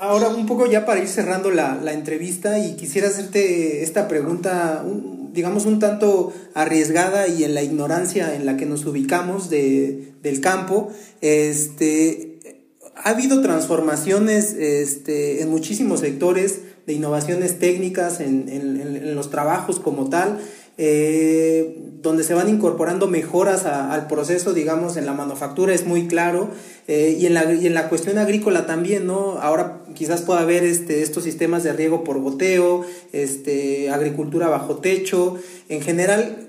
Ahora, 0.00 0.28
un 0.28 0.46
poco 0.46 0.66
ya 0.66 0.84
para 0.84 1.00
ir 1.00 1.08
cerrando 1.08 1.50
la, 1.50 1.76
la 1.76 1.92
entrevista 1.92 2.58
y 2.58 2.76
quisiera 2.76 3.08
hacerte 3.08 3.82
esta 3.82 4.08
pregunta, 4.08 4.82
digamos, 5.36 5.66
un 5.66 5.78
tanto 5.78 6.32
arriesgada 6.54 7.28
y 7.28 7.44
en 7.44 7.54
la 7.54 7.62
ignorancia 7.62 8.34
en 8.34 8.46
la 8.46 8.56
que 8.56 8.66
nos 8.66 8.84
ubicamos 8.86 9.50
de, 9.50 10.14
del 10.22 10.40
campo. 10.40 10.88
Este, 11.20 12.40
ha 12.96 13.10
habido 13.10 13.42
transformaciones 13.42 14.54
este, 14.54 15.42
en 15.42 15.50
muchísimos 15.50 16.00
sectores 16.00 16.60
de 16.86 16.94
innovaciones 16.94 17.58
técnicas 17.58 18.20
en, 18.20 18.48
en, 18.48 18.80
en 18.80 19.14
los 19.14 19.30
trabajos 19.30 19.78
como 19.78 20.08
tal. 20.08 20.40
Eh, 20.78 21.78
donde 22.02 22.22
se 22.22 22.34
van 22.34 22.50
incorporando 22.50 23.06
mejoras 23.06 23.64
al 23.64 24.06
proceso, 24.06 24.52
digamos, 24.52 24.96
en 24.96 25.06
la 25.06 25.14
manufactura 25.14 25.72
es 25.72 25.86
muy 25.86 26.06
claro, 26.06 26.50
eh, 26.86 27.16
y, 27.18 27.26
en 27.26 27.34
la, 27.34 27.42
en 27.44 27.74
la 27.74 27.88
cuestión 27.88 28.18
agrícola 28.18 28.66
también, 28.66 29.06
¿no? 29.06 29.38
Ahora 29.40 29.82
quizás 29.94 30.22
pueda 30.22 30.40
haber 30.40 30.64
este, 30.64 31.02
estos 31.02 31.24
sistemas 31.24 31.64
de 31.64 31.72
riego 31.72 32.04
por 32.04 32.20
goteo, 32.20 32.84
este, 33.12 33.90
agricultura 33.90 34.48
bajo 34.48 34.76
techo, 34.76 35.36
en 35.68 35.80
general, 35.80 36.46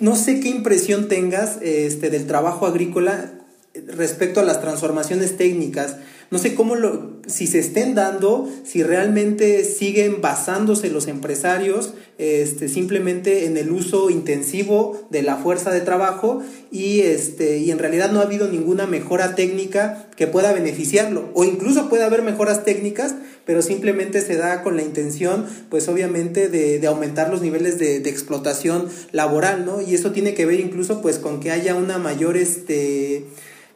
no 0.00 0.16
sé 0.16 0.40
qué 0.40 0.48
impresión 0.48 1.08
tengas 1.08 1.58
este, 1.60 2.10
del 2.10 2.26
trabajo 2.26 2.66
agrícola 2.66 3.32
respecto 3.86 4.40
a 4.40 4.44
las 4.44 4.60
transformaciones 4.60 5.36
técnicas, 5.36 5.96
No 6.30 6.38
sé 6.38 6.54
cómo 6.54 6.74
lo, 6.74 7.16
si 7.26 7.46
se 7.46 7.58
estén 7.58 7.94
dando, 7.94 8.48
si 8.64 8.82
realmente 8.82 9.64
siguen 9.64 10.20
basándose 10.20 10.90
los 10.90 11.06
empresarios 11.06 11.94
este, 12.18 12.68
simplemente 12.68 13.44
en 13.44 13.58
el 13.58 13.70
uso 13.70 14.08
intensivo 14.08 15.06
de 15.10 15.22
la 15.22 15.36
fuerza 15.36 15.70
de 15.70 15.82
trabajo 15.82 16.42
y, 16.70 17.00
este, 17.00 17.58
y 17.58 17.70
en 17.70 17.78
realidad 17.78 18.10
no 18.10 18.20
ha 18.20 18.22
habido 18.22 18.48
ninguna 18.48 18.86
mejora 18.86 19.34
técnica 19.34 20.08
que 20.16 20.26
pueda 20.26 20.54
beneficiarlo. 20.54 21.28
O 21.34 21.44
incluso 21.44 21.90
puede 21.90 22.04
haber 22.04 22.22
mejoras 22.22 22.64
técnicas, 22.64 23.14
pero 23.44 23.60
simplemente 23.60 24.22
se 24.22 24.36
da 24.36 24.62
con 24.62 24.76
la 24.76 24.82
intención, 24.82 25.46
pues 25.68 25.88
obviamente, 25.88 26.48
de, 26.48 26.78
de 26.78 26.86
aumentar 26.86 27.28
los 27.28 27.42
niveles 27.42 27.78
de, 27.78 28.00
de, 28.00 28.10
explotación 28.10 28.88
laboral, 29.12 29.66
¿no? 29.66 29.82
Y 29.82 29.94
eso 29.94 30.12
tiene 30.12 30.32
que 30.32 30.46
ver 30.46 30.58
incluso 30.58 31.02
pues 31.02 31.18
con 31.18 31.40
que 31.40 31.50
haya 31.50 31.74
una 31.74 31.98
mayor, 31.98 32.38
este, 32.38 33.24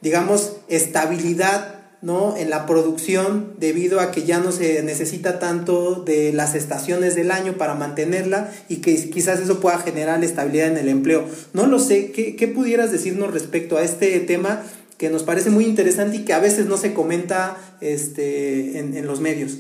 digamos, 0.00 0.56
estabilidad 0.68 1.79
¿no? 2.02 2.36
en 2.36 2.50
la 2.50 2.66
producción 2.66 3.54
debido 3.58 4.00
a 4.00 4.10
que 4.10 4.24
ya 4.24 4.38
no 4.38 4.52
se 4.52 4.82
necesita 4.82 5.38
tanto 5.38 5.96
de 5.96 6.32
las 6.32 6.54
estaciones 6.54 7.14
del 7.14 7.30
año 7.30 7.54
para 7.54 7.74
mantenerla 7.74 8.52
y 8.68 8.76
que 8.76 9.10
quizás 9.10 9.40
eso 9.40 9.60
pueda 9.60 9.78
generar 9.78 10.22
estabilidad 10.24 10.68
en 10.68 10.78
el 10.78 10.88
empleo. 10.88 11.26
No 11.52 11.66
lo 11.66 11.78
sé, 11.78 12.12
¿qué, 12.12 12.36
qué 12.36 12.48
pudieras 12.48 12.90
decirnos 12.90 13.32
respecto 13.32 13.76
a 13.76 13.82
este 13.82 14.18
tema 14.20 14.62
que 14.98 15.10
nos 15.10 15.22
parece 15.22 15.50
muy 15.50 15.64
interesante 15.64 16.18
y 16.18 16.24
que 16.24 16.32
a 16.32 16.40
veces 16.40 16.66
no 16.66 16.76
se 16.76 16.94
comenta 16.94 17.56
este, 17.80 18.78
en, 18.78 18.96
en 18.96 19.06
los 19.06 19.20
medios? 19.20 19.58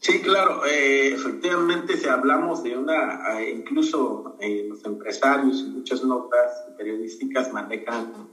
Sí, 0.00 0.22
claro, 0.22 0.64
eh, 0.64 1.08
efectivamente 1.12 1.96
si 1.96 2.06
hablamos 2.06 2.62
de 2.62 2.78
una, 2.78 3.40
eh, 3.40 3.50
incluso 3.50 4.36
eh, 4.40 4.64
los 4.68 4.84
empresarios 4.84 5.60
y 5.60 5.70
muchas 5.70 6.04
notas 6.04 6.66
periodísticas 6.78 7.52
manejan 7.52 8.28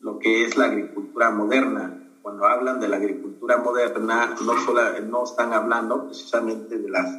lo 0.00 0.18
que 0.18 0.44
es 0.44 0.56
la 0.56 0.66
agricultura 0.66 1.30
moderna. 1.30 1.94
Cuando 2.22 2.46
hablan 2.46 2.80
de 2.80 2.88
la 2.88 2.96
agricultura 2.96 3.56
moderna, 3.58 4.36
no, 4.44 4.60
solo, 4.60 4.80
no 5.00 5.24
están 5.24 5.52
hablando 5.52 6.06
precisamente 6.06 6.78
de 6.78 6.88
las, 6.90 7.18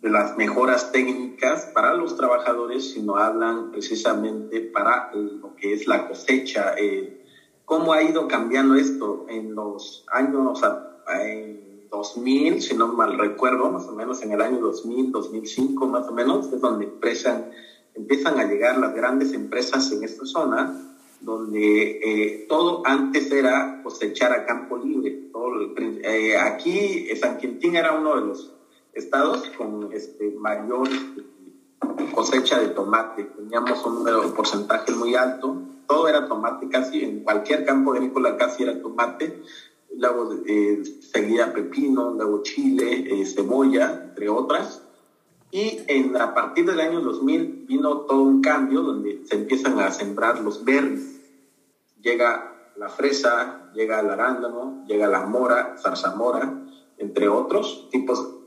de 0.00 0.10
las 0.10 0.36
mejoras 0.36 0.90
técnicas 0.92 1.66
para 1.66 1.94
los 1.94 2.16
trabajadores, 2.16 2.92
sino 2.92 3.16
hablan 3.16 3.70
precisamente 3.70 4.60
para 4.60 5.10
lo 5.14 5.54
que 5.54 5.72
es 5.72 5.86
la 5.86 6.08
cosecha. 6.08 6.74
Eh, 6.76 7.24
¿Cómo 7.64 7.92
ha 7.92 8.02
ido 8.02 8.26
cambiando 8.26 8.74
esto 8.74 9.26
en 9.28 9.54
los 9.54 10.04
años 10.12 10.60
en 11.20 11.88
2000, 11.90 12.62
si 12.62 12.74
no 12.74 12.88
mal 12.88 13.18
recuerdo, 13.18 13.70
más 13.70 13.86
o 13.86 13.92
menos 13.92 14.22
en 14.22 14.32
el 14.32 14.40
año 14.40 14.58
2000, 14.58 15.12
2005 15.12 15.86
más 15.86 16.08
o 16.08 16.12
menos, 16.12 16.52
es 16.52 16.60
donde 16.60 16.86
empiezan, 16.86 17.50
empiezan 17.94 18.40
a 18.40 18.44
llegar 18.44 18.78
las 18.78 18.94
grandes 18.94 19.32
empresas 19.34 19.92
en 19.92 20.02
esta 20.02 20.24
zona 20.24 20.91
donde 21.22 22.00
eh, 22.02 22.46
todo 22.48 22.82
antes 22.84 23.30
era 23.30 23.80
cosechar 23.82 24.32
a 24.32 24.44
campo 24.44 24.76
libre. 24.76 25.28
Todo, 25.32 25.72
eh, 25.76 26.36
aquí 26.36 27.06
San 27.16 27.38
Quintín 27.38 27.76
era 27.76 27.92
uno 27.92 28.16
de 28.16 28.26
los 28.26 28.52
estados 28.92 29.48
con 29.56 29.90
este, 29.92 30.30
mayor 30.32 30.88
cosecha 32.12 32.58
de 32.58 32.68
tomate. 32.68 33.24
Teníamos 33.24 33.84
un 33.86 34.34
porcentaje 34.34 34.92
muy 34.92 35.14
alto. 35.14 35.62
Todo 35.86 36.08
era 36.08 36.26
tomate 36.26 36.68
casi, 36.68 37.02
en 37.04 37.20
cualquier 37.20 37.64
campo 37.64 37.92
agrícola 37.92 38.36
casi 38.36 38.64
era 38.64 38.80
tomate. 38.80 39.42
Luego 39.96 40.34
eh, 40.46 40.82
seguía 41.00 41.52
pepino, 41.52 42.14
luego 42.14 42.42
chile, 42.42 43.24
cebolla, 43.26 44.08
entre 44.08 44.28
otras. 44.28 44.82
Y 45.52 45.80
en, 45.86 46.16
a 46.16 46.34
partir 46.34 46.64
del 46.64 46.80
año 46.80 47.00
2000 47.00 47.66
vino 47.68 47.98
todo 48.00 48.22
un 48.22 48.40
cambio 48.40 48.80
donde 48.80 49.20
se 49.26 49.36
empiezan 49.36 49.78
a 49.78 49.90
sembrar 49.90 50.40
los 50.40 50.64
berries 50.64 51.11
llega 52.02 52.52
la 52.76 52.88
fresa, 52.88 53.70
llega 53.72 54.00
el 54.00 54.10
arándano, 54.10 54.84
llega 54.86 55.08
la 55.08 55.20
mora, 55.26 55.76
zarzamora, 55.78 56.52
entre 56.98 57.28
otros 57.28 57.88
tipos 57.90 58.38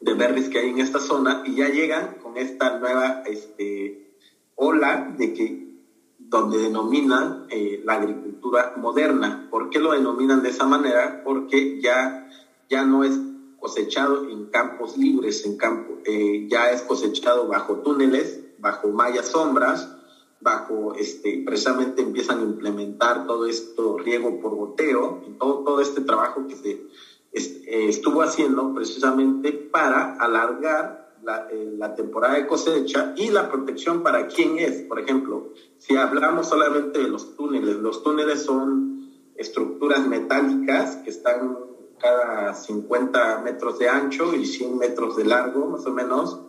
de 0.00 0.14
berries 0.14 0.48
que 0.48 0.58
hay 0.58 0.70
en 0.70 0.78
esta 0.78 1.00
zona 1.00 1.42
y 1.44 1.56
ya 1.56 1.68
llegan 1.68 2.16
con 2.22 2.36
esta 2.36 2.78
nueva 2.78 3.22
este, 3.26 4.14
ola 4.54 5.14
de 5.16 5.34
que 5.34 5.68
donde 6.18 6.58
denominan 6.58 7.46
eh, 7.48 7.80
la 7.84 7.94
agricultura 7.94 8.74
moderna. 8.76 9.48
¿Por 9.50 9.70
qué 9.70 9.78
lo 9.78 9.92
denominan 9.92 10.42
de 10.42 10.50
esa 10.50 10.66
manera? 10.66 11.22
Porque 11.24 11.80
ya, 11.80 12.28
ya 12.68 12.84
no 12.84 13.02
es 13.02 13.18
cosechado 13.58 14.28
en 14.28 14.46
campos 14.46 14.96
libres, 14.96 15.44
en 15.46 15.56
campo, 15.56 15.98
eh, 16.04 16.46
ya 16.48 16.70
es 16.70 16.82
cosechado 16.82 17.48
bajo 17.48 17.76
túneles, 17.78 18.40
bajo 18.58 18.88
mallas 18.88 19.28
sombras, 19.28 19.97
bajo, 20.40 20.94
este, 20.94 21.42
precisamente 21.44 22.02
empiezan 22.02 22.40
a 22.40 22.42
implementar 22.42 23.26
todo 23.26 23.46
esto, 23.46 23.98
riego 23.98 24.40
por 24.40 24.54
goteo, 24.54 25.22
y 25.26 25.32
todo, 25.32 25.64
todo 25.64 25.80
este 25.80 26.02
trabajo 26.02 26.46
que 26.46 26.56
se 26.56 26.70
eh, 27.32 27.88
estuvo 27.88 28.22
haciendo 28.22 28.72
precisamente 28.74 29.52
para 29.52 30.16
alargar 30.16 31.16
la, 31.22 31.48
eh, 31.50 31.74
la, 31.76 31.94
temporada 31.94 32.34
de 32.34 32.46
cosecha 32.46 33.12
y 33.16 33.30
la 33.30 33.50
protección 33.50 34.02
para 34.02 34.28
quién 34.28 34.58
es. 34.58 34.82
Por 34.82 35.00
ejemplo, 35.00 35.52
si 35.78 35.96
hablamos 35.96 36.48
solamente 36.48 37.00
de 37.00 37.08
los 37.08 37.36
túneles, 37.36 37.76
los 37.76 38.02
túneles 38.02 38.42
son 38.44 39.10
estructuras 39.36 40.06
metálicas 40.06 40.96
que 40.96 41.10
están 41.10 41.58
cada 42.00 42.54
50 42.54 43.42
metros 43.42 43.78
de 43.78 43.88
ancho 43.88 44.34
y 44.34 44.46
100 44.46 44.78
metros 44.78 45.16
de 45.16 45.24
largo, 45.24 45.66
más 45.66 45.84
o 45.86 45.92
menos, 45.92 46.40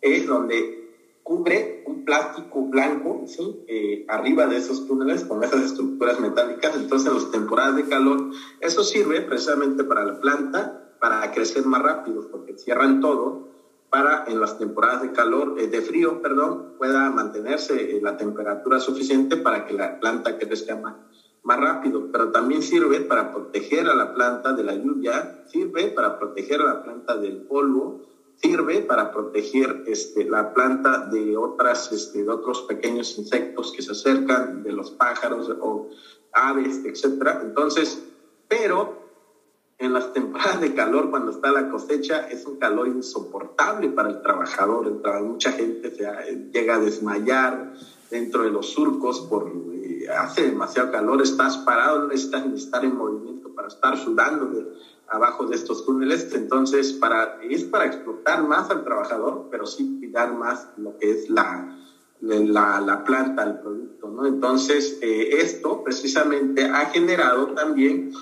es 0.00 0.26
donde 0.26 0.83
cubre 1.24 1.82
un 1.86 2.04
plástico 2.04 2.66
blanco 2.66 3.24
¿sí? 3.26 3.64
Eh, 3.66 4.04
arriba 4.08 4.46
de 4.46 4.58
esos 4.58 4.86
túneles 4.86 5.24
con 5.24 5.42
esas 5.42 5.62
estructuras 5.62 6.20
metálicas. 6.20 6.76
Entonces, 6.76 7.08
en 7.08 7.14
las 7.14 7.30
temporadas 7.32 7.76
de 7.76 7.88
calor, 7.88 8.30
eso 8.60 8.84
sirve 8.84 9.22
precisamente 9.22 9.82
para 9.84 10.04
la 10.04 10.20
planta, 10.20 10.94
para 11.00 11.32
crecer 11.32 11.64
más 11.64 11.82
rápido, 11.82 12.28
porque 12.30 12.56
cierran 12.58 13.00
todo 13.00 13.48
para 13.88 14.24
en 14.26 14.40
las 14.40 14.58
temporadas 14.58 15.02
de 15.02 15.12
calor, 15.12 15.54
eh, 15.58 15.66
de 15.66 15.80
frío, 15.80 16.20
perdón, 16.20 16.74
pueda 16.78 17.10
mantenerse 17.10 17.96
eh, 17.96 18.00
la 18.02 18.16
temperatura 18.16 18.78
suficiente 18.78 19.36
para 19.36 19.66
que 19.66 19.72
la 19.72 19.98
planta 20.00 20.36
crezca 20.36 20.76
más, 20.76 20.96
más 21.42 21.58
rápido. 21.58 22.10
Pero 22.12 22.32
también 22.32 22.60
sirve 22.60 23.00
para 23.00 23.32
proteger 23.32 23.88
a 23.88 23.94
la 23.94 24.12
planta 24.12 24.52
de 24.52 24.64
la 24.64 24.74
lluvia, 24.74 25.44
sirve 25.46 25.86
para 25.86 26.18
proteger 26.18 26.60
a 26.60 26.64
la 26.64 26.82
planta 26.82 27.16
del 27.16 27.42
polvo, 27.42 28.02
sirve 28.36 28.80
para 28.80 29.12
proteger 29.12 29.84
este, 29.86 30.24
la 30.24 30.52
planta 30.52 31.06
de, 31.06 31.36
otras, 31.36 31.92
este, 31.92 32.24
de 32.24 32.30
otros 32.30 32.62
pequeños 32.62 33.16
insectos 33.18 33.72
que 33.72 33.82
se 33.82 33.92
acercan, 33.92 34.62
de 34.62 34.72
los 34.72 34.90
pájaros 34.90 35.50
o 35.60 35.88
aves, 36.32 36.82
etc. 36.84 37.40
Entonces, 37.42 38.02
pero 38.48 39.04
en 39.78 39.92
las 39.92 40.12
temporadas 40.12 40.60
de 40.60 40.74
calor, 40.74 41.10
cuando 41.10 41.30
está 41.30 41.50
la 41.50 41.68
cosecha, 41.68 42.28
es 42.28 42.46
un 42.46 42.58
calor 42.58 42.88
insoportable 42.88 43.88
para 43.88 44.10
el 44.10 44.22
trabajador. 44.22 44.90
mucha 45.22 45.52
gente 45.52 45.90
llega 46.52 46.76
a 46.76 46.78
desmayar 46.78 47.74
dentro 48.10 48.44
de 48.44 48.50
los 48.50 48.70
surcos 48.70 49.22
por 49.22 49.50
eh, 49.72 50.06
hace 50.08 50.42
demasiado 50.44 50.92
calor, 50.92 51.20
estás 51.22 51.58
parado, 51.58 52.06
necesitas 52.06 52.46
estar 52.52 52.84
en 52.84 52.96
movimiento 52.96 53.52
para 53.54 53.68
estar 53.68 53.98
sudando 53.98 54.50
abajo 55.08 55.46
de 55.46 55.56
estos 55.56 55.84
túneles. 55.84 56.32
Entonces, 56.32 56.92
para, 56.92 57.38
es 57.42 57.64
para 57.64 57.86
explotar 57.86 58.42
más 58.42 58.70
al 58.70 58.84
trabajador, 58.84 59.48
pero 59.50 59.66
sí 59.66 59.98
cuidar 59.98 60.32
más 60.32 60.68
lo 60.76 60.96
que 60.98 61.10
es 61.10 61.28
la, 61.28 61.76
la, 62.20 62.80
la 62.80 63.04
planta, 63.04 63.42
el 63.44 63.58
producto. 63.58 64.08
¿no? 64.08 64.26
Entonces, 64.26 64.98
eh, 65.00 65.28
esto 65.40 65.82
precisamente 65.82 66.64
ha 66.64 66.86
generado 66.86 67.48
también 67.48 68.12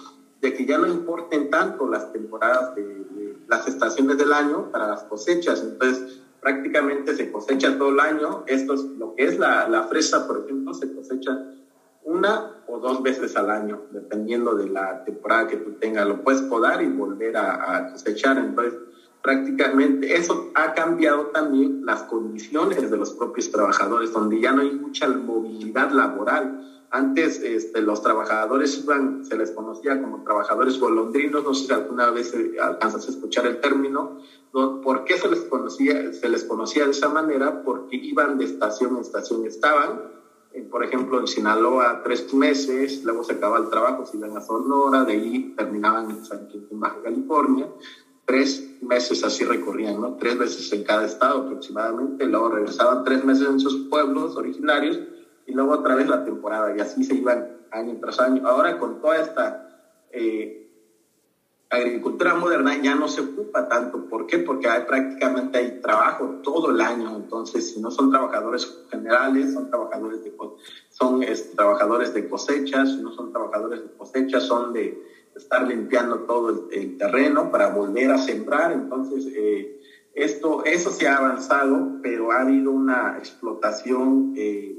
de 0.41 0.53
que 0.53 0.67
ya 0.67 0.79
no 0.79 0.89
importen 0.89 1.51
tanto 1.51 1.89
las 1.89 2.13
temporadas 2.13 2.75
de, 2.75 2.83
de, 2.83 3.37
las 3.47 3.67
estaciones 3.69 4.19
del 4.19 4.33
año 4.33 4.71
para 4.73 4.89
las 4.89 5.05
cosechas. 5.05 5.63
Entonces, 5.63 6.21
prácticamente 6.41 7.15
se 7.15 7.31
cosecha 7.31 7.79
todo 7.79 7.91
el 7.91 8.01
año. 8.01 8.43
Esto 8.47 8.75
es 8.75 8.83
lo 8.99 9.15
que 9.15 9.25
es 9.25 9.39
la, 9.39 9.69
la 9.69 9.85
fresa, 9.85 10.27
por 10.27 10.41
ejemplo, 10.41 10.75
se 10.75 10.93
cosecha 10.93 11.39
una 12.05 12.62
o 12.73 12.79
dos 12.79 13.03
veces 13.03 13.37
al 13.37 13.51
año, 13.51 13.83
dependiendo 13.91 14.55
de 14.55 14.67
la 14.71 15.05
temporada 15.05 15.47
que 15.47 15.59
tú 15.59 15.73
tengas. 15.73 16.09
Lo 16.09 16.25
puedes 16.25 16.41
podar 16.43 16.83
y 16.83 16.89
volver 16.89 17.37
a, 17.37 17.91
cosechar. 17.93 18.39
Entonces, 18.39 18.75
prácticamente 19.23 20.17
eso 20.17 20.51
ha 20.55 20.73
cambiado 20.73 21.27
también 21.27 21.85
las 21.85 22.05
condiciones 22.05 22.91
de 22.91 22.97
los 22.97 23.13
propios 23.13 23.51
trabajadores, 23.51 24.13
donde 24.13 24.41
ya 24.41 24.53
no 24.53 24.63
hay 24.63 24.71
mucha 24.71 25.07
movilidad 25.09 25.91
laboral. 25.91 26.87
Antes 26.91 27.41
este, 27.41 27.83
los 27.83 28.03
trabajadores 28.03 28.85
se 29.23 29.37
les 29.37 29.51
conocía 29.51 30.01
como 30.01 30.25
trabajadores 30.25 30.79
golondrinos, 30.81 31.45
no 31.45 31.55
sé 31.55 31.67
si 31.67 31.73
alguna 31.73 32.11
vez 32.11 32.35
alcanzas 32.61 33.07
a 33.07 33.11
escuchar 33.11 33.47
el 33.47 33.61
término. 33.61 34.19
¿Por 34.51 35.05
qué 35.05 35.19
se 35.19 35.29
les 35.29 35.41
conocía, 35.41 36.13
se 36.15 36.29
les 36.31 36.45
conocía 36.45 36.87
de 36.87 36.93
esa 36.93 37.11
manera? 37.11 37.63
Porque 37.65 37.97
iban 37.97 38.39
de 38.39 38.47
estación 38.47 38.95
en 38.95 39.03
estación, 39.03 39.47
estaban 39.47 40.22
por 40.71 40.85
ejemplo, 40.85 41.19
en 41.19 41.27
Sinaloa 41.27 42.03
tres 42.03 42.33
meses, 42.33 43.03
luego 43.05 43.25
se 43.25 43.33
acababa 43.35 43.59
el 43.65 43.71
trabajo, 43.71 44.05
se 44.05 44.17
iban 44.17 44.37
a 44.37 44.41
Sonora, 44.41 45.05
de 45.05 45.13
ahí 45.13 45.55
terminaban 45.57 46.11
en 46.11 46.25
San 46.25 46.47
Quintín, 46.47 46.81
Baja 46.81 47.01
California, 47.03 47.69
tres 48.25 48.79
meses 48.81 49.25
así 49.25 49.45
recorrían, 49.45 50.01
¿no? 50.01 50.17
Tres 50.17 50.39
veces 50.39 50.73
en 50.73 50.85
cada 50.85 51.05
estado 51.05 51.43
aproximadamente, 51.43 52.27
luego 52.27 52.51
regresaban 52.51 53.05
tres 53.05 53.25
meses 53.25 53.49
en 53.49 53.61
sus 53.61 53.89
pueblos 53.89 54.37
originarios 54.37 54.99
y 55.47 55.53
luego 55.53 55.73
otra 55.73 55.95
vez 55.95 56.09
la 56.09 56.25
temporada 56.25 56.77
y 56.77 56.81
así 56.81 57.05
se 57.05 57.15
iban 57.15 57.49
año 57.71 57.97
tras 58.01 58.21
año. 58.21 58.47
Ahora 58.47 58.79
con 58.79 59.01
toda 59.01 59.19
esta 59.19 59.69
eh, 60.13 60.62
agricultura 61.73 62.35
moderna 62.35 62.77
ya 62.77 62.95
no 62.95 63.09
se 63.09 63.23
ocupa 63.23 63.67
tanto. 63.67 64.07
¿Por 64.07 64.27
qué? 64.27 64.39
Porque 64.39 64.69
hay, 64.69 64.83
prácticamente 64.83 65.59
hay 65.59 65.81
trabajo 65.81 66.41
todo 66.43 66.71
el 66.71 66.81
año. 66.81 67.17
Entonces, 67.17 67.73
si 67.73 67.81
no 67.81 67.91
son 67.91 68.11
trabajadores 68.11 68.69
generales, 68.91 69.55
son 69.55 69.71
trabajadores 69.71 70.23
de, 70.23 70.33
son 70.91 71.21
trabajadores 71.57 72.13
de 72.13 72.29
cosechas, 72.29 72.91
si 72.95 73.01
no 73.01 73.11
son 73.11 73.33
trabajadores 73.33 73.83
de 73.83 73.89
cosechas, 73.97 74.43
son 74.43 74.73
de 74.73 74.95
estar 75.35 75.67
limpiando 75.67 76.21
todo 76.21 76.69
el, 76.71 76.97
terreno 76.99 77.51
para 77.51 77.69
volver 77.69 78.11
a 78.11 78.19
sembrar. 78.19 78.73
Entonces, 78.73 79.27
eh, 79.35 79.81
esto, 80.15 80.63
eso 80.65 80.91
se 80.91 81.09
ha 81.09 81.17
avanzado, 81.17 82.01
pero 82.03 82.33
ha 82.33 82.41
habido 82.41 82.71
una 82.71 83.17
explotación 83.17 84.35
eh, 84.37 84.77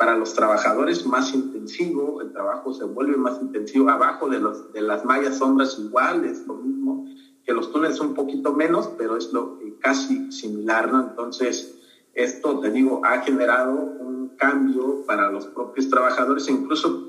para 0.00 0.16
los 0.16 0.32
trabajadores 0.32 1.04
más 1.04 1.34
intensivo, 1.34 2.22
el 2.22 2.32
trabajo 2.32 2.72
se 2.72 2.84
vuelve 2.84 3.18
más 3.18 3.38
intensivo, 3.42 3.90
abajo 3.90 4.30
de, 4.30 4.40
los, 4.40 4.72
de 4.72 4.80
las 4.80 5.04
mallas 5.04 5.36
sombras 5.36 5.78
igual, 5.78 6.24
es 6.24 6.46
lo 6.46 6.54
mismo, 6.54 7.04
que 7.44 7.52
los 7.52 7.70
túneles 7.70 8.00
un 8.00 8.14
poquito 8.14 8.54
menos, 8.54 8.88
pero 8.96 9.18
es 9.18 9.30
lo 9.30 9.58
eh, 9.60 9.76
casi 9.78 10.32
similar, 10.32 10.90
¿no? 10.90 11.02
Entonces, 11.02 11.74
esto, 12.14 12.60
te 12.60 12.70
digo, 12.70 13.02
ha 13.04 13.18
generado 13.18 13.74
un 13.74 14.36
cambio 14.38 15.04
para 15.04 15.30
los 15.30 15.44
propios 15.48 15.90
trabajadores, 15.90 16.48
incluso 16.48 17.06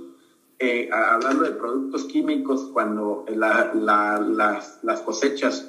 eh, 0.59 0.89
hablando 0.91 1.45
de 1.45 1.51
productos 1.51 2.03
químicos, 2.03 2.71
cuando 2.73 3.23
las, 3.29 3.73
las, 4.83 5.01
cosechas 5.05 5.65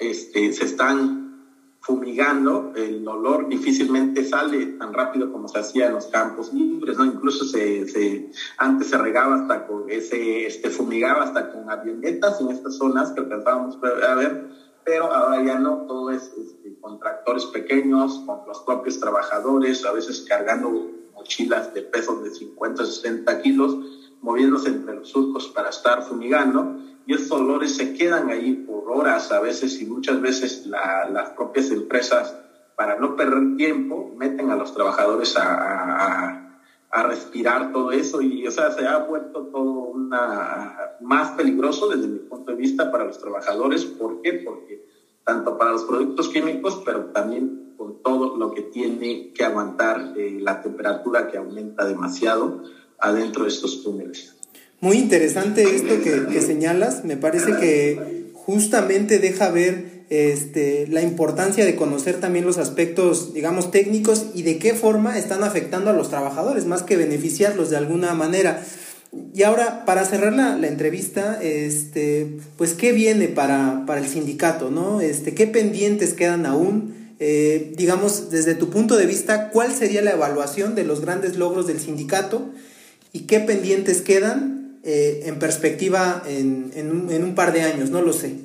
este, 0.00 0.52
se 0.52 0.64
están 0.64 1.17
fumigando, 1.88 2.70
el 2.76 3.08
olor 3.08 3.48
difícilmente 3.48 4.22
sale 4.22 4.66
tan 4.78 4.92
rápido 4.92 5.32
como 5.32 5.48
se 5.48 5.58
hacía 5.58 5.86
en 5.86 5.94
los 5.94 6.08
campos 6.08 6.52
libres, 6.52 6.98
¿no? 6.98 7.06
Incluso 7.06 7.46
se, 7.46 8.30
antes 8.58 8.88
se 8.88 8.98
regaba 8.98 9.36
hasta 9.36 9.66
con, 9.66 9.88
ese, 9.88 10.46
este, 10.46 10.68
fumigaba 10.68 11.22
hasta 11.22 11.50
con 11.50 11.70
avionetas 11.70 12.42
en 12.42 12.50
estas 12.50 12.76
zonas 12.76 13.12
que 13.12 13.20
alcanzábamos 13.20 13.78
a 14.06 14.14
ver, 14.16 14.50
pero 14.84 15.10
ahora 15.10 15.42
ya 15.42 15.58
no, 15.58 15.86
todo 15.86 16.10
es 16.10 16.30
este, 16.38 16.78
con 16.78 17.00
tractores 17.00 17.46
pequeños, 17.46 18.22
con 18.26 18.40
los 18.46 18.58
propios 18.64 19.00
trabajadores, 19.00 19.86
a 19.86 19.92
veces 19.92 20.26
cargando 20.28 20.90
mochilas 21.14 21.72
de 21.72 21.80
pesos 21.80 22.22
de 22.22 22.30
50, 22.32 22.84
60 22.84 23.40
kilos, 23.40 23.74
moviéndose 24.20 24.68
entre 24.68 24.94
los 24.94 25.08
surcos 25.08 25.48
para 25.48 25.70
estar 25.70 26.02
fumigando 26.02 26.76
y 27.08 27.14
esos 27.14 27.32
olores 27.32 27.74
se 27.74 27.94
quedan 27.94 28.28
ahí 28.28 28.52
por 28.52 28.84
horas 28.92 29.32
a 29.32 29.40
veces 29.40 29.80
y 29.80 29.86
muchas 29.86 30.20
veces 30.20 30.66
las 30.66 31.30
propias 31.30 31.70
empresas, 31.70 32.36
para 32.76 32.98
no 32.98 33.16
perder 33.16 33.56
tiempo, 33.56 34.14
meten 34.14 34.50
a 34.50 34.56
los 34.56 34.74
trabajadores 34.74 35.34
a, 35.38 36.44
respirar 36.92 37.72
todo 37.72 37.92
eso 37.92 38.20
y, 38.20 38.46
o 38.46 38.50
sea, 38.50 38.70
se 38.72 38.86
ha 38.86 38.98
vuelto 38.98 39.46
todo 39.46 39.84
una, 39.84 40.96
más 41.00 41.30
peligroso 41.30 41.88
desde 41.88 42.08
mi 42.08 42.18
punto 42.18 42.50
de 42.50 42.58
vista 42.58 42.90
para 42.90 43.04
los 43.04 43.18
trabajadores. 43.18 43.86
¿Por 43.86 44.20
qué? 44.20 44.42
Porque 44.44 44.84
tanto 45.24 45.56
para 45.56 45.72
los 45.72 45.84
productos 45.84 46.28
químicos, 46.28 46.82
pero 46.84 47.06
también 47.06 47.72
con 47.78 48.02
todo 48.02 48.36
lo 48.36 48.50
que 48.50 48.62
tiene 48.62 49.32
que 49.32 49.44
aguantar 49.44 50.12
eh, 50.14 50.36
la 50.40 50.60
temperatura 50.60 51.28
que 51.28 51.38
aumenta 51.38 51.86
demasiado 51.86 52.64
adentro 52.98 53.44
de 53.44 53.48
estos 53.48 53.82
túneles. 53.82 54.37
Muy 54.80 54.98
interesante 54.98 55.62
esto 55.74 56.00
que, 56.02 56.40
señalas, 56.40 57.04
me 57.04 57.16
parece 57.16 57.56
que 57.56 58.30
justamente 58.34 59.18
deja 59.18 59.50
ver 59.50 60.04
este, 60.08 60.86
la 60.88 61.02
importancia 61.02 61.64
de 61.64 61.74
conocer 61.74 62.20
también 62.20 62.46
los 62.46 62.58
aspectos, 62.58 63.34
digamos, 63.34 63.72
técnicos 63.72 64.26
y 64.34 64.42
de 64.42 64.58
qué 64.58 64.74
forma 64.74 65.18
están 65.18 65.42
afectando 65.42 65.90
a 65.90 65.94
los 65.94 66.10
trabajadores, 66.10 66.64
más 66.64 66.84
que 66.84 66.96
beneficiarlos 66.96 67.70
de 67.70 67.76
alguna 67.76 68.14
manera. 68.14 68.62
Y 69.34 69.42
ahora, 69.42 69.84
para 69.84 70.04
cerrar 70.04 70.32
la, 70.34 70.68
entrevista, 70.68 71.40
este, 71.42 72.38
pues, 72.56 72.74
¿qué 72.74 72.92
viene 72.92 73.26
para, 73.26 73.84
para, 73.84 74.00
el 74.00 74.06
sindicato? 74.06 74.70
¿no? 74.70 75.00
Este, 75.00 75.34
¿Qué 75.34 75.48
pendientes 75.48 76.14
quedan 76.14 76.46
aún? 76.46 77.14
Eh, 77.18 77.72
digamos, 77.76 78.30
desde 78.30 78.54
tu 78.54 78.70
punto 78.70 78.96
de 78.96 79.06
vista, 79.06 79.50
¿cuál 79.50 79.74
sería 79.74 80.02
la 80.02 80.12
evaluación 80.12 80.76
de 80.76 80.84
los 80.84 81.00
grandes 81.00 81.36
logros 81.36 81.66
del 81.66 81.80
sindicato? 81.80 82.50
¿Y 83.12 83.20
qué 83.20 83.40
pendientes 83.40 84.02
quedan 84.02 84.57
eh, 84.90 85.28
en 85.28 85.38
perspectiva 85.38 86.22
en, 86.24 86.72
en, 86.74 87.22
un, 87.22 87.34
par 87.34 87.52
de 87.52 87.60
años? 87.60 87.90
No 87.90 88.00
lo 88.00 88.14
sé. 88.14 88.40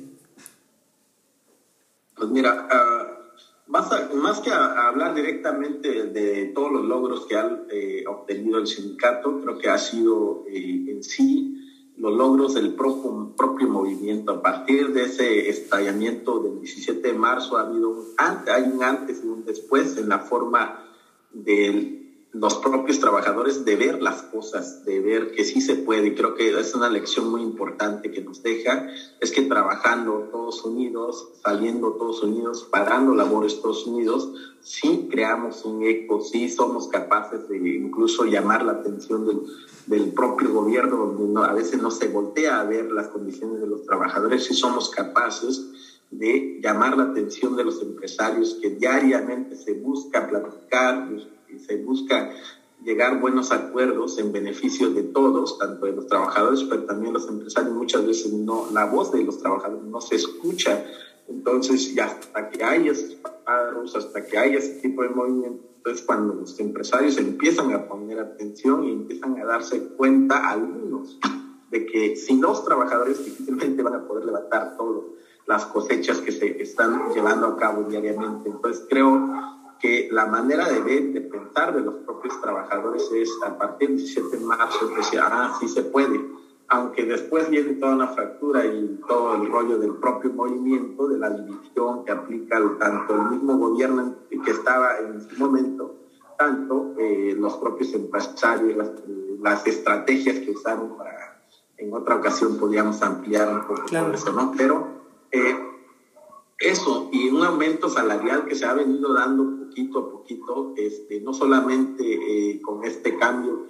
Pues 2.14 2.28
mira, 2.28 2.68
uh, 2.70 3.70
más, 3.70 4.40
que 4.40 4.50
hablar 4.50 5.14
directamente 5.14 6.08
de 6.08 6.52
todos 6.54 6.70
los 6.70 6.84
logros 6.84 7.24
que 7.24 7.36
ha 7.36 7.64
eh, 7.70 8.04
obtenido 8.06 8.58
el 8.58 8.66
sindicato, 8.66 9.40
creo 9.40 9.56
que 9.56 9.70
ha 9.70 9.78
sido 9.78 10.44
eh, 10.46 10.84
en 10.90 11.02
sí 11.02 11.50
los 11.96 12.12
logros 12.12 12.52
del 12.52 12.74
propio, 12.74 13.34
propio 13.34 13.66
movimiento. 13.66 14.32
A 14.32 14.42
partir 14.42 14.92
de 14.92 15.04
ese 15.04 15.48
estallamiento 15.48 16.40
del 16.40 16.60
17 16.60 17.08
de 17.08 17.14
marzo 17.14 17.56
ha 17.56 17.62
habido 17.62 17.88
un 17.88 18.04
antes, 18.18 18.52
hay 18.52 18.64
un 18.64 18.82
antes 18.82 19.22
y 19.24 19.28
un 19.28 19.46
después 19.46 19.96
en 19.96 20.10
la 20.10 20.18
forma 20.18 20.84
del 21.32 22.03
los 22.34 22.56
propios 22.56 22.98
trabajadores 22.98 23.64
de 23.64 23.76
ver 23.76 24.02
las 24.02 24.22
cosas, 24.24 24.84
de 24.84 25.00
ver 25.00 25.30
que 25.30 25.44
sí 25.44 25.60
se 25.60 25.76
puede. 25.76 26.08
Y 26.08 26.14
creo 26.14 26.34
que 26.34 26.58
es 26.58 26.74
una 26.74 26.90
lección 26.90 27.30
muy 27.30 27.42
importante 27.42 28.10
que 28.10 28.22
nos 28.22 28.42
deja, 28.42 28.84
es 29.20 29.30
que 29.30 29.42
trabajando 29.42 30.28
todos 30.32 30.64
unidos, 30.64 31.28
saliendo 31.44 31.92
todos 31.92 32.22
unidos, 32.24 32.66
parando 32.68 33.14
labores 33.14 33.60
todos 33.60 33.86
unidos, 33.86 34.28
sí 34.60 35.06
creamos 35.08 35.64
un 35.64 35.84
eco, 35.84 36.20
sí 36.20 36.48
somos 36.48 36.88
capaces 36.88 37.48
de 37.48 37.56
incluso 37.56 38.24
llamar 38.24 38.64
la 38.64 38.72
atención 38.72 39.24
del, 39.26 39.40
del 39.86 40.12
propio 40.12 40.52
gobierno, 40.52 40.96
donde 41.06 41.40
a 41.40 41.52
veces 41.52 41.80
no 41.80 41.92
se 41.92 42.08
voltea 42.08 42.60
a 42.60 42.64
ver 42.64 42.90
las 42.90 43.08
condiciones 43.08 43.60
de 43.60 43.68
los 43.68 43.84
trabajadores, 43.84 44.44
sí 44.44 44.54
somos 44.54 44.90
capaces 44.90 45.68
de 46.10 46.58
llamar 46.60 46.96
la 46.96 47.04
atención 47.04 47.56
de 47.56 47.64
los 47.64 47.80
empresarios 47.80 48.58
que 48.60 48.70
diariamente 48.70 49.56
se 49.56 49.72
busca 49.74 50.28
platicar, 50.28 51.08
se 51.58 51.76
busca 51.76 52.30
llegar 52.84 53.20
buenos 53.20 53.50
acuerdos 53.50 54.18
en 54.18 54.32
beneficio 54.32 54.90
de 54.90 55.02
todos, 55.02 55.58
tanto 55.58 55.86
de 55.86 55.92
los 55.92 56.06
trabajadores, 56.06 56.62
pero 56.64 56.84
también 56.84 57.14
los 57.14 57.28
empresarios. 57.28 57.74
Muchas 57.74 58.06
veces 58.06 58.32
no, 58.32 58.68
la 58.72 58.84
voz 58.84 59.12
de 59.12 59.24
los 59.24 59.38
trabajadores 59.38 59.84
no 59.84 60.00
se 60.00 60.16
escucha. 60.16 60.84
Entonces, 61.28 61.94
ya 61.94 62.06
hasta 62.06 62.50
que 62.50 62.62
hay 62.62 62.88
esos 62.88 63.14
paros, 63.44 63.96
hasta 63.96 64.26
que 64.26 64.36
hay 64.36 64.56
ese 64.56 64.80
tipo 64.80 65.02
de 65.02 65.08
movimiento, 65.08 65.64
es 65.86 66.02
cuando 66.02 66.34
los 66.34 66.58
empresarios 66.60 67.18
empiezan 67.18 67.72
a 67.72 67.86
poner 67.86 68.18
atención 68.18 68.84
y 68.84 68.92
empiezan 68.92 69.38
a 69.40 69.44
darse 69.44 69.88
cuenta, 69.96 70.48
algunos, 70.48 71.18
de 71.70 71.86
que 71.86 72.16
sin 72.16 72.40
los 72.40 72.64
trabajadores 72.64 73.24
difícilmente 73.24 73.82
van 73.82 73.94
a 73.94 74.06
poder 74.06 74.26
levantar 74.26 74.76
todas 74.76 75.04
las 75.46 75.66
cosechas 75.66 76.18
que 76.20 76.32
se 76.32 76.62
están 76.62 77.12
llevando 77.14 77.46
a 77.46 77.56
cabo 77.56 77.82
diariamente. 77.84 78.48
Entonces, 78.48 78.84
creo 78.88 79.53
que 79.80 80.08
la 80.10 80.26
manera 80.26 80.68
de 80.68 80.80
ver, 80.80 81.12
de 81.12 81.20
pensar 81.20 81.74
de 81.74 81.82
los 81.82 81.94
propios 82.06 82.40
trabajadores 82.40 83.10
es 83.12 83.30
a 83.44 83.56
partir 83.58 83.88
del 83.88 83.98
17 83.98 84.38
de 84.38 84.44
marzo, 84.44 84.90
es 84.90 84.96
decir, 84.96 85.20
ah, 85.22 85.56
sí 85.60 85.68
se 85.68 85.82
puede, 85.82 86.20
aunque 86.68 87.04
después 87.04 87.50
viene 87.50 87.74
toda 87.74 87.94
una 87.94 88.08
fractura 88.08 88.64
y 88.64 89.00
todo 89.06 89.34
el 89.36 89.50
rollo 89.50 89.78
del 89.78 89.94
propio 89.96 90.30
movimiento, 90.32 91.06
de 91.08 91.18
la 91.18 91.30
división 91.30 92.04
que 92.04 92.12
aplica 92.12 92.60
tanto 92.78 93.14
el 93.14 93.30
mismo 93.30 93.58
gobierno 93.58 94.16
que 94.28 94.50
estaba 94.50 94.98
en 94.98 95.16
ese 95.16 95.36
momento, 95.36 95.96
tanto 96.38 96.94
eh, 96.98 97.34
los 97.38 97.54
propios 97.58 97.92
empresarios, 97.94 98.76
las, 98.76 98.90
las, 99.40 99.66
estrategias 99.66 100.38
que 100.40 100.50
usaron 100.50 100.96
para, 100.96 101.42
en 101.76 101.92
otra 101.92 102.16
ocasión 102.16 102.56
podíamos 102.56 103.00
ampliar 103.02 103.48
un 103.48 103.60
poco 103.66 103.84
eso, 104.12 104.32
¿no? 104.32 104.52
Pero 104.56 104.88
eh, 105.30 105.73
eso 106.58 107.08
y 107.12 107.28
un 107.28 107.42
aumento 107.42 107.88
salarial 107.88 108.44
que 108.46 108.54
se 108.54 108.64
ha 108.64 108.74
venido 108.74 109.12
dando 109.12 109.58
poquito 109.58 109.98
a 109.98 110.10
poquito, 110.10 110.72
este, 110.76 111.20
no 111.20 111.32
solamente 111.32 112.02
eh, 112.04 112.60
con 112.60 112.84
este 112.84 113.16
cambio 113.16 113.66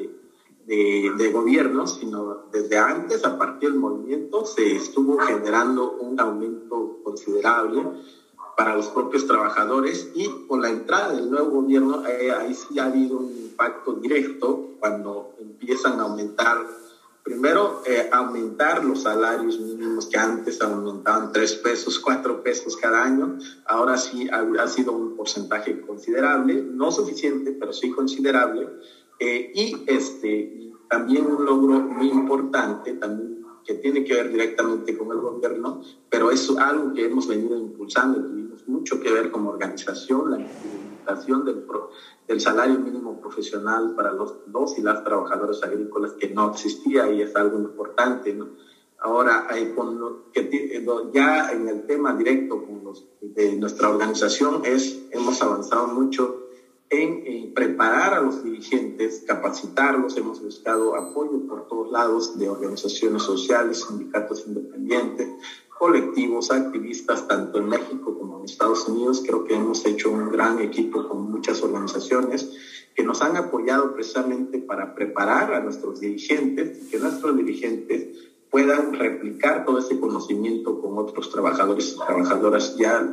de, 0.67 1.13
de, 1.17 1.31
gobierno, 1.31 1.87
sino 1.87 2.45
desde 2.51 2.79
antes, 2.79 3.25
a 3.25 3.39
partir 3.39 3.71
del 3.71 3.79
movimiento, 3.79 4.45
se 4.45 4.77
estuvo 4.77 5.19
generando 5.19 5.93
un 5.93 6.19
aumento 6.21 7.01
considerable 7.03 7.87
para 8.57 8.75
los 8.75 8.89
propios 8.89 9.27
trabajadores 9.27 10.11
y 10.15 10.29
con 10.47 10.63
la 10.63 10.69
entrada 10.69 11.13
del 11.13 11.31
nuevo 11.31 11.63
gobierno, 11.63 12.07
eh, 12.07 12.31
ahí 12.33 12.55
sí 12.55 12.79
ha 12.79 12.87
habido 12.87 13.19
un 13.19 13.31
impacto 13.37 13.95
directo 13.95 14.71
cuando 14.79 15.35
empiezan 15.41 15.99
a 16.01 16.05
aumentar 16.05 16.67
primero 17.25 17.83
eh, 17.87 18.11
aumentar 18.13 18.85
los 18.85 19.03
salarios 19.03 19.59
mínimos 19.59 20.07
que 20.07 20.19
antes 20.19 20.61
aumentaban 20.61 21.33
tres 21.33 21.55
pesos, 21.55 21.99
cuatro 21.99 22.43
pesos 22.43 22.77
cada 22.77 23.03
año. 23.03 23.39
Ahora 23.67 23.97
sí 23.97 24.29
ha, 24.31 24.69
sido 24.69 24.93
un 24.93 25.17
porcentaje 25.17 25.81
considerable, 25.81 26.63
no 26.63 26.93
suficiente, 26.93 27.53
pero 27.53 27.73
sí 27.73 27.91
considerable. 27.91 28.69
Eh, 29.19 29.51
y 29.55 29.85
este, 29.87 30.71
también 30.89 31.27
un 31.27 31.45
logro 31.47 31.81
muy 31.81 32.11
importante, 32.11 32.99
que 33.65 33.75
tiene 33.75 34.05
que 34.05 34.13
ver 34.13 34.31
directamente 34.31 34.97
con 34.97 35.11
el 35.11 35.19
gobierno, 35.19 35.81
pero 36.11 36.31
es 36.31 36.51
algo 36.59 36.93
que 36.93 37.07
hemos 37.07 37.27
venido 37.27 37.57
impulsando, 37.57 38.21
tuvimos 38.23 38.69
mucho 38.69 39.01
que 39.01 39.11
ver 39.11 39.31
como 39.31 39.49
organización, 39.49 40.31
la 40.31 40.47
capacitación 41.05 41.45
del, 41.45 41.63
del 42.27 42.41
salario 42.41 42.79
mínimo 42.79 43.19
profesional 43.21 43.93
para 43.95 44.13
los, 44.13 44.35
los 44.47 44.77
y 44.79 44.83
las 44.83 45.03
trabajadores 45.03 45.63
agrícolas 45.63 46.13
que 46.15 46.29
no 46.29 46.47
existía 46.47 47.07
y 47.09 47.21
es 47.21 47.35
algo 47.37 47.59
importante. 47.59 48.33
¿no? 48.33 48.49
Ahora, 48.99 49.47
eh, 49.55 49.69
con 49.75 50.17
que, 50.33 50.49
eh, 50.51 50.85
ya 51.13 51.51
en 51.51 51.69
el 51.69 51.83
tema 51.83 52.13
directo 52.13 52.61
con 52.65 52.83
los, 52.83 53.05
de 53.21 53.55
nuestra 53.57 53.89
organización 53.89 54.61
es, 54.65 54.99
hemos 55.11 55.41
avanzado 55.43 55.87
mucho 55.87 56.35
en, 56.91 57.53
preparar 57.53 58.15
a 58.15 58.21
los 58.21 58.43
dirigentes, 58.43 59.23
capacitarlos, 59.27 60.17
hemos 60.17 60.41
buscado 60.41 60.95
apoyo 60.97 61.41
por 61.47 61.67
todos 61.67 61.91
lados 61.91 62.37
de 62.39 62.49
organizaciones 62.49 63.23
sociales, 63.23 63.85
sindicatos 63.87 64.47
independientes, 64.47 65.29
colectivos, 65.85 66.51
activistas, 66.51 67.29
tanto 67.29 67.59
en 67.59 67.69
México 67.69 68.17
como 68.19 68.39
en 68.39 68.47
Estados 68.47 68.89
Unidos. 68.89 69.23
Creo 69.23 69.45
que 69.45 69.55
hemos 69.55 69.85
hecho 69.85 70.11
un 70.11 70.31
gran 70.31 70.59
equipo 70.61 71.07
con 71.07 71.31
muchas 71.31 71.63
organizaciones 71.63 72.51
que 72.95 73.03
nos 73.03 73.21
han 73.21 73.37
apoyado 73.37 73.93
precisamente 73.93 74.61
para 74.61 74.95
preparar 74.95 75.53
a 75.53 75.61
nuestros 75.61 76.01
dirigentes 76.01 76.81
y 76.81 76.91
que 76.91 76.99
nuestros 76.99 77.37
dirigentes 77.37 78.17
puedan 78.51 78.95
replicar 78.95 79.67
todo 79.67 79.79
ese 79.79 80.01
conocimiento 80.01 80.81
con 80.81 80.97
otros 80.97 81.29
trabajadores 81.29 81.93
y 81.93 81.99
trabajadoras. 81.99 82.77
Ya 82.79 83.07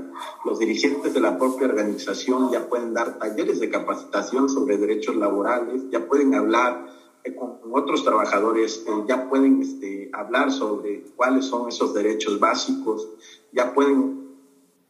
los 0.46 0.58
dirigentes 0.58 1.14
de 1.14 1.20
la 1.20 1.38
propia 1.38 1.68
organización 1.68 2.54
ya 2.54 2.70
pueden 2.70 2.94
dar 2.94 3.20
talleres 3.20 3.60
de 3.60 3.70
capacitación 3.70 4.48
sobre 4.48 4.78
derechos 4.78 5.18
laborales, 5.18 5.90
ya 5.92 6.08
pueden 6.08 6.36
hablar 6.36 6.88
con, 7.36 7.60
otros 7.72 8.04
trabajadores, 8.04 8.84
eh, 8.86 8.92
ya 9.08 9.30
pueden 9.30 9.62
este, 9.62 10.10
hablar 10.12 10.52
sobre 10.52 11.04
cuáles 11.16 11.46
son 11.46 11.70
esos 11.70 11.94
derechos 11.94 12.40
básicos, 12.40 13.08
ya 13.52 13.74
pueden 13.74 14.22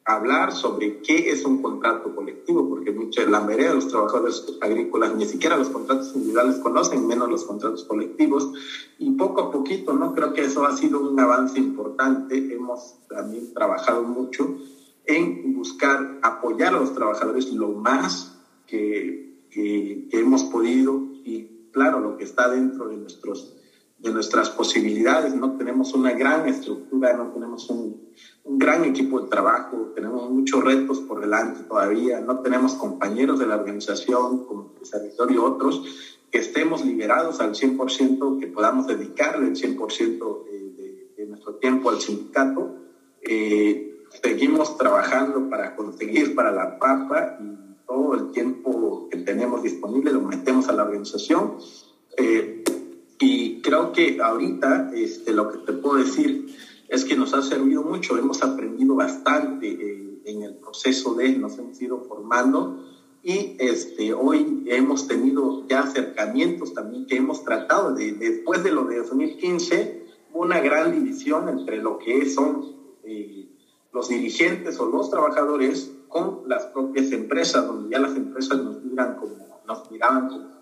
hablar 0.06 0.52
sobre 0.52 1.02
qué 1.02 1.30
es 1.30 1.46
un 1.46 1.62
contrato 1.62 2.16
colectivo, 2.16 2.68
porque 2.68 2.92
la 3.28 3.40
mayoría 3.40 3.70
de 3.70 3.76
los 3.76 3.88
trabajadores 3.88 4.44
agrícolas 4.60 5.14
ni 5.16 5.26
siquiera 5.26 5.58
los 5.58 5.70
contratos 5.70 6.16
individuales 6.16 6.58
conocen, 6.58 7.08
menos 7.08 7.30
los 7.30 7.44
contratos 7.44 7.84
colectivos, 7.84 8.52
y 8.98 9.12
poco 9.12 9.42
a 9.42 9.52
poquito, 9.52 9.94
¿no? 9.94 10.14
Creo 10.14 10.34
que 10.34 10.42
eso 10.42 10.66
ha 10.66 10.76
sido 10.76 11.00
un 11.00 11.20
avance 11.20 11.60
importante, 11.60 12.54
hemos 12.54 12.96
también 13.08 13.54
trabajado 13.54 14.04
mucho 14.04 14.56
en 15.06 15.54
buscar 15.54 16.20
apoyar 16.22 16.74
a 16.74 16.80
los 16.80 16.94
trabajadores 16.94 17.52
lo 17.52 17.70
más 17.70 18.38
que, 18.66 19.46
que 19.50 20.08
hemos 20.12 20.44
podido, 20.46 21.12
y 21.24 21.51
claro, 21.72 22.00
lo 22.00 22.18
que 22.18 22.24
está 22.24 22.50
dentro 22.50 22.88
de 22.88 22.98
nuestros 22.98 23.56
de 24.02 24.12
nuestras 24.12 24.50
posibilidades, 24.50 25.36
no 25.36 25.58
tenemos 25.58 25.94
una 25.94 26.12
gran 26.14 26.48
estructura, 26.48 27.14
no 27.14 27.32
tenemos 27.32 27.70
un, 27.70 28.10
gran 28.44 28.84
equipo 28.84 29.22
de 29.22 29.30
trabajo, 29.30 29.92
tenemos 29.96 30.30
muchos 30.30 30.64
retos 30.64 31.00
por 31.02 31.22
delante 31.22 31.62
todavía, 31.64 32.20
no 32.20 32.40
tenemos 32.40 32.74
compañeros 32.74 33.38
de 33.40 33.46
la 33.46 33.56
organización 33.56 34.46
como 34.46 34.74
el 34.80 34.86
servidor 34.86 35.32
y 35.32 35.38
otros 35.38 35.84
que 36.32 36.40
estemos 36.40 36.84
liberados 36.84 37.40
al 37.40 37.54
100%, 37.54 38.40
que 38.40 38.48
podamos 38.48 38.88
dedicarle 38.88 39.50
el 39.50 39.56
100% 39.56 40.46
de, 40.46 40.60
de, 40.72 41.14
de, 41.18 41.26
nuestro 41.28 41.56
tiempo 41.56 41.90
al 41.90 42.00
sindicato. 42.00 42.76
Eh, 43.22 44.06
seguimos 44.22 44.78
trabajando 44.78 45.50
para 45.50 45.76
conseguir 45.76 46.34
para 46.34 46.52
la 46.52 46.80
papa 46.80 47.38
y 47.40 47.71
todo 47.92 48.14
el 48.16 48.32
tiempo 48.32 49.10
que 49.12 49.18
tenemos 49.18 49.64
disponible 49.64 50.14
lo 50.14 50.22
metemos 50.22 50.70
a 50.70 50.72
la 50.72 50.84
organización. 50.84 51.58
Eh, 52.18 52.64
y 53.20 53.62
creo 53.62 53.92
que 53.92 54.22
ahorita 54.22 54.92
este, 54.96 55.34
lo 55.34 55.52
que 55.52 55.58
te 55.58 55.74
puedo 55.74 55.98
decir 55.98 56.56
es 56.88 57.04
que 57.04 57.18
nos 57.18 57.34
ha 57.34 57.42
servido 57.42 57.84
mucho, 57.84 58.18
hemos 58.18 58.44
aprendido 58.44 58.96
bastante 58.96 59.68
eh, 59.68 60.22
en 60.24 60.44
el 60.44 60.56
proceso 60.56 61.16
de, 61.16 61.34
nos 61.34 61.58
hemos 61.58 61.82
ido 61.82 62.00
formando 62.06 62.82
y 63.24 63.58
este, 63.60 64.14
hoy 64.14 64.64
hemos 64.68 65.08
tenido 65.08 65.68
ya 65.68 65.82
acercamientos 65.82 66.74
también 66.74 67.06
que 67.08 67.18
hemos 67.18 67.44
tratado 67.44 67.94
de, 67.94 68.14
después 68.14 68.64
de 68.64 68.72
lo 68.72 68.86
de 68.86 69.00
2015, 69.00 70.06
una 70.34 70.62
gran 70.62 70.94
división 70.94 71.50
entre 71.50 71.78
lo 71.78 72.00
que 72.00 72.30
son 72.30 72.74
eh, 73.04 73.50
los 73.92 74.08
dirigentes 74.08 74.80
o 74.80 74.86
los 74.86 75.10
trabajadores 75.10 75.92
con 76.12 76.42
las 76.48 76.66
propias 76.68 77.12
empresas, 77.12 77.66
donde 77.66 77.90
ya 77.90 78.00
las 78.00 78.16
empresas 78.16 78.60
nos 78.60 78.84
miran 78.84 79.16
como, 79.16 79.62
nos 79.66 79.90
miraban 79.90 80.28
como 80.28 80.62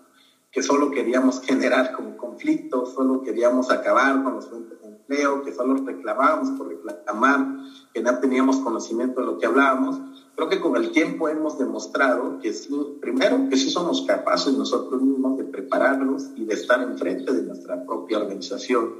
que 0.50 0.62
solo 0.62 0.90
queríamos 0.90 1.40
generar 1.40 1.92
como 1.92 2.16
conflictos, 2.16 2.92
solo 2.94 3.22
queríamos 3.22 3.70
acabar 3.70 4.22
con 4.22 4.34
los 4.34 4.48
fuentes 4.48 4.80
de 4.80 4.88
empleo, 4.88 5.42
que 5.42 5.52
solo 5.52 5.74
reclamábamos 5.74 6.50
por 6.58 6.68
reclamar, 6.68 7.46
que 7.94 8.02
no 8.02 8.18
teníamos 8.18 8.56
conocimiento 8.56 9.20
de 9.20 9.26
lo 9.26 9.38
que 9.38 9.46
hablábamos. 9.46 10.00
Creo 10.34 10.48
que 10.48 10.60
con 10.60 10.74
el 10.76 10.90
tiempo 10.90 11.28
hemos 11.28 11.58
demostrado 11.58 12.38
que 12.40 12.52
sí, 12.52 12.74
primero, 13.00 13.48
que 13.48 13.56
sí 13.56 13.70
somos 13.70 14.02
capaces 14.02 14.54
nosotros 14.54 15.00
mismos 15.02 15.38
de 15.38 15.44
prepararnos 15.44 16.30
y 16.34 16.44
de 16.44 16.54
estar 16.54 16.82
enfrente 16.82 17.32
de 17.32 17.42
nuestra 17.42 17.84
propia 17.84 18.18
organización. 18.18 18.94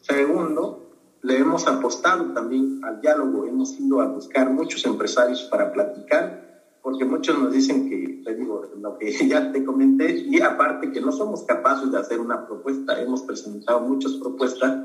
Segundo, 0.00 0.85
le 1.26 1.38
hemos 1.38 1.66
apostado 1.66 2.26
también 2.26 2.80
al 2.84 3.00
diálogo, 3.00 3.46
hemos 3.46 3.78
ido 3.80 4.00
a 4.00 4.06
buscar 4.06 4.48
muchos 4.48 4.84
empresarios 4.86 5.42
para 5.50 5.72
platicar 5.72 6.46
porque 6.80 7.04
muchos 7.04 7.36
nos 7.36 7.52
dicen 7.52 7.90
que, 7.90 8.22
te 8.24 8.36
digo, 8.36 8.62
lo 8.80 8.96
que 8.96 9.10
ya 9.28 9.50
te 9.50 9.64
comenté, 9.64 10.24
y 10.28 10.40
aparte 10.40 10.92
que 10.92 11.00
no 11.00 11.10
somos 11.10 11.42
capaces 11.42 11.90
de 11.90 11.98
hacer 11.98 12.20
una 12.20 12.46
propuesta, 12.46 13.02
hemos 13.02 13.22
presentado 13.22 13.80
muchas 13.80 14.12
propuestas, 14.12 14.84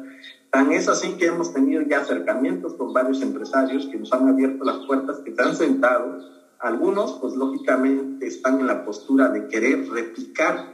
tan 0.50 0.72
es 0.72 0.88
así 0.88 1.12
que 1.20 1.28
hemos 1.28 1.54
tenido 1.54 1.84
ya 1.84 2.00
acercamientos 2.00 2.74
con 2.74 2.92
varios 2.92 3.22
empresarios 3.22 3.86
que 3.86 4.00
nos 4.00 4.12
han 4.14 4.28
abierto 4.28 4.66
las 4.66 4.78
puertas, 4.88 5.20
que 5.20 5.36
se 5.36 5.42
han 5.44 5.56
sentado, 5.56 6.18
algunos 6.58 7.20
pues 7.22 7.36
lógicamente 7.36 8.26
están 8.26 8.62
en 8.62 8.66
la 8.66 8.84
postura 8.84 9.30
de 9.30 9.48
querer 9.48 9.88
replicar 9.92 10.74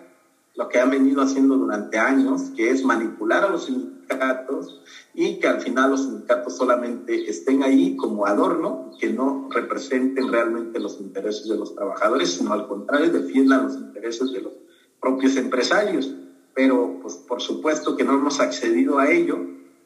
lo 0.56 0.70
que 0.70 0.80
han 0.80 0.92
venido 0.92 1.22
haciendo 1.22 1.58
durante 1.58 2.00
años, 2.00 2.52
que 2.56 2.72
es 2.72 2.86
manipular 2.86 3.44
a 3.44 3.50
los 3.50 3.70
sindicatos 4.08 4.82
y 5.14 5.40
que 5.40 5.48
al 5.48 5.60
final 5.60 5.92
los 5.92 6.04
sindicatos 6.04 6.56
solamente 6.56 7.30
estén 7.30 7.64
ahí 7.64 7.96
como 7.96 8.26
adorno, 8.26 8.92
que 9.00 9.10
no 9.10 9.48
representen 9.50 10.32
realmente 10.32 10.80
los 10.80 11.00
intereses 11.00 11.48
de 11.48 11.58
los 11.58 11.74
trabajadores, 11.74 12.30
sino 12.30 12.54
al 12.54 12.68
contrario, 12.68 13.10
defiendan 13.10 13.64
los 13.64 13.76
intereses 13.76 14.32
de 14.32 14.42
los 14.42 14.54
propios 15.00 15.36
empresarios. 15.36 16.12
Pero, 16.54 16.98
pues, 17.02 17.16
por 17.16 17.42
supuesto 17.42 17.96
que 17.96 18.04
no 18.04 18.14
hemos 18.14 18.40
accedido 18.40 18.98
a 18.98 19.10
ello 19.10 19.40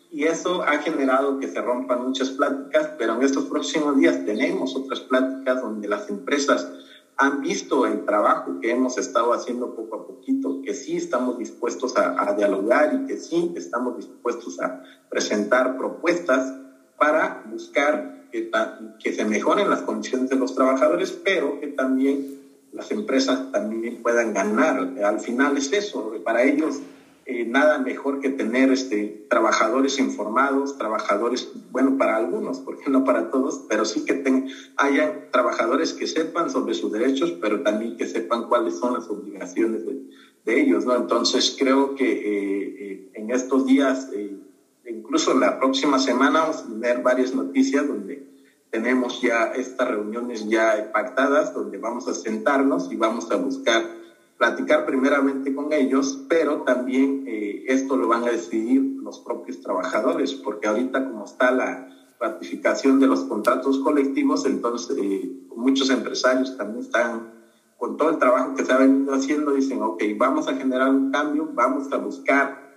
y 0.09 0.23
eso 0.23 0.61
ha 0.63 0.77
generado 0.77 1.39
que 1.39 1.47
se 1.47 1.61
rompan 1.61 2.03
muchas 2.03 2.31
pláticas, 2.31 2.91
pero 2.97 3.15
en 3.15 3.23
estos 3.23 3.45
próximos 3.45 3.97
días 3.97 4.25
tenemos 4.25 4.75
otras 4.75 4.99
pláticas 5.01 5.61
donde 5.61 5.87
las 5.87 6.09
empresas 6.09 6.67
han 7.21 7.39
visto 7.39 7.85
el 7.85 8.03
trabajo 8.03 8.59
que 8.59 8.71
hemos 8.71 8.97
estado 8.97 9.31
haciendo 9.31 9.75
poco 9.75 9.95
a 9.95 10.07
poquito, 10.07 10.59
que 10.63 10.73
sí 10.73 10.97
estamos 10.97 11.37
dispuestos 11.37 11.95
a, 11.95 12.33
dialogar 12.33 12.95
y 12.95 13.05
que 13.05 13.17
sí 13.17 13.53
estamos 13.55 13.95
dispuestos 13.95 14.59
a 14.59 14.83
presentar 15.07 15.77
propuestas 15.77 16.51
para 16.97 17.43
buscar 17.45 18.25
que, 18.31 18.49
que 18.99 19.13
se 19.13 19.23
mejoren 19.25 19.69
las 19.69 19.83
condiciones 19.83 20.31
de 20.31 20.35
los 20.35 20.55
trabajadores, 20.55 21.11
pero 21.11 21.59
que 21.59 21.67
también 21.67 22.39
las 22.71 22.89
empresas 22.89 23.51
también 23.51 24.01
puedan 24.01 24.33
ganar. 24.33 24.79
Al 25.03 25.19
final 25.19 25.55
es 25.57 25.71
eso, 25.73 26.13
para 26.23 26.41
ellos 26.41 26.79
eh, 27.39 27.45
nada 27.45 27.79
mejor 27.79 28.19
que 28.19 28.29
tener 28.29 28.71
este, 28.71 29.25
trabajadores 29.29 29.97
informados, 29.99 30.77
trabajadores, 30.77 31.47
bueno, 31.71 31.97
para 31.97 32.15
algunos, 32.15 32.59
porque 32.59 32.89
no 32.89 33.03
para 33.03 33.29
todos, 33.29 33.61
pero 33.67 33.85
sí 33.85 34.03
que 34.03 34.13
ten, 34.13 34.47
haya 34.77 35.29
trabajadores 35.31 35.93
que 35.93 36.07
sepan 36.07 36.49
sobre 36.49 36.73
sus 36.73 36.91
derechos, 36.91 37.31
pero 37.41 37.61
también 37.61 37.97
que 37.97 38.07
sepan 38.07 38.47
cuáles 38.47 38.77
son 38.77 38.93
las 38.93 39.09
obligaciones 39.09 39.85
de, 39.85 40.01
de 40.45 40.61
ellos, 40.61 40.85
¿no? 40.85 40.95
Entonces 40.95 41.55
creo 41.57 41.95
que 41.95 42.11
eh, 42.11 42.75
eh, 42.79 43.11
en 43.13 43.31
estos 43.31 43.65
días, 43.65 44.09
eh, 44.13 44.37
incluso 44.89 45.33
la 45.37 45.59
próxima 45.59 45.99
semana, 45.99 46.41
vamos 46.41 46.59
a 46.59 46.67
tener 46.67 47.01
varias 47.01 47.33
noticias 47.33 47.87
donde 47.87 48.27
tenemos 48.69 49.21
ya 49.21 49.51
estas 49.53 49.87
reuniones 49.87 50.47
ya 50.47 50.91
pactadas, 50.93 51.53
donde 51.53 51.77
vamos 51.77 52.07
a 52.07 52.13
sentarnos 52.13 52.91
y 52.91 52.95
vamos 52.95 53.29
a 53.31 53.35
buscar 53.35 54.00
platicar 54.41 54.85
primeramente 54.85 55.53
con 55.53 55.71
ellos, 55.71 56.25
pero 56.27 56.63
también 56.63 57.25
eh, 57.27 57.63
esto 57.67 57.95
lo 57.95 58.07
van 58.07 58.23
a 58.23 58.31
decidir 58.31 58.81
los 59.03 59.19
propios 59.19 59.61
trabajadores, 59.61 60.33
porque 60.33 60.67
ahorita 60.67 61.05
como 61.05 61.25
está 61.25 61.51
la 61.51 61.87
ratificación 62.19 62.99
de 62.99 63.05
los 63.05 63.23
contratos 63.25 63.77
colectivos, 63.77 64.47
entonces 64.47 64.97
eh, 64.97 65.31
muchos 65.55 65.91
empresarios 65.91 66.57
también 66.57 66.83
están 66.83 67.29
con 67.77 67.97
todo 67.97 68.09
el 68.09 68.17
trabajo 68.17 68.55
que 68.55 68.65
se 68.65 68.73
ha 68.73 68.77
venido 68.77 69.13
haciendo, 69.13 69.51
dicen, 69.51 69.79
ok, 69.83 70.01
vamos 70.17 70.47
a 70.47 70.55
generar 70.55 70.89
un 70.89 71.11
cambio, 71.11 71.47
vamos 71.53 71.93
a 71.93 71.97
buscar, 71.97 72.67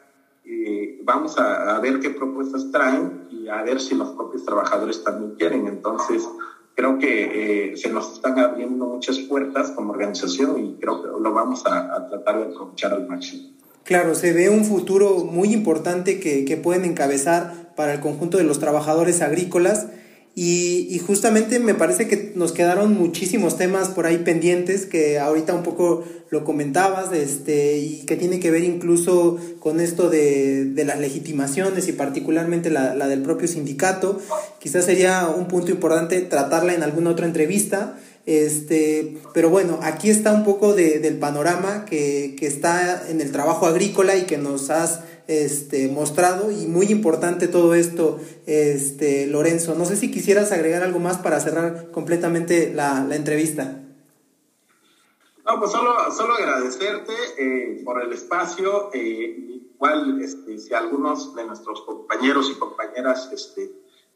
eh, 0.44 1.00
vamos 1.02 1.38
a, 1.38 1.76
a 1.76 1.80
ver 1.80 1.98
qué 1.98 2.10
propuestas 2.10 2.70
traen 2.72 3.26
y 3.30 3.48
a 3.48 3.62
ver 3.62 3.80
si 3.80 3.94
los 3.94 4.10
propios 4.10 4.44
trabajadores 4.44 5.02
también 5.02 5.34
quieren. 5.36 5.66
Entonces, 5.66 6.28
creo 6.75 6.99
que 6.99 7.72
eh, 7.72 7.77
se 7.77 7.91
nos 7.91 8.14
están 8.14 8.39
abriendo 8.39 8.87
muchas 8.87 9.18
puertas 9.18 9.70
como 9.70 9.93
organización 9.93 10.64
y 10.64 10.75
creo 10.81 11.03
que 11.03 11.09
lo 11.09 11.33
vamos 11.33 11.64
a, 11.66 11.95
a, 11.95 12.09
tratar 12.09 12.39
de 12.39 12.53
aprovechar 12.53 12.93
al 12.93 13.07
máximo. 13.07 13.51
Claro, 13.85 14.14
se 14.14 14.33
ve 14.33 14.49
un 14.49 14.64
futuro 14.64 15.25
muy 15.25 15.53
importante 15.53 16.18
que, 16.18 16.45
que 16.45 16.57
pueden 16.57 16.85
encabezar 16.85 17.75
para 17.77 17.93
el 17.93 18.01
conjunto 18.01 18.39
de 18.39 18.45
los 18.45 18.59
trabajadores 18.59 19.20
agrícolas 19.20 19.89
Y, 20.37 21.01
justamente 21.07 21.61
me 21.61 21.74
parece 21.74 22.09
que 22.09 22.32
nos 22.35 22.51
quedaron 22.51 22.95
muchísimos 22.95 23.57
temas 23.57 23.89
por 23.89 24.07
ahí 24.07 24.18
pendientes 24.18 24.85
que 24.85 25.20
ahorita 25.20 25.55
un 25.55 25.62
poco 25.62 26.03
lo 26.30 26.45
comentabas 26.45 27.12
este, 27.12 27.78
y 27.78 28.05
que 28.05 28.16
tiene 28.16 28.41
que 28.41 28.51
ver 28.51 28.64
incluso 28.64 29.39
con 29.61 29.78
esto 29.78 30.11
de, 30.11 30.72
las 30.85 30.99
legitimaciones 30.99 31.87
y 31.87 31.93
particularmente 31.93 32.68
la, 32.70 32.97
la, 32.97 33.07
del 33.07 33.22
propio 33.22 33.47
sindicato. 33.47 34.20
Quizás 34.59 34.85
sería 34.85 35.28
un 35.28 35.47
punto 35.47 35.70
importante 35.70 36.20
tratarla 36.22 36.74
en 36.74 36.82
alguna 36.82 37.11
otra 37.11 37.26
entrevista. 37.26 37.97
Este, 38.26 39.18
pero 39.35 39.51
bueno, 39.51 39.78
aquí 39.82 40.09
está 40.11 40.32
un 40.32 40.45
poco 40.45 40.74
de, 40.74 40.99
del 40.99 41.18
panorama 41.18 41.85
que, 41.85 42.35
que 42.37 42.47
está 42.47 43.05
en 43.09 43.20
el 43.20 43.30
trabajo 43.30 43.66
agrícola 43.66 44.16
y 44.16 44.22
que 44.22 44.39
nos 44.39 44.70
has 44.70 45.01
este, 45.27 45.89
mostrado 45.89 46.51
y 46.51 46.66
muy 46.66 46.87
importante 46.87 47.49
todo 47.49 47.75
esto, 47.75 48.20
este, 48.47 49.27
Lorenzo. 49.27 49.75
No 49.75 49.85
sé 49.85 49.97
si 49.97 50.11
quisieras 50.11 50.53
agregar 50.53 50.83
algo 50.83 50.99
más 50.99 51.18
para 51.18 51.41
cerrar 51.41 51.91
completamente 51.91 52.72
la, 52.75 53.07
entrevista. 53.14 53.81
No, 55.47 55.59
pues 55.59 55.72
solo, 55.72 55.95
solo 56.11 56.35
agradecerte 56.35 57.12
eh, 57.39 57.83
por 57.85 58.03
el 58.03 58.12
espacio. 58.12 58.91
Eh, 58.93 59.62
igual, 59.75 60.20
este, 60.22 60.59
si 60.59 60.72
algunos 60.75 61.35
de 61.35 61.45
nuestros 61.45 61.83
compañeros 61.83 62.51
y 62.51 62.59
compañeras 62.59 63.31
este, 63.33 63.70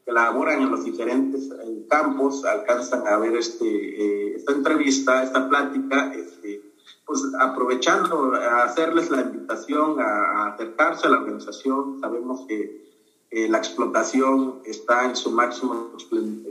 que 0.05 0.11
laboran 0.11 0.61
en 0.61 0.71
los 0.71 0.83
diferentes 0.83 1.49
eh, 1.51 1.85
campos 1.87 2.45
alcanzan 2.45 3.07
a 3.07 3.17
ver 3.17 3.35
este, 3.35 4.35
esta 4.35 4.53
entrevista, 4.53 5.23
esta 5.23 5.47
plática, 5.47 6.13
este, 6.15 6.68
pues 7.09 7.23
aprovechando, 7.39 8.35
a 8.35 8.61
hacerles 8.61 9.09
la 9.09 9.21
invitación 9.21 9.99
a, 9.99 10.45
acercarse 10.45 11.07
a 11.07 11.09
la 11.09 11.17
organización. 11.17 11.99
Sabemos 11.99 12.45
que 12.47 12.87
la 13.31 13.57
explotación 13.57 14.59
está 14.63 15.05
en 15.05 15.15
su 15.15 15.31
máximo 15.31 15.91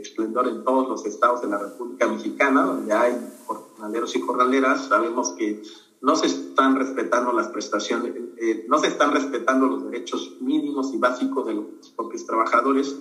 esplendor 0.01 0.49
en 0.49 0.65
todos 0.65 0.89
los 0.89 1.05
estados 1.05 1.41
de 1.41 1.47
la 1.47 1.59
República 1.59 2.07
Mexicana, 2.07 2.63
donde 2.63 2.91
hay 2.91 3.15
jornaleros 3.45 4.13
y 4.17 4.19
jornaleras. 4.19 4.87
Sabemos 4.87 5.29
que 5.37 5.61
no 6.01 6.17
se 6.17 6.25
están 6.25 6.75
respetando 6.75 7.31
las 7.31 7.47
prestaciones, 7.47 8.13
eh, 8.41 8.65
no 8.67 8.79
se 8.79 8.87
están 8.87 9.13
respetando 9.13 9.65
los 9.65 9.89
derechos 9.89 10.35
mínimos 10.41 10.93
y 10.93 10.97
básicos 10.97 11.45
de 11.45 11.53
los 11.53 11.65
propios 11.95 12.25
trabajadores, 12.25 12.97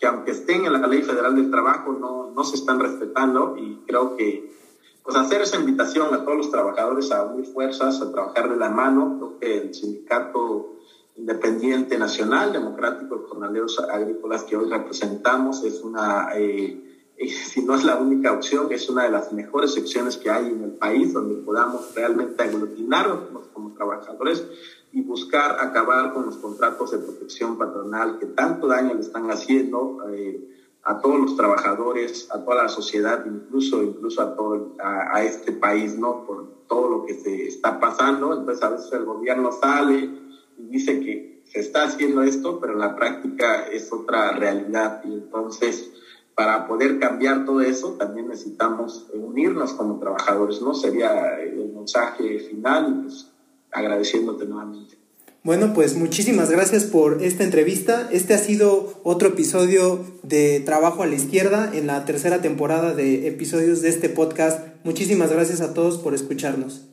que 0.00 0.06
aunque 0.06 0.32
estén 0.32 0.66
en 0.66 0.72
la 0.72 0.88
Ley 0.88 1.02
Federal 1.02 1.36
del 1.36 1.52
Trabajo, 1.52 1.92
no, 1.92 2.32
no 2.34 2.42
se 2.42 2.56
están 2.56 2.80
respetando 2.80 3.56
y 3.56 3.76
creo 3.86 4.16
que 4.16 4.65
pues 5.06 5.16
hacer 5.16 5.40
esa 5.40 5.56
invitación 5.56 6.12
a 6.12 6.24
todos 6.24 6.36
los 6.36 6.50
trabajadores 6.50 7.12
a 7.12 7.22
unir 7.22 7.46
fuerzas, 7.46 8.02
a 8.02 8.10
trabajar 8.10 8.50
de 8.50 8.56
la 8.56 8.68
mano. 8.68 9.16
Creo 9.18 9.38
que 9.38 9.58
el 9.58 9.72
Sindicato 9.74 10.78
Independiente 11.14 11.96
Nacional 11.96 12.52
Democrático 12.52 13.16
de 13.16 13.28
Jornaleros 13.28 13.78
Agrícolas 13.78 14.42
que 14.42 14.56
hoy 14.56 14.68
representamos 14.68 15.62
es 15.62 15.80
una, 15.82 16.30
eh, 16.34 17.06
eh, 17.16 17.28
si 17.28 17.62
no 17.62 17.76
es 17.76 17.84
la 17.84 17.96
única 17.96 18.32
opción, 18.32 18.66
es 18.72 18.88
una 18.90 19.04
de 19.04 19.10
las 19.12 19.32
mejores 19.32 19.74
secciones 19.74 20.16
que 20.16 20.28
hay 20.28 20.48
en 20.48 20.64
el 20.64 20.72
país 20.72 21.12
donde 21.12 21.36
podamos 21.36 21.94
realmente 21.94 22.42
aglutinarnos 22.42 23.46
como 23.54 23.74
trabajadores 23.74 24.44
y 24.92 25.02
buscar 25.02 25.60
acabar 25.60 26.14
con 26.14 26.26
los 26.26 26.36
contratos 26.38 26.90
de 26.90 26.98
protección 26.98 27.56
patronal 27.56 28.18
que 28.18 28.26
tanto 28.26 28.66
daño 28.66 28.92
le 28.94 29.00
están 29.00 29.30
haciendo. 29.30 29.98
Eh, 30.10 30.55
a 30.86 31.00
todos 31.00 31.18
los 31.18 31.36
trabajadores, 31.36 32.28
a 32.30 32.44
toda 32.44 32.62
la 32.62 32.68
sociedad, 32.68 33.24
incluso, 33.26 33.82
incluso 33.82 34.22
a, 34.22 34.36
todo, 34.36 34.76
a, 34.78 35.24
este 35.24 35.50
país, 35.50 35.98
¿no? 35.98 36.24
Por 36.24 36.64
todo 36.68 36.88
lo 36.88 37.04
que 37.04 37.14
se 37.14 37.48
está 37.48 37.80
pasando. 37.80 38.32
Entonces 38.32 38.62
a 38.62 38.68
veces 38.68 38.92
el 38.92 39.04
gobierno 39.04 39.50
sale 39.50 40.08
y 40.56 40.62
dice 40.68 41.00
que 41.00 41.42
se 41.44 41.58
está 41.58 41.84
haciendo 41.84 42.22
esto, 42.22 42.60
pero 42.60 42.74
en 42.74 42.78
la 42.78 42.94
práctica 42.94 43.66
es 43.66 43.92
otra 43.92 44.30
realidad. 44.30 45.02
Y 45.04 45.12
entonces, 45.12 45.90
para 46.36 46.68
poder 46.68 47.00
cambiar 47.00 47.44
todo 47.44 47.62
eso, 47.62 47.94
también 47.94 48.28
necesitamos 48.28 49.08
unirnos 49.12 49.72
como 49.72 49.98
trabajadores, 49.98 50.62
¿no? 50.62 50.72
Sería 50.72 51.40
el 51.40 51.72
mensaje 51.74 52.38
final 52.38 52.88
y 52.90 53.02
pues 53.02 53.32
agradeciéndote 53.72 54.46
nuevamente. 54.46 55.05
Bueno, 55.46 55.74
pues 55.74 55.94
muchísimas 55.94 56.50
gracias 56.50 56.82
por 56.82 57.22
esta 57.22 57.44
entrevista. 57.44 58.08
Este 58.10 58.34
ha 58.34 58.38
sido 58.38 58.98
otro 59.04 59.28
episodio 59.28 60.04
de 60.24 60.58
Trabajo 60.58 61.04
a 61.04 61.06
la 61.06 61.14
Izquierda 61.14 61.70
en 61.72 61.86
la 61.86 62.04
tercera 62.04 62.42
temporada 62.42 62.94
de 62.94 63.28
episodios 63.28 63.80
de 63.80 63.90
este 63.90 64.08
podcast. 64.08 64.66
Muchísimas 64.82 65.30
gracias 65.30 65.60
a 65.60 65.72
todos 65.72 65.98
por 65.98 66.14
escucharnos. 66.14 66.88